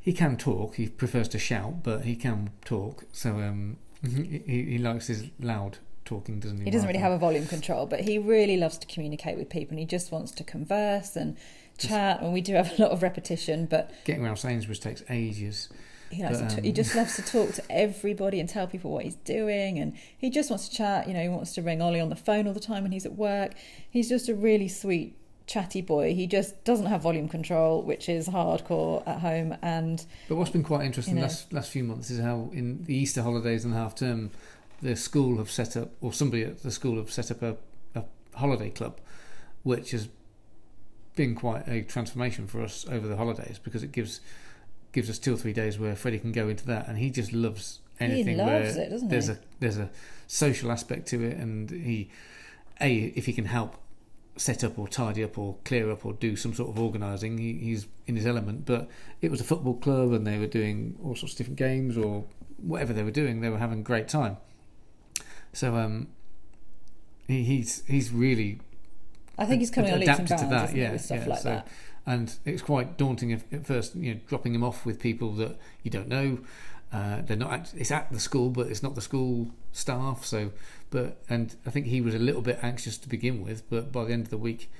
he 0.00 0.12
can 0.12 0.36
talk. 0.36 0.76
He 0.76 0.88
prefers 0.88 1.28
to 1.28 1.38
shout, 1.38 1.82
but 1.82 2.04
he 2.04 2.14
can 2.16 2.50
talk. 2.64 3.04
So 3.12 3.40
um, 3.40 3.78
he, 4.02 4.42
he 4.46 4.78
likes 4.78 5.08
his 5.08 5.24
loud 5.40 5.78
talking, 6.04 6.38
doesn't 6.40 6.58
he? 6.58 6.64
He 6.64 6.70
doesn't 6.70 6.86
really 6.86 7.00
have 7.00 7.12
a 7.12 7.18
volume 7.18 7.46
control, 7.46 7.86
but 7.86 8.00
he 8.00 8.18
really 8.18 8.56
loves 8.56 8.78
to 8.78 8.86
communicate 8.86 9.36
with 9.36 9.50
people, 9.50 9.72
and 9.72 9.80
he 9.80 9.84
just 9.84 10.12
wants 10.12 10.30
to 10.32 10.44
converse 10.44 11.16
and 11.16 11.36
chat. 11.76 12.22
And 12.22 12.32
we 12.32 12.40
do 12.40 12.54
have 12.54 12.78
a 12.78 12.82
lot 12.82 12.92
of 12.92 13.02
repetition, 13.02 13.66
but 13.66 13.92
getting 14.04 14.24
around 14.24 14.36
Sainsbury's 14.36 14.78
takes 14.78 15.02
ages. 15.10 15.68
He, 16.10 16.22
but, 16.22 16.58
um... 16.58 16.62
he 16.62 16.72
just 16.72 16.94
loves 16.94 17.16
to 17.16 17.22
talk 17.26 17.52
to 17.54 17.62
everybody 17.70 18.40
and 18.40 18.48
tell 18.48 18.66
people 18.66 18.90
what 18.90 19.04
he's 19.04 19.16
doing, 19.16 19.78
and 19.78 19.96
he 20.16 20.30
just 20.30 20.50
wants 20.50 20.68
to 20.68 20.76
chat. 20.76 21.08
You 21.08 21.14
know, 21.14 21.22
he 21.22 21.28
wants 21.28 21.54
to 21.54 21.62
ring 21.62 21.82
Ollie 21.82 22.00
on 22.00 22.08
the 22.08 22.16
phone 22.16 22.46
all 22.46 22.54
the 22.54 22.60
time 22.60 22.82
when 22.82 22.92
he's 22.92 23.06
at 23.06 23.14
work. 23.14 23.52
He's 23.90 24.08
just 24.08 24.28
a 24.28 24.34
really 24.34 24.68
sweet, 24.68 25.16
chatty 25.46 25.80
boy. 25.80 26.14
He 26.14 26.26
just 26.26 26.64
doesn't 26.64 26.86
have 26.86 27.02
volume 27.02 27.28
control, 27.28 27.82
which 27.82 28.08
is 28.08 28.28
hardcore 28.28 29.06
at 29.06 29.20
home. 29.20 29.56
And 29.62 30.04
but 30.28 30.36
what's 30.36 30.50
been 30.50 30.64
quite 30.64 30.84
interesting 30.84 31.16
you 31.16 31.20
know, 31.20 31.26
last 31.26 31.52
last 31.52 31.70
few 31.70 31.84
months 31.84 32.10
is 32.10 32.20
how 32.20 32.50
in 32.52 32.84
the 32.84 32.94
Easter 32.94 33.22
holidays 33.22 33.64
and 33.64 33.72
the 33.72 33.78
half 33.78 33.94
term, 33.94 34.30
the 34.82 34.96
school 34.96 35.38
have 35.38 35.50
set 35.50 35.76
up, 35.76 35.90
or 36.00 36.12
somebody 36.12 36.44
at 36.44 36.62
the 36.62 36.70
school 36.70 36.96
have 36.96 37.10
set 37.10 37.30
up 37.30 37.42
a, 37.42 37.56
a 37.94 38.04
holiday 38.34 38.70
club, 38.70 39.00
which 39.62 39.90
has 39.90 40.08
been 41.16 41.34
quite 41.34 41.66
a 41.66 41.82
transformation 41.82 42.46
for 42.46 42.62
us 42.62 42.86
over 42.90 43.08
the 43.08 43.16
holidays 43.16 43.58
because 43.58 43.82
it 43.82 43.90
gives 43.90 44.20
gives 44.92 45.10
us 45.10 45.18
two 45.18 45.34
or 45.34 45.36
three 45.36 45.52
days 45.52 45.78
where 45.78 45.94
Freddie 45.94 46.18
can 46.18 46.32
go 46.32 46.48
into 46.48 46.66
that, 46.66 46.88
and 46.88 46.98
he 46.98 47.10
just 47.10 47.32
loves 47.32 47.80
anything 47.98 48.36
loves 48.36 48.76
where 48.76 48.84
it, 48.84 49.08
there's 49.08 49.26
he? 49.26 49.32
a 49.32 49.38
there's 49.60 49.78
a 49.78 49.90
social 50.26 50.70
aspect 50.70 51.06
to 51.08 51.22
it, 51.22 51.36
and 51.36 51.70
he 51.70 52.10
a 52.80 53.12
if 53.16 53.26
he 53.26 53.32
can 53.32 53.46
help 53.46 53.76
set 54.36 54.62
up 54.62 54.78
or 54.78 54.86
tidy 54.86 55.24
up 55.24 55.38
or 55.38 55.56
clear 55.64 55.90
up 55.90 56.04
or 56.04 56.12
do 56.12 56.36
some 56.36 56.52
sort 56.52 56.68
of 56.68 56.78
organising, 56.78 57.38
he, 57.38 57.54
he's 57.54 57.86
in 58.06 58.16
his 58.16 58.26
element. 58.26 58.66
But 58.66 58.88
it 59.20 59.30
was 59.30 59.40
a 59.40 59.44
football 59.44 59.74
club, 59.74 60.12
and 60.12 60.26
they 60.26 60.38
were 60.38 60.46
doing 60.46 60.98
all 61.02 61.14
sorts 61.14 61.32
of 61.34 61.38
different 61.38 61.58
games 61.58 61.96
or 61.96 62.24
whatever 62.58 62.92
they 62.92 63.02
were 63.02 63.10
doing. 63.10 63.40
They 63.40 63.48
were 63.48 63.58
having 63.58 63.80
a 63.80 63.82
great 63.82 64.08
time. 64.08 64.36
So 65.52 65.76
um, 65.76 66.08
he, 67.26 67.42
he's 67.44 67.82
he's 67.86 68.12
really 68.12 68.60
I 69.38 69.46
think 69.46 69.60
he's 69.60 69.70
coming 69.70 69.90
and 69.90 70.04
bounds, 70.04 70.30
to 70.30 70.48
that, 70.48 70.74
yeah, 70.74 70.96
stuff 70.96 71.20
yeah, 71.22 71.28
like 71.28 71.38
so, 71.40 71.48
that 71.50 71.68
and 72.06 72.34
it's 72.44 72.62
quite 72.62 72.96
daunting 72.96 73.30
if, 73.30 73.44
at 73.52 73.66
first. 73.66 73.96
You 73.96 74.14
know, 74.14 74.20
dropping 74.26 74.54
him 74.54 74.62
off 74.62 74.86
with 74.86 75.00
people 75.00 75.32
that 75.32 75.58
you 75.82 75.90
don't 75.90 76.08
know. 76.08 76.38
Uh, 76.92 77.20
they're 77.22 77.36
not. 77.36 77.52
At, 77.52 77.74
it's 77.76 77.90
at 77.90 78.12
the 78.12 78.20
school, 78.20 78.50
but 78.50 78.68
it's 78.68 78.82
not 78.82 78.94
the 78.94 79.00
school 79.00 79.50
staff. 79.72 80.24
So, 80.24 80.52
but 80.90 81.18
and 81.28 81.56
I 81.66 81.70
think 81.70 81.86
he 81.86 82.00
was 82.00 82.14
a 82.14 82.18
little 82.18 82.42
bit 82.42 82.60
anxious 82.62 82.96
to 82.98 83.08
begin 83.08 83.44
with, 83.44 83.68
but 83.68 83.90
by 83.90 84.04
the 84.04 84.12
end 84.12 84.22
of 84.22 84.30
the 84.30 84.38
week, 84.38 84.70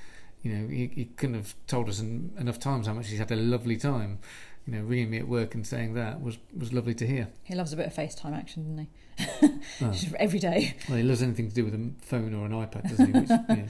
you 0.43 0.53
know, 0.53 0.69
he, 0.69 0.91
he 0.95 1.05
couldn't 1.17 1.35
have 1.35 1.55
told 1.67 1.89
us 1.89 1.99
in, 1.99 2.33
enough 2.39 2.61
times 2.61 2.87
how 2.87 2.93
much 2.93 3.09
he's 3.09 3.19
had 3.19 3.33
a 3.33 3.37
lovely 3.37 3.77
time. 3.77 4.21
You 4.67 4.75
know, 4.75 4.83
ringing 4.83 5.11
me 5.11 5.19
at 5.19 5.29
work 5.29 5.55
and 5.55 5.67
saying 5.67 5.95
that 5.95 6.21
was 6.21 6.39
was 6.57 6.73
lovely 6.73 6.95
to 6.95 7.07
hear. 7.07 7.29
He 7.43 7.55
loves 7.55 7.73
a 7.73 7.77
bit 7.77 7.87
of 7.87 7.95
FaceTime 7.95 8.37
action, 8.37 8.63
doesn't 8.63 8.79
he? 8.79 9.75
oh. 9.83 10.17
Every 10.19 10.39
day. 10.39 10.75
Well, 10.89 10.99
he 10.99 11.05
loves 11.05 11.23
anything 11.23 11.49
to 11.49 11.55
do 11.55 11.65
with 11.65 11.75
a 11.75 11.91
phone 12.03 12.35
or 12.35 12.47
an 12.47 12.53
iPad, 12.53 12.89
doesn't 12.89 13.07
he? 13.07 13.21
Which, 13.21 13.31
yeah. 13.49 13.67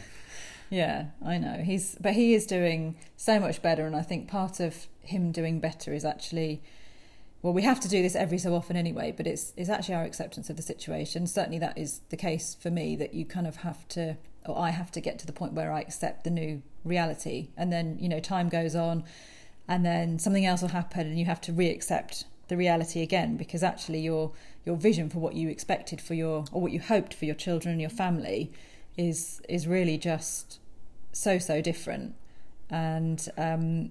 Yeah, 0.71 1.07
I 1.25 1.39
know. 1.39 1.63
He's 1.65 1.97
but 2.01 2.15
he 2.15 2.35
is 2.35 2.47
doing 2.47 2.97
so 3.17 3.39
much 3.39 3.63
better 3.63 3.87
and 3.87 3.95
I 3.95 4.03
think 4.03 4.29
part 4.29 4.61
of 4.61 4.89
him 5.03 5.33
doing 5.33 5.61
better 5.61 5.93
is 5.93 6.05
actually 6.05 6.63
well, 7.43 7.53
we 7.53 7.63
have 7.63 7.79
to 7.81 7.89
do 7.89 8.03
this 8.03 8.17
every 8.17 8.39
so 8.39 8.55
often 8.55 8.77
anyway, 8.77 9.15
but 9.17 9.27
it's 9.27 9.53
it's 9.57 9.71
actually 9.71 9.95
our 9.95 10.05
acceptance 10.05 10.51
of 10.51 10.57
the 10.57 10.63
situation. 10.63 11.27
Certainly 11.27 11.61
that 11.61 11.79
is 11.79 12.01
the 12.09 12.17
case 12.17 12.57
for 12.59 12.71
me 12.71 12.97
that 12.97 13.15
you 13.15 13.25
kind 13.25 13.47
of 13.47 13.57
have 13.57 13.87
to 13.89 14.17
or 14.45 14.59
I 14.59 14.71
have 14.71 14.91
to 14.93 15.01
get 15.01 15.19
to 15.21 15.27
the 15.27 15.33
point 15.33 15.53
where 15.53 15.73
I 15.73 15.81
accept 15.81 16.25
the 16.25 16.31
new 16.31 16.63
reality 16.85 17.49
and 17.57 17.73
then, 17.73 17.99
you 18.01 18.09
know, 18.09 18.21
time 18.21 18.49
goes 18.49 18.75
on 18.75 19.05
and 19.69 19.85
then 19.85 20.19
something 20.19 20.47
else 20.47 20.63
will 20.63 20.69
happen 20.69 21.07
and 21.07 21.19
you 21.19 21.25
have 21.27 21.41
to 21.43 21.53
re-accept 21.53 22.25
the 22.49 22.57
reality 22.57 23.03
again 23.03 23.37
because 23.37 23.63
actually 23.63 24.01
your 24.01 24.33
your 24.65 24.77
vision 24.77 25.11
for 25.11 25.19
what 25.19 25.35
you 25.35 25.49
expected 25.49 26.01
for 26.01 26.15
your 26.15 26.45
or 26.53 26.61
what 26.61 26.73
you 26.73 26.81
hoped 26.81 27.13
for 27.15 27.25
your 27.25 27.35
children 27.35 27.73
and 27.73 27.81
your 27.81 27.91
family 27.91 28.53
is 28.97 29.41
is 29.49 29.67
really 29.67 29.99
just 29.99 30.61
so 31.13 31.39
so 31.39 31.61
different, 31.61 32.15
and 32.71 33.29
um, 33.37 33.91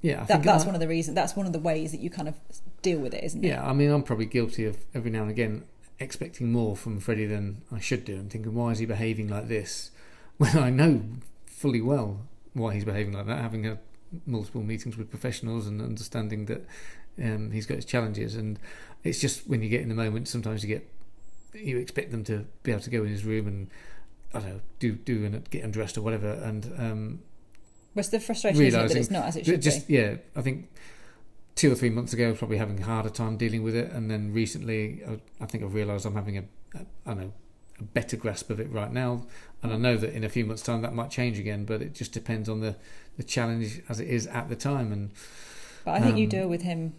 yeah, 0.00 0.24
that, 0.24 0.42
that's 0.42 0.64
I, 0.64 0.66
one 0.66 0.74
of 0.74 0.80
the 0.80 0.88
reasons. 0.88 1.14
That's 1.14 1.36
one 1.36 1.46
of 1.46 1.52
the 1.52 1.58
ways 1.58 1.92
that 1.92 2.00
you 2.00 2.10
kind 2.10 2.28
of 2.28 2.34
deal 2.82 2.98
with 2.98 3.14
it, 3.14 3.24
isn't 3.24 3.44
it? 3.44 3.48
Yeah, 3.48 3.66
I 3.66 3.72
mean, 3.72 3.90
I'm 3.90 4.02
probably 4.02 4.26
guilty 4.26 4.64
of 4.64 4.78
every 4.94 5.10
now 5.10 5.22
and 5.22 5.30
again 5.30 5.64
expecting 5.98 6.50
more 6.50 6.76
from 6.76 6.98
Freddie 6.98 7.26
than 7.26 7.62
I 7.70 7.80
should 7.80 8.04
do, 8.04 8.14
and 8.14 8.30
thinking, 8.30 8.54
why 8.54 8.72
is 8.72 8.78
he 8.78 8.86
behaving 8.86 9.28
like 9.28 9.48
this? 9.48 9.90
When 10.38 10.58
I 10.58 10.70
know 10.70 11.02
fully 11.46 11.80
well 11.80 12.22
why 12.54 12.74
he's 12.74 12.84
behaving 12.84 13.12
like 13.12 13.26
that, 13.26 13.38
having 13.38 13.62
had 13.64 13.78
multiple 14.26 14.62
meetings 14.62 14.96
with 14.96 15.08
professionals 15.08 15.66
and 15.68 15.80
understanding 15.80 16.46
that 16.46 16.66
um, 17.22 17.52
he's 17.52 17.66
got 17.66 17.76
his 17.76 17.84
challenges, 17.84 18.34
and 18.34 18.58
it's 19.04 19.20
just 19.20 19.46
when 19.46 19.62
you 19.62 19.68
get 19.68 19.82
in 19.82 19.88
the 19.88 19.94
moment, 19.94 20.26
sometimes 20.26 20.64
you 20.64 20.68
get 20.68 20.88
you 21.54 21.78
expect 21.78 22.10
them 22.10 22.24
to 22.24 22.46
be 22.62 22.72
able 22.72 22.80
to 22.80 22.90
go 22.90 23.04
in 23.04 23.10
his 23.10 23.24
room 23.24 23.46
and 23.46 23.68
I 24.34 24.38
don't 24.38 24.48
know, 24.48 24.60
do 24.78 24.92
do 24.92 25.24
and 25.24 25.50
get 25.50 25.64
undressed 25.64 25.98
or 25.98 26.02
whatever, 26.02 26.32
and 26.32 26.72
um, 26.78 27.20
what's 27.94 28.08
the 28.08 28.20
frustration 28.20 28.62
is 28.62 28.74
that 28.74 28.90
it's 28.94 29.10
not 29.10 29.26
as 29.26 29.36
it 29.36 29.46
should 29.46 29.62
just, 29.62 29.88
be. 29.88 29.94
Yeah, 29.94 30.16
I 30.34 30.42
think 30.42 30.68
two 31.54 31.70
or 31.70 31.74
three 31.74 31.90
months 31.90 32.12
ago 32.12 32.26
I 32.26 32.30
was 32.30 32.38
probably 32.38 32.56
having 32.56 32.80
a 32.80 32.84
harder 32.84 33.10
time 33.10 33.36
dealing 33.36 33.62
with 33.62 33.74
it, 33.74 33.90
and 33.92 34.10
then 34.10 34.32
recently 34.32 35.02
I, 35.06 35.20
I 35.42 35.46
think 35.46 35.64
I've 35.64 35.74
realised 35.74 36.06
I'm 36.06 36.14
having 36.14 36.38
a, 36.38 36.44
a 36.74 36.78
I 37.06 37.14
don't 37.14 37.20
know 37.20 37.32
a 37.78 37.84
better 37.84 38.16
grasp 38.16 38.50
of 38.50 38.60
it 38.60 38.70
right 38.70 38.92
now, 38.92 39.26
and 39.62 39.72
I 39.72 39.76
know 39.76 39.96
that 39.96 40.14
in 40.14 40.24
a 40.24 40.28
few 40.28 40.44
months' 40.46 40.62
time 40.62 40.82
that 40.82 40.94
might 40.94 41.10
change 41.10 41.38
again, 41.38 41.64
but 41.64 41.82
it 41.82 41.94
just 41.94 42.12
depends 42.12 42.48
on 42.48 42.60
the 42.60 42.76
the 43.16 43.22
challenge 43.22 43.82
as 43.88 44.00
it 44.00 44.08
is 44.08 44.26
at 44.28 44.48
the 44.48 44.56
time. 44.56 44.92
And 44.92 45.10
but 45.84 45.92
I 45.92 46.00
think 46.00 46.12
um, 46.12 46.18
you 46.18 46.26
deal 46.26 46.48
with 46.48 46.62
him 46.62 46.94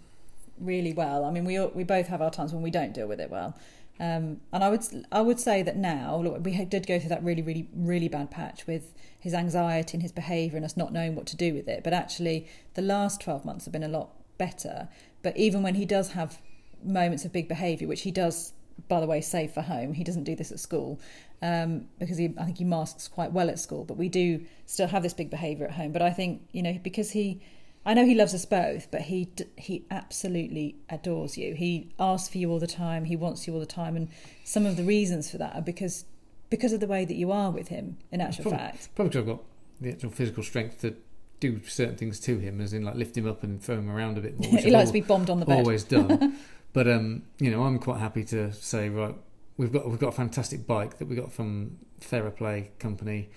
really 0.60 0.94
well. 0.94 1.26
I 1.26 1.32
mean, 1.32 1.46
we 1.46 1.60
we 1.60 1.84
both 1.84 2.08
have 2.08 2.22
our 2.22 2.32
times 2.32 2.54
when 2.54 2.62
we 2.62 2.72
don't 2.72 2.94
deal 2.94 3.08
with 3.08 3.20
it 3.20 3.30
well. 3.30 3.58
Um, 4.00 4.42
and 4.52 4.64
I 4.64 4.70
would 4.70 4.84
I 5.12 5.22
would 5.22 5.40
say 5.40 5.62
that 5.62 5.78
now 5.78 6.18
look, 6.18 6.44
we 6.44 6.66
did 6.66 6.88
go 6.88 7.00
through 7.00 7.10
that 7.10 7.24
really 7.24 7.42
really 7.42 7.70
really 7.74 8.08
bad 8.08 8.32
patch 8.32 8.66
with 8.66 8.94
his 9.20 9.34
anxiety 9.34 9.96
and 9.96 10.02
his 10.02 10.12
behaviour 10.12 10.58
and 10.58 10.66
us 10.66 10.76
not 10.76 10.92
knowing 10.92 11.16
what 11.16 11.28
to 11.28 11.38
do 11.38 11.54
with 11.54 11.68
it. 11.68 11.84
But 11.84 11.94
actually, 11.94 12.48
the 12.74 12.82
last 12.82 13.22
twelve 13.22 13.46
months 13.46 13.66
have 13.66 13.72
been 13.72 13.84
a 13.84 13.88
lot 13.88 14.10
better. 14.38 14.90
But 15.22 15.38
even 15.38 15.62
when 15.62 15.76
he 15.76 15.86
does 15.86 16.10
have 16.10 16.42
moments 16.84 17.24
of 17.24 17.32
big 17.32 17.48
behaviour, 17.48 17.88
which 17.88 18.02
he 18.02 18.12
does, 18.12 18.54
by 18.90 19.00
the 19.00 19.06
way, 19.06 19.22
save 19.22 19.52
for 19.52 19.62
home, 19.62 19.94
he 19.94 20.04
doesn't 20.04 20.26
do 20.26 20.36
this 20.36 20.52
at 20.52 20.60
school 20.60 21.00
um, 21.42 21.88
because 22.00 22.18
he 22.18 22.34
I 22.38 22.46
think 22.46 22.58
he 22.58 22.64
masks 22.64 23.08
quite 23.08 23.32
well 23.32 23.50
at 23.50 23.60
school. 23.60 23.86
But 23.86 23.98
we 23.98 24.10
do 24.10 24.44
still 24.66 24.88
have 24.88 25.04
this 25.04 25.14
big 25.14 25.30
behaviour 25.30 25.66
at 25.66 25.74
home. 25.74 25.92
But 25.92 26.02
I 26.02 26.10
think 26.10 26.42
you 26.52 26.64
know 26.64 26.80
because 26.82 27.12
he 27.12 27.42
I 27.86 27.94
know 27.94 28.06
he 28.06 28.16
loves 28.16 28.34
us 28.34 28.46
both, 28.46 28.90
but 28.92 29.02
he 29.02 29.30
he 29.58 29.86
absolutely 29.92 30.78
adores 30.90 31.38
you. 31.38 31.54
He 31.54 31.90
asks 32.00 32.30
for 32.30 32.38
you 32.38 32.50
all 32.50 32.60
the 32.60 32.68
time. 32.68 33.06
He 33.06 33.16
wants 33.16 33.46
you 33.46 33.54
all 33.54 33.60
the 33.60 33.66
time, 33.66 33.96
and 33.96 34.10
some 34.44 34.66
of 34.66 34.78
the 34.78 34.84
reasons 34.84 35.30
for 35.30 35.38
that 35.38 35.56
are 35.56 35.62
because 35.62 36.06
because 36.50 36.72
of 36.72 36.80
the 36.80 36.88
way 36.88 37.04
that 37.04 37.16
you 37.16 37.32
are 37.32 37.52
with 37.52 37.68
him. 37.68 37.98
In 38.12 38.22
actual 38.22 38.44
probably, 38.44 38.60
fact, 38.60 38.90
probably 38.96 39.10
because 39.10 39.22
I've 39.22 39.38
got 39.38 39.44
the 39.82 39.92
actual 39.92 40.12
physical 40.12 40.44
strength 40.44 40.82
to 40.82 40.96
do 41.42 41.62
certain 41.68 41.98
things 41.98 42.22
to 42.22 42.40
him, 42.40 42.62
as 42.62 42.72
in 42.72 42.84
like 42.84 42.96
lift 42.96 43.18
him 43.18 43.28
up 43.28 43.44
and 43.44 43.62
throw 43.62 43.78
him 43.78 43.90
around 43.90 44.18
a 44.18 44.22
bit 44.22 44.40
more. 44.40 44.58
he 44.60 44.72
likes 44.72 44.90
to 44.90 44.94
be 44.94 45.02
bombed 45.02 45.30
on 45.30 45.42
the 45.42 45.46
bed. 45.46 45.60
Always 45.60 45.84
done. 45.84 46.38
but 46.74 46.88
um, 46.88 47.24
you 47.40 47.52
know, 47.52 47.64
I'm 47.64 47.80
quite 47.80 48.00
happy 48.00 48.24
to 48.26 48.54
say 48.54 48.88
right. 48.88 49.16
We've 49.58 49.74
got 49.74 49.90
we've 49.90 50.00
got 50.00 50.10
a 50.10 50.14
fantastic 50.14 50.66
bike 50.66 51.00
that 51.00 51.08
we 51.08 51.18
got 51.18 51.34
from 51.34 51.80
Theraplay 52.00 52.70
company 52.80 53.30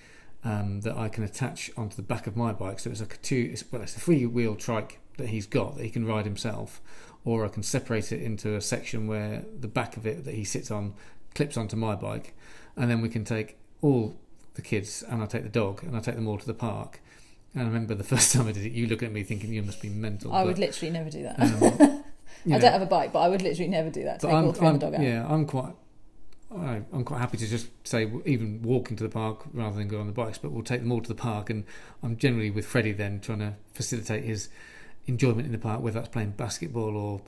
um, 0.44 0.80
that 0.82 0.96
I 0.96 1.08
can 1.08 1.24
attach 1.24 1.70
onto 1.76 1.96
the 1.96 2.02
back 2.02 2.26
of 2.26 2.36
my 2.36 2.52
bike. 2.52 2.78
So 2.78 2.90
it's 2.90 3.00
like 3.00 3.14
a 3.14 3.18
two, 3.18 3.50
it's, 3.52 3.64
well, 3.70 3.82
it's 3.82 3.96
a 3.96 4.00
three 4.00 4.26
wheel 4.26 4.54
trike 4.54 5.00
that 5.18 5.28
he's 5.28 5.46
got 5.46 5.76
that 5.76 5.84
he 5.84 5.90
can 5.90 6.06
ride 6.06 6.24
himself, 6.24 6.80
or 7.24 7.44
I 7.44 7.48
can 7.48 7.62
separate 7.62 8.12
it 8.12 8.22
into 8.22 8.54
a 8.54 8.60
section 8.60 9.06
where 9.06 9.44
the 9.58 9.68
back 9.68 9.96
of 9.96 10.06
it 10.06 10.24
that 10.24 10.34
he 10.34 10.44
sits 10.44 10.70
on 10.70 10.94
clips 11.34 11.56
onto 11.56 11.76
my 11.76 11.94
bike, 11.94 12.34
and 12.76 12.90
then 12.90 13.00
we 13.00 13.08
can 13.08 13.24
take 13.24 13.56
all 13.82 14.16
the 14.54 14.62
kids 14.62 15.04
and 15.08 15.22
I 15.22 15.26
take 15.26 15.42
the 15.42 15.48
dog 15.48 15.82
and 15.82 15.96
I 15.96 16.00
take 16.00 16.14
them 16.14 16.26
all 16.26 16.38
to 16.38 16.46
the 16.46 16.54
park. 16.54 17.00
And 17.54 17.62
I 17.62 17.66
remember 17.66 17.94
the 17.94 18.04
first 18.14 18.32
time 18.32 18.46
I 18.46 18.52
did 18.52 18.66
it, 18.66 18.72
you 18.72 18.86
look 18.86 19.02
at 19.02 19.12
me 19.12 19.22
thinking 19.22 19.52
you 19.52 19.62
must 19.62 19.80
be 19.80 19.88
mental. 19.88 20.32
I 20.32 20.42
but, 20.42 20.48
would 20.48 20.58
literally 20.58 20.92
never 20.92 21.10
do 21.10 21.22
that. 21.22 21.40
Um, 21.40 21.52
I 22.46 22.48
know, 22.50 22.58
don't 22.60 22.72
have 22.72 22.82
a 22.82 22.86
bike, 22.86 23.12
but 23.12 23.20
I 23.20 23.28
would 23.28 23.42
literally 23.42 23.68
never 23.68 23.90
do 23.90 24.04
that. 24.04 24.20
Take 24.20 24.32
all 24.32 24.52
three 24.52 24.68
I'm, 24.68 24.74
the 24.74 24.78
dog 24.78 24.94
out. 24.94 25.02
Yeah, 25.02 25.26
I'm 25.28 25.46
quite 25.46 25.74
I, 26.54 26.82
I'm 26.92 27.04
quite 27.04 27.18
happy 27.18 27.38
to 27.38 27.46
just 27.46 27.68
say 27.84 28.10
even 28.24 28.62
walk 28.62 28.90
into 28.90 29.02
the 29.02 29.08
park 29.10 29.44
rather 29.52 29.76
than 29.76 29.88
go 29.88 30.00
on 30.00 30.06
the 30.06 30.12
bikes, 30.12 30.38
but 30.38 30.52
we'll 30.52 30.62
take 30.62 30.80
them 30.80 30.92
all 30.92 31.00
to 31.00 31.08
the 31.08 31.14
park. 31.14 31.50
And 31.50 31.64
I'm 32.02 32.16
generally 32.16 32.50
with 32.50 32.66
Freddie 32.66 32.92
then 32.92 33.20
trying 33.20 33.40
to 33.40 33.54
facilitate 33.74 34.24
his 34.24 34.48
enjoyment 35.06 35.46
in 35.46 35.52
the 35.52 35.58
park, 35.58 35.82
whether 35.82 35.98
that's 35.98 36.08
playing 36.08 36.32
basketball 36.32 36.96
or 36.96 37.22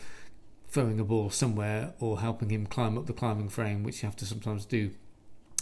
throwing 0.68 1.00
a 1.00 1.04
ball 1.04 1.30
somewhere 1.30 1.94
or 1.98 2.20
helping 2.20 2.50
him 2.50 2.66
climb 2.66 2.96
up 2.96 3.06
the 3.06 3.12
climbing 3.12 3.48
frame, 3.48 3.82
which 3.82 4.02
you 4.02 4.06
have 4.06 4.16
to 4.16 4.26
sometimes 4.26 4.64
do. 4.64 4.90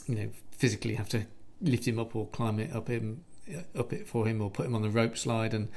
You 0.06 0.14
know, 0.14 0.30
physically 0.50 0.94
have 0.94 1.08
to 1.10 1.26
lift 1.60 1.88
him 1.88 1.98
up 1.98 2.14
or 2.14 2.26
climb 2.28 2.60
it 2.60 2.74
up 2.74 2.88
him 2.88 3.24
uh, 3.52 3.78
up 3.78 3.92
it 3.92 4.06
for 4.06 4.26
him 4.26 4.40
or 4.40 4.50
put 4.50 4.66
him 4.66 4.74
on 4.74 4.82
the 4.82 4.90
rope 4.90 5.16
slide 5.16 5.54
and 5.54 5.68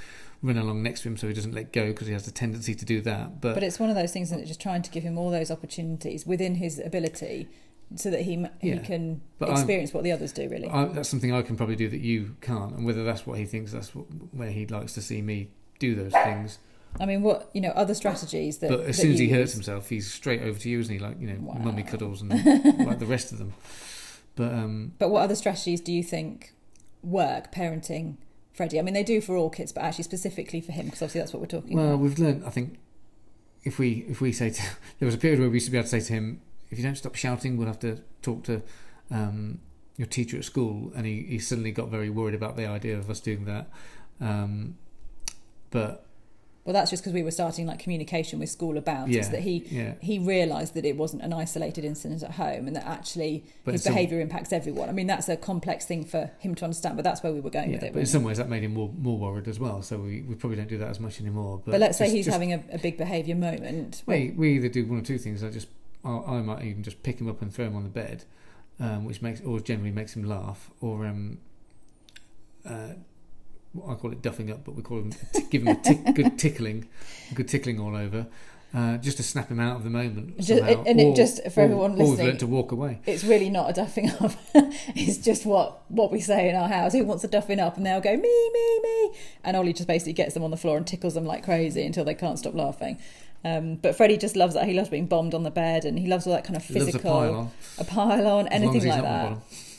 run 0.41 0.57
along 0.57 0.83
next 0.83 1.01
to 1.01 1.09
him 1.09 1.17
so 1.17 1.27
he 1.27 1.33
doesn't 1.33 1.53
let 1.53 1.71
go 1.71 1.87
because 1.87 2.07
he 2.07 2.13
has 2.13 2.27
a 2.27 2.31
tendency 2.31 2.75
to 2.75 2.85
do 2.85 3.01
that. 3.01 3.39
But 3.41 3.53
but 3.53 3.63
it's 3.63 3.79
one 3.79 3.89
of 3.89 3.95
those 3.95 4.11
things 4.11 4.29
that 4.29 4.45
just 4.45 4.61
trying 4.61 4.81
to 4.81 4.91
give 4.91 5.03
him 5.03 5.17
all 5.17 5.31
those 5.31 5.49
opportunities 5.49 6.25
within 6.25 6.55
his 6.55 6.79
ability 6.79 7.47
so 7.95 8.10
that 8.12 8.21
he 8.21 8.45
he 8.62 8.69
Yeah. 8.69 8.78
can 8.80 9.21
But 9.39 9.49
experience 9.49 9.93
what 9.93 10.04
the 10.04 10.12
others 10.12 10.32
do 10.32 10.47
really. 10.49 10.67
I, 10.69 10.86
that's 10.86 11.10
something 11.10 11.34
I 11.34 11.41
can 11.41 11.56
probably 11.56 11.75
do 11.75 11.89
that 11.89 12.02
you 12.02 12.36
can't, 12.41 12.73
and 12.75 12.86
whether 12.86 13.04
that's 13.04 13.25
what 13.25 13.38
he 13.39 13.45
thinks, 13.45 13.71
that's 13.71 13.93
what, 13.95 14.06
where 14.32 14.52
he 14.52 14.65
likes 14.67 14.93
to 14.93 15.02
see 15.02 15.21
me 15.21 15.49
do 15.80 15.95
those 15.95 16.12
things. 16.13 16.60
I 16.99 17.06
mean, 17.06 17.21
what 17.21 17.49
you 17.54 17.62
know, 17.62 17.69
other 17.69 17.93
strategies 17.93 18.58
that. 18.60 18.69
but 18.69 18.80
as 18.82 18.97
that 18.97 19.02
soon 19.04 19.13
as 19.13 19.19
he 19.19 19.30
hurts 19.30 19.52
use. 19.52 19.54
himself, 19.54 19.89
he's 19.89 20.12
straight 20.12 20.41
over 20.41 20.58
to 20.60 20.69
you, 20.69 20.80
isn't 20.80 20.93
he? 20.93 20.99
Like 20.99 21.19
you 21.19 21.28
know, 21.28 21.38
Wow. 21.41 21.54
mummy 21.63 21.84
cuddles 21.84 22.21
and 22.21 22.30
like 22.86 22.99
the 22.99 23.06
rest 23.06 23.32
of 23.32 23.38
them. 23.38 23.54
But 24.36 24.54
um, 24.54 24.93
But 24.99 25.10
what 25.10 25.21
other 25.23 25.36
strategies 25.36 25.82
do 25.82 25.91
you 25.91 26.04
think 26.04 26.54
work 27.04 27.52
parenting 27.52 28.17
Freddie? 28.54 28.80
I 28.80 28.82
mean, 28.82 28.93
they 28.93 29.04
do 29.04 29.21
for 29.21 29.36
all 29.36 29.49
kids, 29.49 29.71
but 29.71 29.84
actually 29.84 30.04
specifically 30.06 30.62
for 30.62 30.71
him, 30.71 30.86
because 30.86 31.02
obviously 31.02 31.21
that's 31.21 31.34
what 31.34 31.41
we're 31.41 31.45
talking 31.60 31.75
well, 31.78 31.89
about. 31.89 31.99
we've 31.99 32.19
learned. 32.19 32.43
I 32.45 32.49
think 32.49 32.78
if 33.63 33.78
we 33.80 34.06
if 34.10 34.19
we 34.21 34.32
say 34.32 34.49
to, 34.49 34.62
there 34.99 35.06
was 35.06 35.15
a 35.15 35.17
period 35.19 35.39
where 35.39 35.49
we 35.49 35.56
used 35.58 35.65
to 35.67 35.71
be 35.71 35.78
able 35.78 35.84
to 35.86 35.89
say 35.89 35.99
to 35.99 36.13
him, 36.13 36.41
if 36.69 36.77
you 36.77 36.84
don't 36.84 36.95
stop 36.95 37.15
shouting, 37.15 37.58
we'll 37.58 37.67
have 37.67 37.79
to 37.79 37.99
talk 38.21 38.43
to 38.43 38.62
um, 39.12 39.60
your 39.97 40.08
teacher 40.08 40.38
at 40.38 40.45
school, 40.45 40.91
and 40.95 41.05
he, 41.05 41.23
he 41.23 41.39
suddenly 41.39 41.71
got 41.71 41.89
very 41.89 42.10
worried 42.10 42.36
about 42.36 42.55
the 42.58 42.65
idea 42.65 42.97
of 42.97 43.10
us 43.10 43.19
doing 43.19 43.45
that. 43.45 43.67
Um, 44.21 44.77
but 45.71 46.05
Well, 46.65 46.73
that's 46.73 46.89
just 46.91 47.03
because 47.03 47.13
we 47.13 47.23
were 47.23 47.32
starting 47.32 47.65
like 47.65 47.79
communication 47.79 48.39
with 48.39 48.49
school 48.49 48.77
about 48.77 49.10
it, 49.10 49.13
yeah, 49.15 49.21
so 49.23 49.32
that 49.32 49.41
he 49.41 49.63
yeah, 49.69 49.93
he 50.01 50.19
realised 50.19 50.73
that 50.75 50.86
it 50.86 50.95
wasn't 50.97 51.21
an 51.23 51.32
isolated 51.34 51.86
incident 51.86 52.21
at 52.23 52.32
home, 52.32 52.67
and 52.67 52.75
that 52.75 52.86
actually 52.86 53.43
but 53.65 53.73
his 53.73 53.84
some- 53.84 53.93
behaviour 53.93 54.19
impacts 54.19 54.51
everyone. 54.53 54.89
I 54.89 54.91
mean, 54.91 55.08
that's 55.08 55.29
a 55.29 55.38
complex 55.38 55.86
thing 55.86 56.05
for 56.05 56.29
him 56.39 56.55
to 56.55 56.65
understand, 56.65 56.95
but 56.97 57.03
that's 57.03 57.23
where 57.23 57.34
we 57.34 57.39
were 57.39 57.49
going 57.49 57.69
Yeah, 57.69 57.77
with 57.77 57.84
it. 57.84 57.93
but 57.93 57.99
in 57.99 58.01
wasn't 58.01 58.21
some 58.21 58.23
ways 58.23 58.38
that 58.38 58.49
made 58.49 58.63
him 58.63 58.73
more 58.73 58.91
more 58.97 59.17
worried 59.17 59.47
as 59.47 59.60
well. 59.60 59.82
So 59.82 59.97
we, 59.99 60.21
we 60.21 60.36
probably 60.36 60.58
don't 60.58 60.69
do 60.69 60.77
that 60.79 60.89
as 60.89 60.99
much 60.99 61.19
anymore. 61.21 61.62
But, 61.65 61.71
but 61.71 61.79
let's 61.79 61.97
say 61.97 62.10
he's 62.10 62.25
just- 62.25 62.34
having 62.34 62.53
a, 62.53 62.63
a 62.71 62.77
big 62.77 62.97
behaviour 62.97 63.36
moment. 63.36 64.03
We 64.05 64.32
we 64.36 64.55
either 64.55 64.69
do 64.69 64.86
one 64.86 64.99
or 64.99 65.03
two 65.03 65.17
things. 65.17 65.43
I 65.43 65.49
just 65.49 65.67
I, 66.03 66.09
I 66.09 66.41
might 66.41 66.63
even 66.63 66.83
just 66.83 67.03
pick 67.03 67.19
him 67.19 67.29
up 67.29 67.41
and 67.41 67.53
throw 67.53 67.65
him 67.65 67.75
on 67.75 67.83
the 67.83 67.89
bed, 67.89 68.23
um, 68.79 69.05
which 69.05 69.21
makes 69.21 69.41
or 69.41 69.59
generally 69.59 69.91
makes 69.91 70.15
him 70.15 70.23
laugh. 70.23 70.69
Or 70.81 71.05
um, 71.05 71.39
uh, 72.65 72.93
I 73.88 73.93
call 73.95 74.12
it 74.12 74.21
duffing 74.21 74.51
up, 74.51 74.63
but 74.65 74.75
we 74.75 74.81
call 74.81 74.99
him 74.99 75.13
give 75.49 75.62
him 75.63 75.69
a 75.69 75.75
tick, 75.75 75.99
good 76.15 76.39
tickling, 76.39 76.88
good 77.35 77.47
tickling 77.47 77.79
all 77.79 77.95
over, 77.95 78.27
uh, 78.73 78.97
just 78.97 79.17
to 79.17 79.23
snap 79.23 79.49
him 79.49 79.59
out 79.59 79.75
of 79.75 79.83
the 79.83 79.89
moment. 79.89 80.38
Just- 80.39 80.63
and 80.63 80.99
it 80.99 81.15
just- 81.15 81.43
for 81.51 81.62
or- 81.62 81.63
everyone 81.65 81.91
or 81.93 81.97
we've 81.97 82.07
listening- 82.09 82.38
to 82.38 82.47
walk 82.47 82.71
away. 82.71 82.99
It's 83.05 83.23
really 83.23 83.49
not 83.49 83.69
a 83.69 83.81
duffing 83.81 84.09
up. 84.21 84.31
it's 84.95 85.17
just 85.17 85.45
what 85.45 85.81
what 85.89 86.12
we 86.12 86.19
say 86.19 86.49
in 86.49 86.55
our 86.55 86.67
house. 86.69 86.93
Who 86.93 87.03
wants 87.05 87.23
a 87.23 87.27
duffing 87.27 87.59
up? 87.59 87.77
And 87.77 87.85
they'll 87.85 88.01
go 88.01 88.15
me, 88.15 88.49
me, 88.53 88.79
me. 88.83 89.12
And 89.43 89.55
Ollie 89.57 89.73
just 89.73 89.88
basically 89.88 90.13
gets 90.13 90.33
them 90.33 90.43
on 90.43 90.51
the 90.51 90.57
floor 90.57 90.77
and 90.77 90.88
tickles 90.88 91.13
them 91.13 91.25
like 91.25 91.43
crazy 91.43 91.85
until 91.85 92.05
they 92.05 92.15
can't 92.15 92.39
stop 92.39 92.55
laughing. 92.55 92.97
Um, 93.45 93.75
but 93.75 93.95
Freddie 93.95 94.17
just 94.17 94.36
loves 94.36 94.54
that. 94.54 94.67
He 94.67 94.73
loves 94.73 94.89
being 94.89 95.08
bombed 95.08 95.34
on 95.34 95.43
the 95.43 95.52
bed, 95.52 95.86
and 95.86 95.97
he 95.97 96.08
loves 96.08 96.28
all 96.28 96.34
that 96.34 96.43
kind 96.43 96.58
of 96.58 96.69
Loves 96.69 96.82
a 96.82 96.86
physical, 96.86 97.12
pile 97.12 97.36
on, 97.36 97.52
a 97.78 97.84
long 98.60 98.75
as 98.75 98.86
anything 98.86 98.89
like 98.89 99.02
that. 99.02 99.32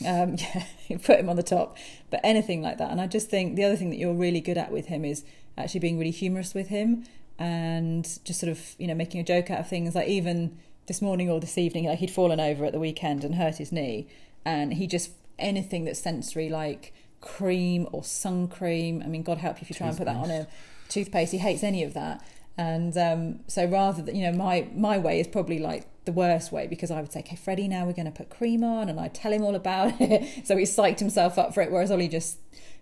Um, 0.06 0.36
yeah, 0.38 0.64
you 0.88 0.98
put 0.98 1.20
him 1.20 1.28
on 1.28 1.36
the 1.36 1.42
top, 1.42 1.76
but 2.10 2.20
anything 2.24 2.62
like 2.62 2.78
that. 2.78 2.90
And 2.90 3.00
I 3.00 3.06
just 3.06 3.28
think 3.28 3.56
the 3.56 3.64
other 3.64 3.76
thing 3.76 3.90
that 3.90 3.96
you're 3.96 4.14
really 4.14 4.40
good 4.40 4.56
at 4.56 4.72
with 4.72 4.86
him 4.86 5.04
is 5.04 5.24
actually 5.58 5.80
being 5.80 5.98
really 5.98 6.10
humorous 6.10 6.54
with 6.54 6.68
him 6.68 7.04
and 7.38 8.04
just 8.24 8.38
sort 8.38 8.50
of 8.50 8.74
you 8.78 8.86
know 8.86 8.94
making 8.94 9.20
a 9.20 9.24
joke 9.24 9.50
out 9.50 9.60
of 9.60 9.68
things. 9.68 9.94
Like 9.94 10.08
even 10.08 10.58
this 10.86 11.02
morning 11.02 11.30
or 11.30 11.40
this 11.40 11.58
evening, 11.58 11.86
like 11.86 11.98
he'd 11.98 12.10
fallen 12.10 12.40
over 12.40 12.64
at 12.64 12.72
the 12.72 12.80
weekend 12.80 13.24
and 13.24 13.34
hurt 13.34 13.56
his 13.56 13.72
knee, 13.72 14.06
and 14.44 14.74
he 14.74 14.86
just 14.86 15.12
anything 15.38 15.84
that's 15.84 15.98
sensory 15.98 16.48
like 16.48 16.94
cream 17.20 17.88
or 17.92 18.04
sun 18.04 18.48
cream. 18.48 19.02
I 19.04 19.08
mean, 19.08 19.22
God 19.22 19.38
help 19.38 19.56
you 19.56 19.62
if 19.62 19.70
you 19.70 19.76
try 19.76 19.88
and 19.88 19.96
put 19.96 20.04
that 20.04 20.16
on 20.16 20.30
a 20.30 20.46
toothpaste. 20.88 21.32
He 21.32 21.38
hates 21.38 21.62
any 21.62 21.82
of 21.82 21.94
that. 21.94 22.22
And 22.56 22.96
um, 22.98 23.40
so 23.46 23.64
rather 23.64 24.02
than 24.02 24.14
you 24.16 24.30
know 24.30 24.36
my 24.36 24.68
my 24.74 24.98
way 24.98 25.20
is 25.20 25.26
probably 25.26 25.58
like 25.58 25.86
the 26.04 26.12
worst 26.12 26.50
way 26.52 26.66
because 26.66 26.90
I 26.90 27.00
would 27.00 27.12
say, 27.12 27.20
okay, 27.20 27.36
Freddie, 27.36 27.68
now 27.68 27.86
we're 27.86 27.92
going 27.92 28.10
to 28.10 28.12
put 28.12 28.30
cream 28.30 28.64
on, 28.64 28.88
and 28.88 28.98
I 28.98 29.08
tell 29.08 29.32
him 29.32 29.42
all 29.42 29.54
about 29.54 29.94
it. 30.00 30.46
so 30.46 30.56
he 30.56 30.64
psyched 30.64 30.98
himself 30.98 31.38
up 31.38 31.54
for 31.54 31.62
it, 31.62 31.70
whereas 31.70 31.90
Ollie 31.90 32.08
just 32.08 32.38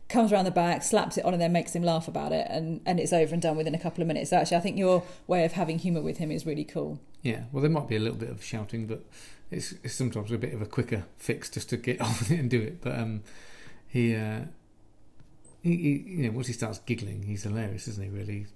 comes 0.08 0.32
around 0.32 0.46
the 0.46 0.50
back, 0.50 0.82
slaps 0.82 1.18
it 1.18 1.24
on, 1.24 1.34
and 1.34 1.42
then 1.42 1.52
makes 1.52 1.74
him 1.74 1.82
laugh 1.82 2.08
about 2.08 2.32
it, 2.32 2.46
and 2.50 2.80
and 2.86 2.98
it's 2.98 3.12
over 3.12 3.32
and 3.32 3.42
done 3.42 3.56
within 3.56 3.74
a 3.74 3.78
couple 3.78 4.02
of 4.02 4.08
minutes. 4.08 4.30
So 4.30 4.36
actually, 4.36 4.56
I 4.56 4.60
think 4.60 4.78
your 4.78 5.04
way 5.26 5.44
of 5.44 5.52
having 5.52 5.78
humour 5.78 6.00
with 6.00 6.18
him 6.18 6.30
is 6.30 6.46
really 6.46 6.64
cool. 6.64 6.98
Yeah, 7.22 7.44
well, 7.52 7.60
there 7.60 7.70
might 7.70 7.88
be 7.88 7.96
a 7.96 8.00
little 8.00 8.18
bit 8.18 8.30
of 8.30 8.42
shouting, 8.42 8.86
but 8.86 9.04
it's, 9.50 9.74
it's 9.82 9.94
sometimes 9.94 10.30
a 10.30 10.38
bit 10.38 10.54
of 10.54 10.62
a 10.62 10.66
quicker 10.66 11.04
fix 11.16 11.50
just 11.50 11.68
to 11.70 11.76
get 11.76 12.00
on 12.00 12.10
with 12.10 12.30
it 12.30 12.38
and 12.38 12.50
do 12.50 12.60
it. 12.60 12.80
But 12.80 12.98
um, 12.98 13.22
he, 13.86 14.14
uh, 14.14 14.42
he, 15.62 15.76
he, 15.76 15.90
you 16.06 16.22
know, 16.24 16.30
once 16.32 16.46
he 16.46 16.52
starts 16.52 16.78
giggling, 16.80 17.22
he's 17.24 17.42
hilarious, 17.42 17.88
isn't 17.88 18.02
he? 18.02 18.10
Really, 18.10 18.46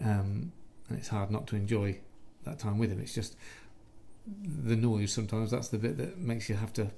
um, 0.00 0.52
and 0.88 0.98
it's 0.98 1.08
hard 1.08 1.30
not 1.30 1.46
to 1.48 1.56
enjoy 1.56 1.98
that 2.44 2.58
time 2.58 2.78
with 2.78 2.90
him. 2.90 3.00
It's 3.00 3.14
just 3.14 3.36
the 4.26 4.76
noise. 4.76 5.12
Sometimes 5.12 5.50
that's 5.50 5.68
the 5.68 5.78
bit 5.78 5.98
that 5.98 6.18
makes 6.18 6.48
you 6.48 6.54
have 6.54 6.72
to 6.74 6.90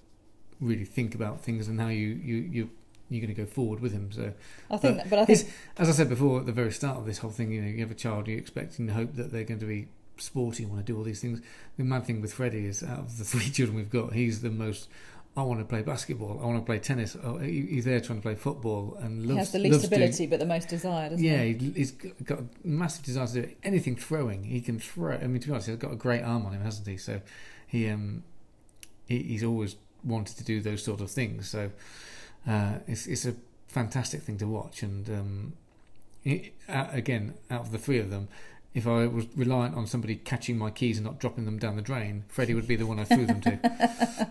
really 0.61 0.85
think 0.85 1.15
about 1.15 1.41
things 1.41 1.69
and 1.69 1.81
how 1.81 1.89
you 1.89 2.09
you 2.09 2.37
you 2.37 2.71
you're 3.11 3.21
going 3.21 3.35
to 3.35 3.41
go 3.41 3.47
forward 3.47 3.81
with 3.81 3.93
him. 3.93 4.11
So 4.13 4.33
I 4.71 4.77
think, 4.77 4.99
But 4.99 5.11
but 5.11 5.19
I 5.21 5.25
think 5.27 5.51
as 5.77 5.89
I 5.89 5.93
said 5.93 6.09
before 6.09 6.41
at 6.41 6.47
the 6.47 6.53
very 6.53 6.73
start 6.73 6.97
of 6.99 7.07
this 7.07 7.19
whole 7.19 7.31
thing, 7.31 7.53
you 7.53 7.61
know, 7.61 7.69
you 7.69 7.81
have 7.81 7.91
a 7.91 7.95
child, 7.95 8.29
you 8.29 8.37
expect 8.37 8.79
and 8.79 8.91
hope 8.91 9.15
that 9.15 9.31
they're 9.31 9.45
going 9.45 9.61
to 9.61 9.67
be 9.67 9.89
sporty 10.17 10.63
and 10.63 10.73
want 10.73 10.87
to 10.87 10.93
do 10.93 10.97
all 10.97 11.05
these 11.05 11.21
things. 11.21 11.41
The 11.77 11.85
mad 11.85 12.07
thing 12.07 12.21
with 12.21 12.33
Freddie 12.33 12.67
is, 12.67 12.83
out 12.83 13.01
of 13.01 13.19
the 13.19 13.25
three 13.33 13.51
children 13.51 13.77
we've 13.77 13.91
got, 13.91 14.13
he's 14.15 14.43
the 14.43 14.51
most. 14.51 14.89
I 15.37 15.43
want 15.43 15.59
to 15.61 15.65
play 15.65 15.83
basketball. 15.83 16.39
I 16.41 16.47
want 16.47 16.59
to 16.61 16.65
play 16.65 16.79
tennis. 16.79 17.17
Oh, 17.23 17.39
he- 17.39 17.67
he's 17.67 17.85
there 17.85 17.99
trying 18.01 18.19
to 18.21 18.23
play 18.23 18.37
football 18.37 18.97
and 19.01 19.25
he 19.25 19.35
has 19.37 19.51
the 19.51 19.59
least 19.59 19.73
loves 19.73 19.89
doing- 19.89 20.03
ability, 20.03 20.27
but 20.27 20.39
the 20.39 20.47
most 20.47 20.69
desire. 20.69 21.11
Doesn't 21.11 21.25
yeah, 21.25 21.43
he? 21.43 21.73
he's 21.75 21.91
got 21.91 22.39
a 22.41 22.45
massive 22.63 23.05
desire 23.05 23.27
to 23.27 23.43
do 23.43 23.51
anything 23.65 23.97
throwing. 23.97 24.45
He 24.45 24.61
can 24.61 24.79
throw. 24.79 25.15
I 25.17 25.27
mean, 25.27 25.41
to 25.41 25.47
be 25.49 25.53
honest, 25.53 25.67
he's 25.69 25.77
got 25.77 25.93
a 25.93 25.97
great 25.97 26.23
arm 26.23 26.47
on 26.47 26.53
him, 26.53 26.63
hasn't 26.63 26.87
he? 26.87 26.97
So 26.97 27.21
he 27.67 27.89
um 27.89 28.23
he, 29.07 29.19
he's 29.23 29.43
always 29.43 29.75
wanted 30.05 30.37
to 30.37 30.45
do 30.45 30.61
those 30.61 30.83
sort 30.85 31.01
of 31.01 31.11
things. 31.11 31.49
So 31.49 31.71
uh, 32.47 32.75
it's 32.87 33.07
it's 33.09 33.27
a 33.27 33.35
fantastic 33.67 34.23
thing 34.23 34.39
to 34.39 34.47
watch. 34.47 34.83
And 34.85 35.09
um, 35.11 35.53
uh, 36.69 36.87
again, 36.93 37.35
out 37.51 37.63
of 37.63 37.73
the 37.73 37.79
three 37.79 37.99
of 37.99 38.11
them. 38.11 38.29
If 38.75 38.89
I 38.89 39.07
was 39.07 39.27
reliant 39.37 39.77
on 39.77 39.87
somebody 39.87 40.17
catching 40.17 40.59
my 40.59 40.71
keys 40.71 40.99
and 40.99 41.07
not 41.07 41.21
dropping 41.21 41.45
them 41.45 41.59
down 41.59 41.77
the 41.77 41.83
drain, 41.83 42.25
Freddie 42.29 42.55
would 42.55 42.67
be 42.67 42.75
the 42.75 42.87
one 42.87 42.99
I 42.99 43.05
threw 43.05 43.25
them 43.25 43.41
to. 43.43 44.31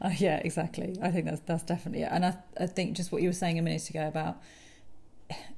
Uh, 0.00 0.10
yeah, 0.18 0.36
exactly. 0.38 0.96
I 1.02 1.10
think 1.10 1.26
that's 1.26 1.40
that's 1.40 1.62
definitely 1.62 2.02
it. 2.02 2.08
And 2.10 2.24
I 2.24 2.36
I 2.58 2.66
think 2.66 2.96
just 2.96 3.12
what 3.12 3.22
you 3.22 3.28
were 3.28 3.34
saying 3.34 3.58
a 3.58 3.62
minute 3.62 3.88
ago 3.90 4.06
about 4.06 4.42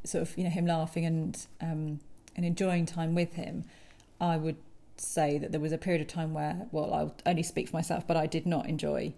sort 0.05 0.23
of 0.23 0.37
you 0.37 0.45
know 0.45 0.51
him 0.51 0.67
laughing 0.67 1.05
and 1.05 1.47
um, 1.61 2.01
and 2.37 2.45
enjoying 2.45 2.87
time 2.87 3.15
with 3.15 3.35
him, 3.35 3.65
I 4.21 4.37
would 4.37 4.57
say 4.97 5.39
that 5.39 5.53
there 5.53 5.61
was 5.61 5.73
a 5.73 5.79
period 5.79 6.01
of 6.01 6.09
time 6.09 6.35
where 6.35 6.67
well 6.73 6.93
I'll 6.93 7.15
only 7.25 7.43
speak 7.43 7.69
for 7.69 7.77
myself, 7.77 8.07
but 8.07 8.17
I 8.17 8.27
did 8.27 8.47
not 8.47 8.69
enjoy 8.69 9.15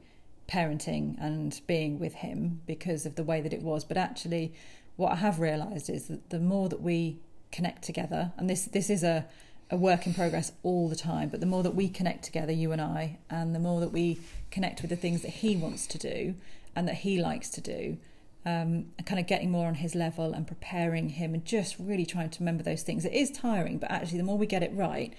parenting 0.49 1.17
and 1.21 1.61
being 1.67 1.99
with 1.99 2.15
him 2.15 2.61
because 2.67 3.07
of 3.07 3.15
the 3.15 3.23
way 3.23 3.41
that 3.41 3.53
it 3.53 3.63
was. 3.63 3.85
But 3.85 3.97
actually, 3.97 4.53
what 4.97 5.13
I 5.13 5.17
have 5.17 5.39
realised 5.39 5.89
is 5.89 6.09
that 6.09 6.31
the 6.31 6.41
more 6.41 6.69
that 6.69 6.83
we 6.83 7.19
connect 7.53 7.83
together, 7.83 8.33
and 8.37 8.49
this 8.49 8.65
this 8.67 8.91
is 8.91 9.03
a 9.03 9.27
a 9.71 9.77
work 9.77 10.07
in 10.07 10.13
progress 10.13 10.53
all 10.63 10.89
the 10.89 10.97
time, 10.97 11.29
but 11.29 11.41
the 11.41 11.47
more 11.47 11.63
that 11.63 11.75
we 11.75 11.89
connect 11.89 12.25
together, 12.25 12.53
you 12.53 12.73
and 12.73 12.81
I, 12.81 13.19
and 13.31 13.55
the 13.55 13.61
more 13.61 13.81
that 13.81 13.93
we 13.93 14.21
connect 14.51 14.83
with 14.83 14.91
the 14.91 14.97
things 14.97 15.23
that 15.23 15.31
he 15.31 15.55
wants 15.55 15.87
to 15.87 15.99
do 15.99 16.35
and 16.75 16.89
that 16.89 16.97
he 16.97 17.21
likes 17.21 17.49
to 17.51 17.61
do, 17.61 17.97
um, 18.45 18.87
and 18.99 19.07
kind 19.07 19.21
of 19.21 19.27
getting 19.27 19.51
more 19.51 19.69
on 19.69 19.75
his 19.75 19.95
level 19.95 20.33
and 20.33 20.47
preparing 20.47 21.11
him 21.11 21.35
and 21.35 21.45
just 21.45 21.77
really 21.79 22.05
trying 22.05 22.31
to 22.31 22.41
remember 22.41 22.65
those 22.65 22.83
things. 22.83 23.05
It 23.05 23.13
is 23.13 23.31
tiring, 23.31 23.79
but 23.79 23.91
actually, 23.91 24.19
the 24.19 24.25
more 24.25 24.39
we 24.39 24.47
get 24.47 24.63
it 24.63 24.75
right, 24.75 25.15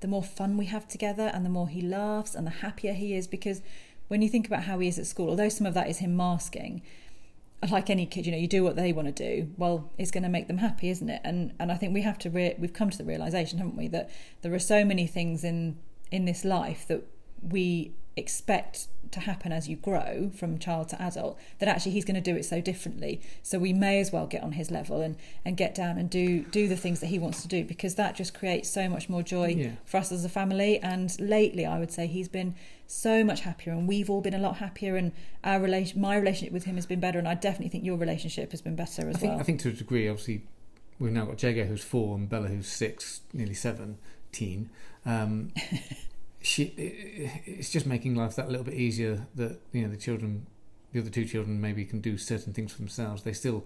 the 0.00 0.08
more 0.08 0.22
fun 0.22 0.56
we 0.56 0.66
have 0.66 0.86
together 0.86 1.30
and 1.34 1.44
the 1.44 1.50
more 1.50 1.68
he 1.68 1.80
laughs 1.80 2.34
and 2.34 2.46
the 2.46 2.50
happier 2.50 2.92
he 2.92 3.14
is 3.14 3.26
because 3.26 3.62
when 4.08 4.22
you 4.22 4.28
think 4.28 4.46
about 4.46 4.64
how 4.64 4.78
he 4.78 4.88
is 4.88 4.98
at 4.98 5.06
school, 5.06 5.30
although 5.30 5.48
some 5.48 5.66
of 5.66 5.74
that 5.74 5.88
is 5.88 5.98
him 5.98 6.16
masking, 6.16 6.82
like 7.70 7.90
any 7.90 8.06
kid, 8.06 8.26
you 8.26 8.32
know, 8.32 8.38
you 8.38 8.46
do 8.48 8.62
what 8.62 8.76
they 8.76 8.92
want 8.92 9.08
to 9.08 9.12
do. 9.12 9.50
Well, 9.56 9.90
it's 9.98 10.10
going 10.10 10.22
to 10.24 10.28
make 10.28 10.46
them 10.46 10.58
happy, 10.58 10.90
isn't 10.90 11.08
it? 11.08 11.20
And 11.24 11.52
and 11.58 11.72
I 11.72 11.76
think 11.76 11.94
we 11.94 12.02
have 12.02 12.18
to 12.20 12.30
re- 12.30 12.54
we've 12.58 12.72
come 12.72 12.90
to 12.90 12.98
the 12.98 13.04
realization, 13.04 13.58
haven't 13.58 13.76
we, 13.76 13.88
that 13.88 14.10
there 14.42 14.52
are 14.54 14.58
so 14.58 14.84
many 14.84 15.06
things 15.06 15.42
in 15.44 15.78
in 16.10 16.24
this 16.24 16.44
life 16.44 16.86
that 16.88 17.02
we 17.42 17.92
expect 18.16 18.88
to 19.10 19.20
happen 19.20 19.52
as 19.52 19.68
you 19.68 19.76
grow 19.76 20.30
from 20.34 20.58
child 20.58 20.88
to 20.88 21.00
adult 21.00 21.38
that 21.58 21.68
actually 21.68 21.92
he's 21.92 22.04
going 22.04 22.14
to 22.14 22.20
do 22.20 22.34
it 22.34 22.44
so 22.44 22.60
differently 22.60 23.20
so 23.42 23.58
we 23.58 23.72
may 23.72 24.00
as 24.00 24.10
well 24.10 24.26
get 24.26 24.42
on 24.42 24.52
his 24.52 24.70
level 24.70 25.00
and 25.02 25.16
and 25.44 25.56
get 25.56 25.74
down 25.74 25.98
and 25.98 26.08
do 26.10 26.40
do 26.44 26.66
the 26.66 26.76
things 26.76 27.00
that 27.00 27.06
he 27.08 27.18
wants 27.18 27.42
to 27.42 27.46
do 27.48 27.62
because 27.62 27.94
that 27.96 28.16
just 28.16 28.32
creates 28.34 28.68
so 28.70 28.88
much 28.88 29.08
more 29.08 29.22
joy 29.22 29.48
Yeah. 29.48 29.70
for 29.84 29.98
us 29.98 30.10
as 30.10 30.24
a 30.24 30.28
family 30.30 30.78
and 30.80 31.14
lately 31.20 31.64
i 31.66 31.78
would 31.78 31.92
say 31.92 32.06
he's 32.06 32.26
been 32.28 32.54
so 32.86 33.24
much 33.24 33.40
happier 33.40 33.72
and 33.72 33.88
we've 33.88 34.08
all 34.08 34.20
been 34.20 34.34
a 34.34 34.38
lot 34.38 34.56
happier 34.56 34.96
and 34.96 35.12
our 35.42 35.60
relation 35.60 36.00
my 36.00 36.16
relationship 36.16 36.52
with 36.52 36.64
him 36.64 36.76
has 36.76 36.86
been 36.86 37.00
better 37.00 37.18
and 37.18 37.26
i 37.26 37.34
definitely 37.34 37.68
think 37.68 37.84
your 37.84 37.96
relationship 37.96 38.52
has 38.52 38.62
been 38.62 38.76
better 38.76 39.08
as 39.08 39.16
I 39.16 39.18
think 39.18 39.32
well 39.32 39.40
I 39.40 39.42
think 39.42 39.60
to 39.60 39.68
a 39.70 39.72
degree, 39.72 40.08
obviously, 40.08 40.42
we've 40.98 41.12
now 41.12 41.24
got 41.24 41.42
Jago 41.42 41.64
who's 41.64 41.82
four 41.82 42.16
and 42.16 42.28
Bella 42.28 42.48
who's 42.48 42.68
six, 42.68 43.20
nearly 43.32 43.54
seven, 43.54 43.98
teen. 44.32 44.70
Um, 45.04 45.52
she, 46.40 46.64
it, 46.64 47.42
it's 47.46 47.70
just 47.70 47.86
making 47.86 48.14
life 48.14 48.36
that 48.36 48.48
little 48.48 48.64
bit 48.64 48.74
easier. 48.74 49.26
That 49.34 49.60
you 49.72 49.82
know 49.82 49.88
the 49.88 49.96
children, 49.96 50.46
the 50.92 51.00
other 51.00 51.10
two 51.10 51.24
children, 51.24 51.60
maybe 51.60 51.84
can 51.84 52.00
do 52.00 52.18
certain 52.18 52.52
things 52.52 52.72
for 52.72 52.78
themselves. 52.78 53.22
They 53.22 53.32
still 53.32 53.64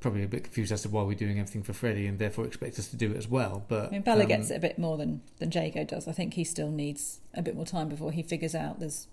probably 0.00 0.22
a 0.22 0.28
bit 0.28 0.44
confused 0.44 0.72
as 0.72 0.82
to 0.82 0.88
why 0.88 1.02
we're 1.02 1.14
doing 1.14 1.38
everything 1.38 1.62
for 1.62 1.72
Freddie, 1.72 2.06
and 2.06 2.18
therefore 2.18 2.46
expect 2.46 2.78
us 2.78 2.88
to 2.88 2.96
do 2.96 3.12
it 3.12 3.16
as 3.16 3.28
well. 3.28 3.64
But 3.68 3.88
I 3.88 3.90
mean, 3.90 4.02
Bella 4.02 4.22
um, 4.22 4.28
gets 4.28 4.50
it 4.50 4.56
a 4.56 4.60
bit 4.60 4.78
more 4.78 4.96
than 4.96 5.20
than 5.38 5.50
Jago 5.50 5.84
does. 5.84 6.08
I 6.08 6.12
think 6.12 6.34
he 6.34 6.44
still 6.44 6.70
needs 6.70 7.20
a 7.34 7.42
bit 7.42 7.54
more 7.54 7.66
time 7.66 7.88
before 7.88 8.12
he 8.12 8.22
figures 8.22 8.54
out 8.54 8.80
there's 8.80 9.06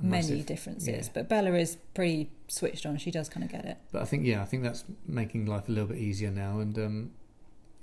many 0.00 0.42
differences. 0.42 1.06
yeah. 1.06 1.12
But 1.12 1.28
Bella 1.28 1.52
is 1.54 1.76
pretty 1.94 2.30
switched 2.48 2.86
on. 2.86 2.96
She 2.96 3.10
does 3.10 3.28
kind 3.28 3.44
of 3.44 3.52
get 3.52 3.64
it. 3.64 3.78
But 3.92 4.02
I 4.02 4.04
think 4.04 4.24
yeah, 4.24 4.42
I 4.42 4.44
think 4.44 4.62
that's 4.62 4.84
making 5.06 5.46
life 5.46 5.68
a 5.68 5.72
little 5.72 5.88
bit 5.88 5.98
easier 5.98 6.30
now. 6.30 6.60
And 6.60 6.78
um, 6.78 7.10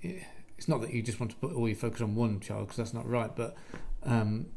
it, 0.02 0.24
it's 0.58 0.68
not 0.68 0.82
that 0.82 0.94
you 0.94 1.02
just 1.02 1.20
want 1.20 1.32
to 1.32 1.38
put 1.38 1.54
all 1.54 1.68
your 1.68 1.78
focus 1.78 2.02
on 2.02 2.16
one 2.16 2.40
child 2.40 2.68
because 2.68 2.78
that's 2.78 2.94
not 2.94 3.08
right. 3.08 3.34
But 3.36 3.56
um, 4.04 4.48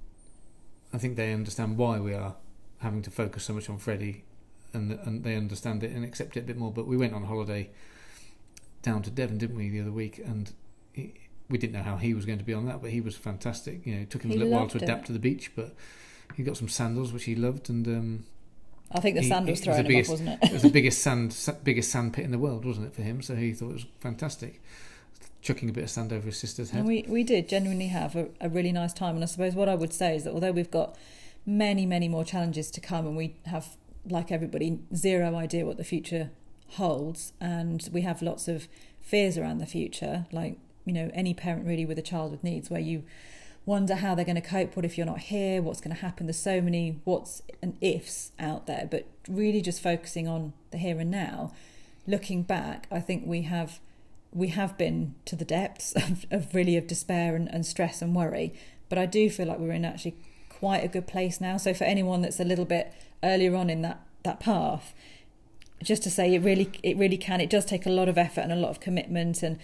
I 0.93 0.99
think 0.99 1.17
they 1.17 1.33
understand 1.33 1.77
why 1.77 2.01
we 2.01 2.15
are 2.15 2.37
having 2.79 3.03
to 3.03 3.11
focus 3.11 3.45
so 3.45 3.53
much 3.53 3.71
on 3.71 3.79
Freddie, 3.79 4.25
and 4.75 4.93
and 4.93 5.25
they 5.25 5.37
understand 5.37 5.83
it 5.85 5.91
and 5.93 6.05
accept 6.05 6.37
it 6.37 6.41
a 6.41 6.43
bit 6.45 6.57
more. 6.57 6.71
But 6.73 6.87
we 6.87 6.97
went 6.97 7.15
on 7.15 7.25
holiday 7.25 7.71
down 8.83 9.03
to 9.03 9.11
Devon, 9.11 9.39
didn't 9.39 9.57
we, 9.57 9.69
the 9.69 9.81
other 9.81 9.93
week? 9.93 10.19
And 10.19 10.53
he, 10.93 11.15
we 11.49 11.59
didn't 11.59 11.75
know 11.75 11.83
how 11.83 11.97
he 11.97 12.15
was 12.15 12.25
going 12.25 12.39
to 12.39 12.45
be 12.45 12.55
on 12.55 12.67
that, 12.67 12.81
but 12.83 12.91
he 12.91 13.01
was 13.01 13.15
fantastic. 13.17 13.87
You 13.87 13.95
know, 13.97 14.01
it 14.03 14.11
took 14.11 14.23
him 14.23 14.31
He 14.31 14.37
a 14.37 14.41
little 14.41 14.53
while 14.55 14.69
to 14.69 14.77
it. 14.79 14.83
adapt 14.83 15.07
to 15.07 15.13
the 15.13 15.19
beach, 15.19 15.53
but 15.55 15.75
he 16.37 16.43
got 16.43 16.57
some 16.57 16.69
sandals 16.69 17.13
which 17.13 17.25
he 17.25 17.35
loved, 17.35 17.69
and 17.71 17.87
um, 17.87 18.25
I 18.91 19.01
think 19.01 19.17
the 19.17 19.23
He- 19.23 19.29
sand 19.29 19.47
he 19.47 19.53
was 19.53 19.61
was 19.61 19.65
throwing 19.65 19.81
him 19.81 19.87
biggest- 19.89 20.11
off, 20.11 20.19
wasn't 20.21 20.29
it 20.43 20.49
it? 20.49 20.53
was 20.53 20.63
the 20.63 20.71
biggest 20.71 21.03
sand 21.03 21.55
biggest 21.65 21.91
sand 21.91 22.13
pit 22.15 22.25
in 22.25 22.31
the 22.31 22.39
world, 22.39 22.65
wasn't 22.65 22.87
it, 22.87 22.95
for 22.95 23.03
him? 23.03 23.23
So 23.23 23.37
he 23.37 23.53
thought 23.53 23.71
it 23.71 23.75
was 23.75 23.87
fantastic. 24.01 24.61
Chucking 25.43 25.69
a 25.69 25.73
bit 25.73 25.83
of 25.85 25.91
sand 25.91 26.13
over 26.13 26.27
his 26.27 26.39
sister's 26.39 26.71
head. 26.71 26.79
And 26.81 26.89
we, 26.89 27.05
we 27.09 27.25
did 27.25 27.49
genuinely 27.49 27.89
have 27.89 28.15
a, 28.15 28.29
a 28.41 28.49
really 28.49 28.71
nice 28.71 28.93
time. 28.93 29.17
And 29.17 29.25
I 29.25 29.27
suppose 29.27 29.57
what 29.57 29.69
I 29.69 29.75
would 29.75 29.93
say 29.93 30.15
is 30.15 30.23
that 30.23 30.33
although 30.33 30.53
we've 30.53 30.71
got 30.71 30.97
many, 31.45 31.85
many 31.85 32.07
more 32.07 32.25
challenges 32.25 32.71
to 32.71 32.81
come, 32.81 33.09
and 33.09 33.17
we 33.17 33.35
have, 33.47 33.77
like 34.09 34.33
everybody, 34.33 34.81
zero 34.95 35.35
idea 35.37 35.67
what 35.67 35.77
the 35.77 35.85
future 35.85 36.31
holds, 36.71 37.33
and 37.41 37.89
we 37.93 38.03
have 38.03 38.23
lots 38.23 38.49
of 38.49 38.69
fears 39.01 39.37
around 39.37 39.59
the 39.59 39.67
future, 39.67 40.27
like, 40.33 40.59
you 40.85 40.93
know, 40.93 41.11
any 41.15 41.35
parent 41.35 41.67
really 41.67 41.85
with 41.85 41.99
a 41.99 42.03
child 42.03 42.31
with 42.31 42.43
needs, 42.43 42.71
where 42.71 42.81
you 42.81 43.05
wonder 43.65 43.97
how 43.97 44.15
they're 44.15 44.25
going 44.25 44.35
to 44.35 44.41
cope. 44.41 44.75
What 44.75 44.85
if 44.85 44.97
you're 44.97 45.07
not 45.07 45.21
here? 45.21 45.63
What's 45.63 45.81
going 45.81 45.95
to 45.95 46.03
happen? 46.03 46.27
There's 46.27 46.39
so 46.39 46.61
many 46.61 47.01
what's 47.05 47.43
and 47.63 47.77
ifs 47.81 48.33
out 48.39 48.67
there, 48.67 48.89
but 48.91 49.07
really 49.29 49.61
just 49.61 49.83
focusing 49.83 50.27
on 50.27 50.53
the 50.71 50.79
here 50.79 50.99
and 50.99 51.11
now. 51.11 51.53
Looking 52.07 52.43
back, 52.43 52.87
I 52.91 53.01
think 53.01 53.25
we 53.27 53.43
have 53.43 53.81
we 54.35 54.49
have 54.49 54.79
been 54.79 55.15
to 55.27 55.37
the 55.37 55.45
depths 55.45 55.93
of, 55.97 56.27
of 56.31 56.55
really 56.55 56.77
of 56.77 56.87
despair 56.87 57.37
and, 57.37 57.49
and 57.49 57.65
stress 57.65 58.03
and 58.03 58.15
worry. 58.15 58.55
But 58.89 58.99
I 58.99 59.07
do 59.07 59.31
feel 59.31 59.47
like 59.47 59.59
we're 59.59 59.73
in 59.73 59.85
actually 59.85 60.17
quite 60.49 60.85
a 60.85 60.89
good 60.89 61.07
place 61.07 61.41
now. 61.41 61.57
So 61.57 61.75
for 61.75 61.85
anyone 61.85 62.23
that's 62.23 62.41
a 62.41 62.45
little 62.45 62.65
bit 62.65 62.93
earlier 63.23 63.55
on 63.57 63.71
in 63.71 63.83
that 63.83 64.01
that 64.25 64.39
path, 64.41 64.95
just 65.83 66.03
to 66.05 66.11
say 66.11 66.35
it 66.35 66.41
really 66.41 66.71
it 66.83 66.97
really 66.97 67.19
can. 67.19 67.41
It 67.41 67.51
does 67.51 67.65
take 67.65 67.87
a 67.87 67.91
lot 67.91 68.09
of 68.09 68.17
effort 68.19 68.43
and 68.43 68.53
a 68.53 68.57
lot 68.57 68.71
of 68.71 68.81
commitment 68.81 69.43
and 69.43 69.59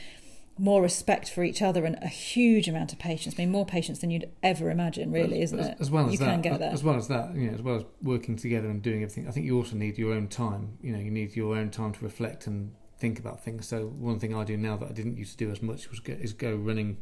more 0.59 0.83
respect 0.83 1.31
for 1.31 1.45
each 1.45 1.63
other 1.63 1.85
and 1.85 1.97
a 2.03 2.09
huge 2.09 2.69
amount 2.69 2.93
of 2.93 2.99
patience. 2.99 3.37
I 3.39 3.43
mean, 3.43 3.53
more 3.53 3.65
patience 3.65 4.01
than 4.01 4.11
you'd 4.11 4.29
ever 4.43 4.71
imagine, 4.71 5.13
really, 5.13 5.41
as, 5.41 5.53
isn't 5.53 5.61
as, 5.61 5.67
it? 5.69 5.77
As 5.81 5.91
well 5.91 6.07
as 6.07 6.13
you 6.13 6.19
that, 6.19 6.25
can 6.25 6.43
get 6.43 6.59
there. 6.59 6.73
as 6.73 6.83
well 6.83 6.97
as 6.97 7.09
that, 7.09 7.35
you 7.35 7.47
know, 7.47 7.55
as 7.55 7.63
well 7.63 7.77
as 7.77 7.85
working 8.03 8.37
together 8.37 8.69
and 8.69 8.83
doing 8.83 9.03
everything. 9.03 9.29
I 9.29 9.31
think 9.31 9.47
you 9.47 9.57
also 9.57 9.77
need 9.77 9.99
your 9.99 10.13
own 10.13 10.27
time. 10.27 10.79
You 10.83 10.93
know, 10.93 10.99
you 10.99 11.11
need 11.11 11.37
your 11.37 11.57
own 11.57 11.71
time 11.71 11.93
to 11.93 12.05
reflect 12.05 12.47
and 12.49 12.75
think 12.99 13.19
about 13.19 13.45
things. 13.45 13.69
So 13.69 13.87
one 13.87 14.19
thing 14.19 14.35
I 14.35 14.45
do 14.45 14.57
now 14.57 14.77
that 14.79 14.89
I 14.89 14.93
didn't 14.93 15.17
used 15.17 15.39
to 15.39 15.45
do 15.45 15.53
as 15.53 15.63
much 15.63 15.89
was 15.91 16.01
go, 16.01 16.15
is 16.15 16.33
go 16.33 16.55
running, 16.57 16.99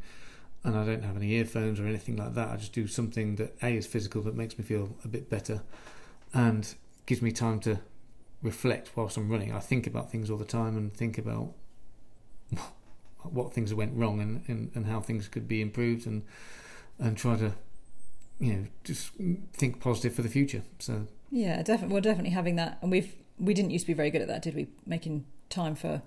and 0.62 0.76
I 0.76 0.84
don't 0.84 1.02
have 1.02 1.16
any 1.16 1.32
earphones 1.32 1.80
or 1.80 1.86
anything 1.86 2.16
like 2.16 2.34
that. 2.34 2.50
I 2.50 2.56
just 2.56 2.74
do 2.74 2.86
something 2.86 3.36
that 3.36 3.56
a 3.62 3.68
is 3.68 3.86
physical 3.86 4.20
that 4.22 4.34
makes 4.34 4.58
me 4.58 4.64
feel 4.64 4.96
a 5.02 5.08
bit 5.08 5.30
better, 5.30 5.62
and 6.34 6.74
gives 7.06 7.22
me 7.22 7.32
time 7.32 7.60
to 7.60 7.80
reflect 8.42 8.90
whilst 8.96 9.16
I'm 9.16 9.28
running. 9.28 9.52
I 9.52 9.60
think 9.60 9.86
about 9.86 10.10
things 10.10 10.30
all 10.30 10.36
the 10.36 10.44
time 10.44 10.76
and 10.76 10.92
think 10.92 11.18
about 11.18 11.52
what 13.22 13.52
things 13.52 13.74
went 13.74 13.96
wrong 13.96 14.20
and, 14.20 14.42
and, 14.46 14.70
and 14.74 14.86
how 14.86 15.00
things 15.00 15.28
could 15.28 15.48
be 15.48 15.60
improved 15.60 16.06
and 16.06 16.22
and 16.98 17.14
try 17.16 17.36
to 17.36 17.52
you 18.38 18.52
know 18.52 18.66
just 18.84 19.10
think 19.52 19.80
positive 19.80 20.14
for 20.14 20.22
the 20.22 20.28
future. 20.28 20.62
So 20.78 21.06
Yeah, 21.30 21.62
definitely. 21.62 21.94
We're 21.94 22.00
definitely 22.00 22.30
having 22.30 22.56
that, 22.56 22.78
and 22.82 22.90
we've 22.90 23.14
we 23.38 23.54
didn't 23.54 23.70
used 23.70 23.84
to 23.84 23.88
be 23.88 23.94
very 23.94 24.10
good 24.10 24.22
at 24.22 24.28
that, 24.28 24.42
did 24.42 24.54
we? 24.54 24.68
Making 24.86 25.26
time 25.48 25.74
for 25.74 26.02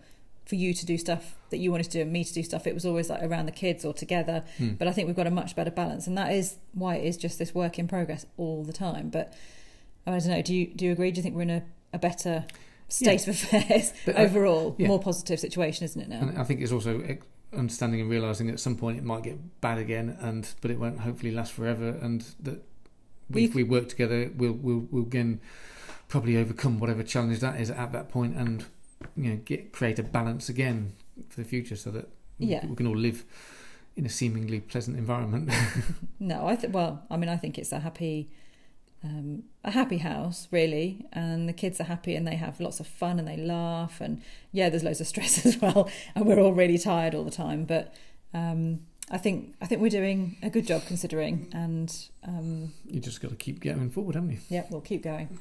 for 0.46 0.56
you 0.56 0.74
to 0.74 0.86
do 0.86 0.98
stuff 0.98 1.36
that 1.52 1.58
you 1.58 1.70
wanted 1.70 1.84
to 1.84 1.92
do 1.92 2.02
and 2.02 2.12
me 2.12 2.24
to 2.24 2.34
do 2.34 2.42
stuff. 2.42 2.66
It 2.66 2.74
was 2.74 2.84
always 2.84 3.08
like 3.08 3.22
around 3.22 3.46
the 3.46 3.52
kids 3.52 3.86
or 3.86 3.94
together. 3.94 4.44
hmm. 4.58 4.74
But 4.74 4.88
I 4.88 4.92
think 4.92 5.06
we've 5.06 5.16
got 5.16 5.28
a 5.28 5.32
much 5.32 5.56
better 5.56 5.72
balance, 5.72 6.08
and 6.08 6.18
that 6.18 6.32
is 6.32 6.58
why 6.74 6.96
it 6.96 7.06
is 7.06 7.18
just 7.18 7.38
this 7.38 7.54
work 7.54 7.78
in 7.78 7.88
progress 7.88 8.26
all 8.38 8.64
the 8.64 8.74
time. 8.74 9.10
But 9.10 9.34
I 10.14 10.20
don't 10.20 10.30
know. 10.30 10.42
Do 10.42 10.54
you 10.54 10.68
do 10.68 10.86
you 10.86 10.92
agree? 10.92 11.12
Do 11.12 11.18
you 11.18 11.24
think 11.24 11.36
we're 11.36 11.44
in 11.44 11.50
a, 11.50 11.64
a 11.94 12.00
better 12.00 12.46
state 12.88 13.28
of 13.28 13.30
affairs 13.36 13.94
But 14.06 14.18
I- 14.18 14.24
overall? 14.26 14.76
yeah. 14.78 14.88
More 14.88 15.00
positive 15.00 15.40
situation, 15.40 15.86
isn't 15.86 16.02
it 16.02 16.10
now? 16.10 16.20
and 16.22 16.38
I 16.38 16.44
think 16.44 16.62
it's 16.62 16.72
also 16.72 17.04
understanding 17.52 18.00
and 18.02 18.10
realizing 18.10 18.50
at 18.50 18.60
some 18.60 18.76
point 18.76 18.98
it 18.98 19.04
might 19.04 19.24
get 19.24 19.60
bad 19.62 19.78
again, 19.78 20.18
and 20.20 20.48
but 20.62 20.72
it 20.72 20.80
won't 20.80 21.00
hopefully 21.00 21.32
last 21.32 21.52
forever, 21.54 21.90
and 22.02 22.22
that 22.42 22.64
we, 23.30 23.46
if 23.46 23.54
we 23.56 23.64
work 23.64 23.90
together, 23.90 24.32
we'll 24.36 24.54
we'll 24.54 24.88
we'll 24.92 25.04
again 25.04 25.40
probably 26.08 26.38
overcome 26.38 26.80
whatever 26.80 27.04
challenge 27.04 27.40
that 27.40 27.60
is 27.60 27.70
at 27.70 27.92
that 27.92 28.10
point, 28.10 28.36
and 28.36 28.66
you 29.16 29.30
know 29.32 29.36
get 29.46 29.72
create 29.72 30.00
a 30.00 30.04
balance 30.04 30.50
again 30.50 30.94
for 31.30 31.42
the 31.42 31.48
future, 31.48 31.76
so 31.76 31.92
that 31.92 32.08
Yeah. 32.40 32.66
we 32.66 32.76
can 32.76 32.88
all 32.88 32.98
live 32.98 33.24
in 33.96 34.06
a 34.06 34.10
seemingly 34.10 34.60
pleasant 34.62 34.98
environment. 34.98 35.52
No, 36.20 36.48
I 36.48 36.56
think. 36.56 36.74
Well, 36.74 37.04
I 37.10 37.18
mean, 37.18 37.30
I 37.30 37.38
think 37.38 37.58
it's 37.58 37.72
a 37.72 37.80
happy, 37.80 38.30
um, 39.04 39.44
a 39.64 39.72
happy 39.72 39.98
house, 39.98 40.48
really, 40.52 41.06
and 41.14 41.48
the 41.48 41.54
kids 41.54 41.80
are 41.80 41.86
happy 41.86 42.16
and 42.16 42.28
they 42.28 42.36
have 42.36 42.60
lots 42.60 42.80
of 42.80 42.88
fun 42.88 43.18
and 43.18 43.28
they 43.28 43.38
laugh 43.38 44.02
and 44.02 44.22
yeah, 44.52 44.70
there's 44.70 44.84
loads 44.84 45.00
of 45.00 45.08
stress 45.08 45.46
as 45.46 45.58
well, 45.62 45.90
and 46.16 46.26
we're 46.26 46.40
all 46.40 46.54
really 46.54 46.78
tired 46.78 47.16
all 47.16 47.24
the 47.24 47.32
time. 47.32 47.66
But 47.66 47.94
um, 48.34 48.82
I 49.10 49.18
think 49.18 49.56
I 49.62 49.66
think 49.66 49.82
we're 49.82 49.90
doing 49.90 50.38
a 50.44 50.50
good 50.50 50.68
job 50.68 50.84
considering, 50.86 51.50
and 51.54 51.96
um, 52.28 52.74
you 52.86 53.00
just 53.00 53.22
got 53.22 53.32
to 53.32 53.38
keep 53.38 53.62
going 53.62 53.90
forward, 53.90 54.16
haven't 54.16 54.32
you? 54.32 54.40
yeah, 54.50 54.64
we'll 54.70 54.82
keep 54.82 55.04
going. 55.04 55.40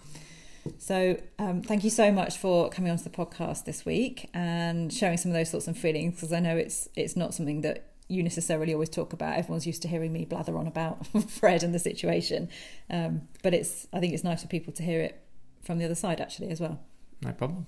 So, 0.77 1.19
um, 1.39 1.63
thank 1.63 1.83
you 1.83 1.91
so 1.91 2.13
much 2.13 2.37
for 2.37 2.69
coming 2.69 2.91
onto 2.91 3.05
the 3.05 3.11
podcast 3.11 3.65
this 3.65 3.87
week 3.87 4.29
and 4.35 4.93
sharing 4.93 5.17
some 5.17 5.31
of 5.31 5.35
those 5.35 5.51
thoughts 5.51 5.67
and 5.67 5.77
feelings 5.77 6.15
because 6.15 6.33
I 6.33 6.41
know 6.41 6.57
it's 6.57 6.89
it's 6.95 7.17
not 7.17 7.35
something 7.35 7.63
that 7.63 7.88
you 8.09 8.23
necessarily 8.23 8.73
always 8.73 8.89
talk 8.89 9.13
about. 9.13 9.37
Everyone's 9.37 9.67
used 9.67 9.83
to 9.83 9.89
hearing 9.89 10.13
me 10.13 10.25
blather 10.25 10.57
on 10.57 10.67
about 10.67 11.07
Fred 11.29 11.63
and 11.63 11.75
the 11.75 11.79
situation, 11.79 12.49
um, 12.91 13.29
but 13.43 13.55
it's 13.55 13.87
I 13.93 14.01
think 14.01 14.15
it's 14.15 14.25
nice 14.25 14.43
for 14.43 14.49
people 14.49 14.73
to 14.75 14.83
hear 14.83 15.01
it 15.01 15.23
from 15.63 15.79
the 15.79 15.85
other 15.85 15.95
side 15.95 16.21
actually 16.21 16.51
as 16.51 16.61
well. 16.61 16.81
No 17.23 17.33
problem. 17.33 17.67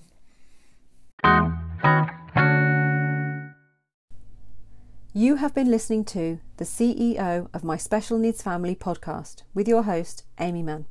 You 5.13 5.35
have 5.35 5.53
been 5.53 5.69
listening 5.69 6.05
to 6.05 6.39
the 6.55 6.63
CEO 6.63 7.49
of 7.53 7.65
My 7.65 7.75
Special 7.75 8.17
Needs 8.17 8.41
Family 8.41 8.75
podcast 8.75 9.43
with 9.53 9.67
your 9.67 9.83
host, 9.83 10.23
Amy 10.39 10.63
Mann. 10.63 10.85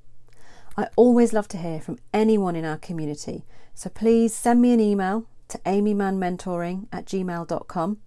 I 0.76 0.88
always 0.94 1.32
love 1.32 1.48
to 1.48 1.56
hear 1.56 1.80
from 1.80 1.98
anyone 2.12 2.54
in 2.54 2.66
our 2.66 2.76
community, 2.76 3.44
so 3.74 3.88
please 3.88 4.34
send 4.34 4.60
me 4.60 4.72
an 4.72 4.80
email 4.80 5.26
to 5.48 5.58
amymannmentoring 5.58 6.86
at 6.92 7.06
gmail.com 7.06 7.98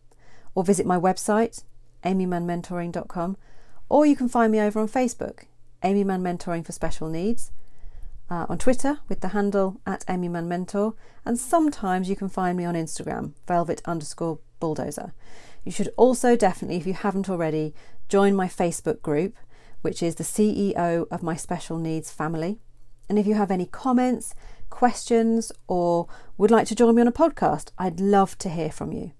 or 0.56 0.64
visit 0.64 0.86
my 0.86 0.98
website, 0.98 1.64
amymannmentoring.com, 2.04 3.38
or 3.90 4.06
you 4.06 4.16
can 4.16 4.30
find 4.30 4.52
me 4.52 4.60
over 4.60 4.80
on 4.80 4.88
Facebook, 4.88 5.46
Amy 5.84 6.04
Mann 6.04 6.24
Mentoring 6.24 6.66
for 6.66 6.72
Special 6.72 7.10
Needs, 7.10 7.52
uh, 8.30 8.46
on 8.50 8.58
Twitter 8.58 9.00
with 9.10 9.20
the 9.22 9.30
handle 9.30 9.80
at 9.86 10.06
Amy 10.10 10.28
Mentor, 10.28 10.96
and 11.26 11.38
sometimes 11.38 12.10
you 12.10 12.16
can 12.16 12.30
find 12.30 12.58
me 12.58 12.66
on 12.66 12.76
Instagram, 12.76 13.34
velvet 13.48 13.82
underscore 13.86 14.40
bulldozer. 14.60 15.14
You 15.64 15.72
should 15.72 15.94
also 15.98 16.36
definitely, 16.36 16.78
if 16.78 16.88
you 16.88 16.94
haven't 16.94 17.30
already, 17.30 17.74
join 18.10 18.36
my 18.36 18.48
Facebook 18.48 19.02
group, 19.02 19.36
which 19.82 20.02
is 20.02 20.16
the 20.16 20.24
CEO 20.24 21.06
of 21.12 21.24
my 21.24 21.36
special 21.36 21.78
needs 21.78 22.12
family. 22.12 22.60
And 23.10 23.20
if 23.20 23.28
you 23.28 23.36
have 23.36 23.52
any 23.52 23.66
comments, 23.66 24.34
questions, 24.70 25.52
or 25.68 26.08
would 26.38 26.52
like 26.52 26.68
to 26.68 26.76
join 26.76 26.96
me 26.96 27.02
on 27.02 27.08
a 27.08 27.12
podcast, 27.12 27.72
I'd 27.78 28.00
love 28.00 28.38
to 28.40 28.50
hear 28.50 28.72
from 28.72 28.92
you. 28.92 29.12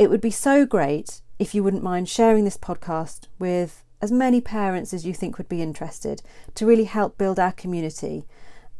It 0.00 0.08
would 0.08 0.22
be 0.22 0.30
so 0.30 0.64
great 0.64 1.20
if 1.38 1.54
you 1.54 1.62
wouldn't 1.62 1.82
mind 1.82 2.08
sharing 2.08 2.44
this 2.44 2.56
podcast 2.56 3.26
with 3.38 3.84
as 4.00 4.10
many 4.10 4.40
parents 4.40 4.94
as 4.94 5.04
you 5.04 5.12
think 5.12 5.36
would 5.36 5.46
be 5.46 5.60
interested 5.60 6.22
to 6.54 6.64
really 6.64 6.84
help 6.84 7.18
build 7.18 7.38
our 7.38 7.52
community. 7.52 8.24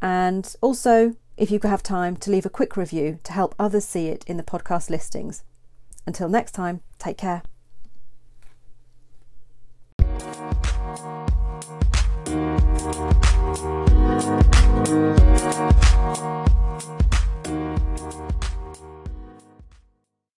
And 0.01 0.51
also, 0.63 1.15
if 1.37 1.51
you 1.51 1.61
have 1.63 1.83
time, 1.83 2.17
to 2.17 2.31
leave 2.31 2.47
a 2.47 2.49
quick 2.49 2.75
review 2.75 3.19
to 3.25 3.35
help 3.35 3.55
others 3.59 3.85
see 3.85 4.09
it 4.09 4.25
in 4.27 4.39
the 4.39 4.43
podcast 4.43 4.89
listings. 4.89 5.45
Until 6.07 6.31
next 6.31 6.53
time, 6.53 6.81
take 6.99 7.19
care. 7.19 7.43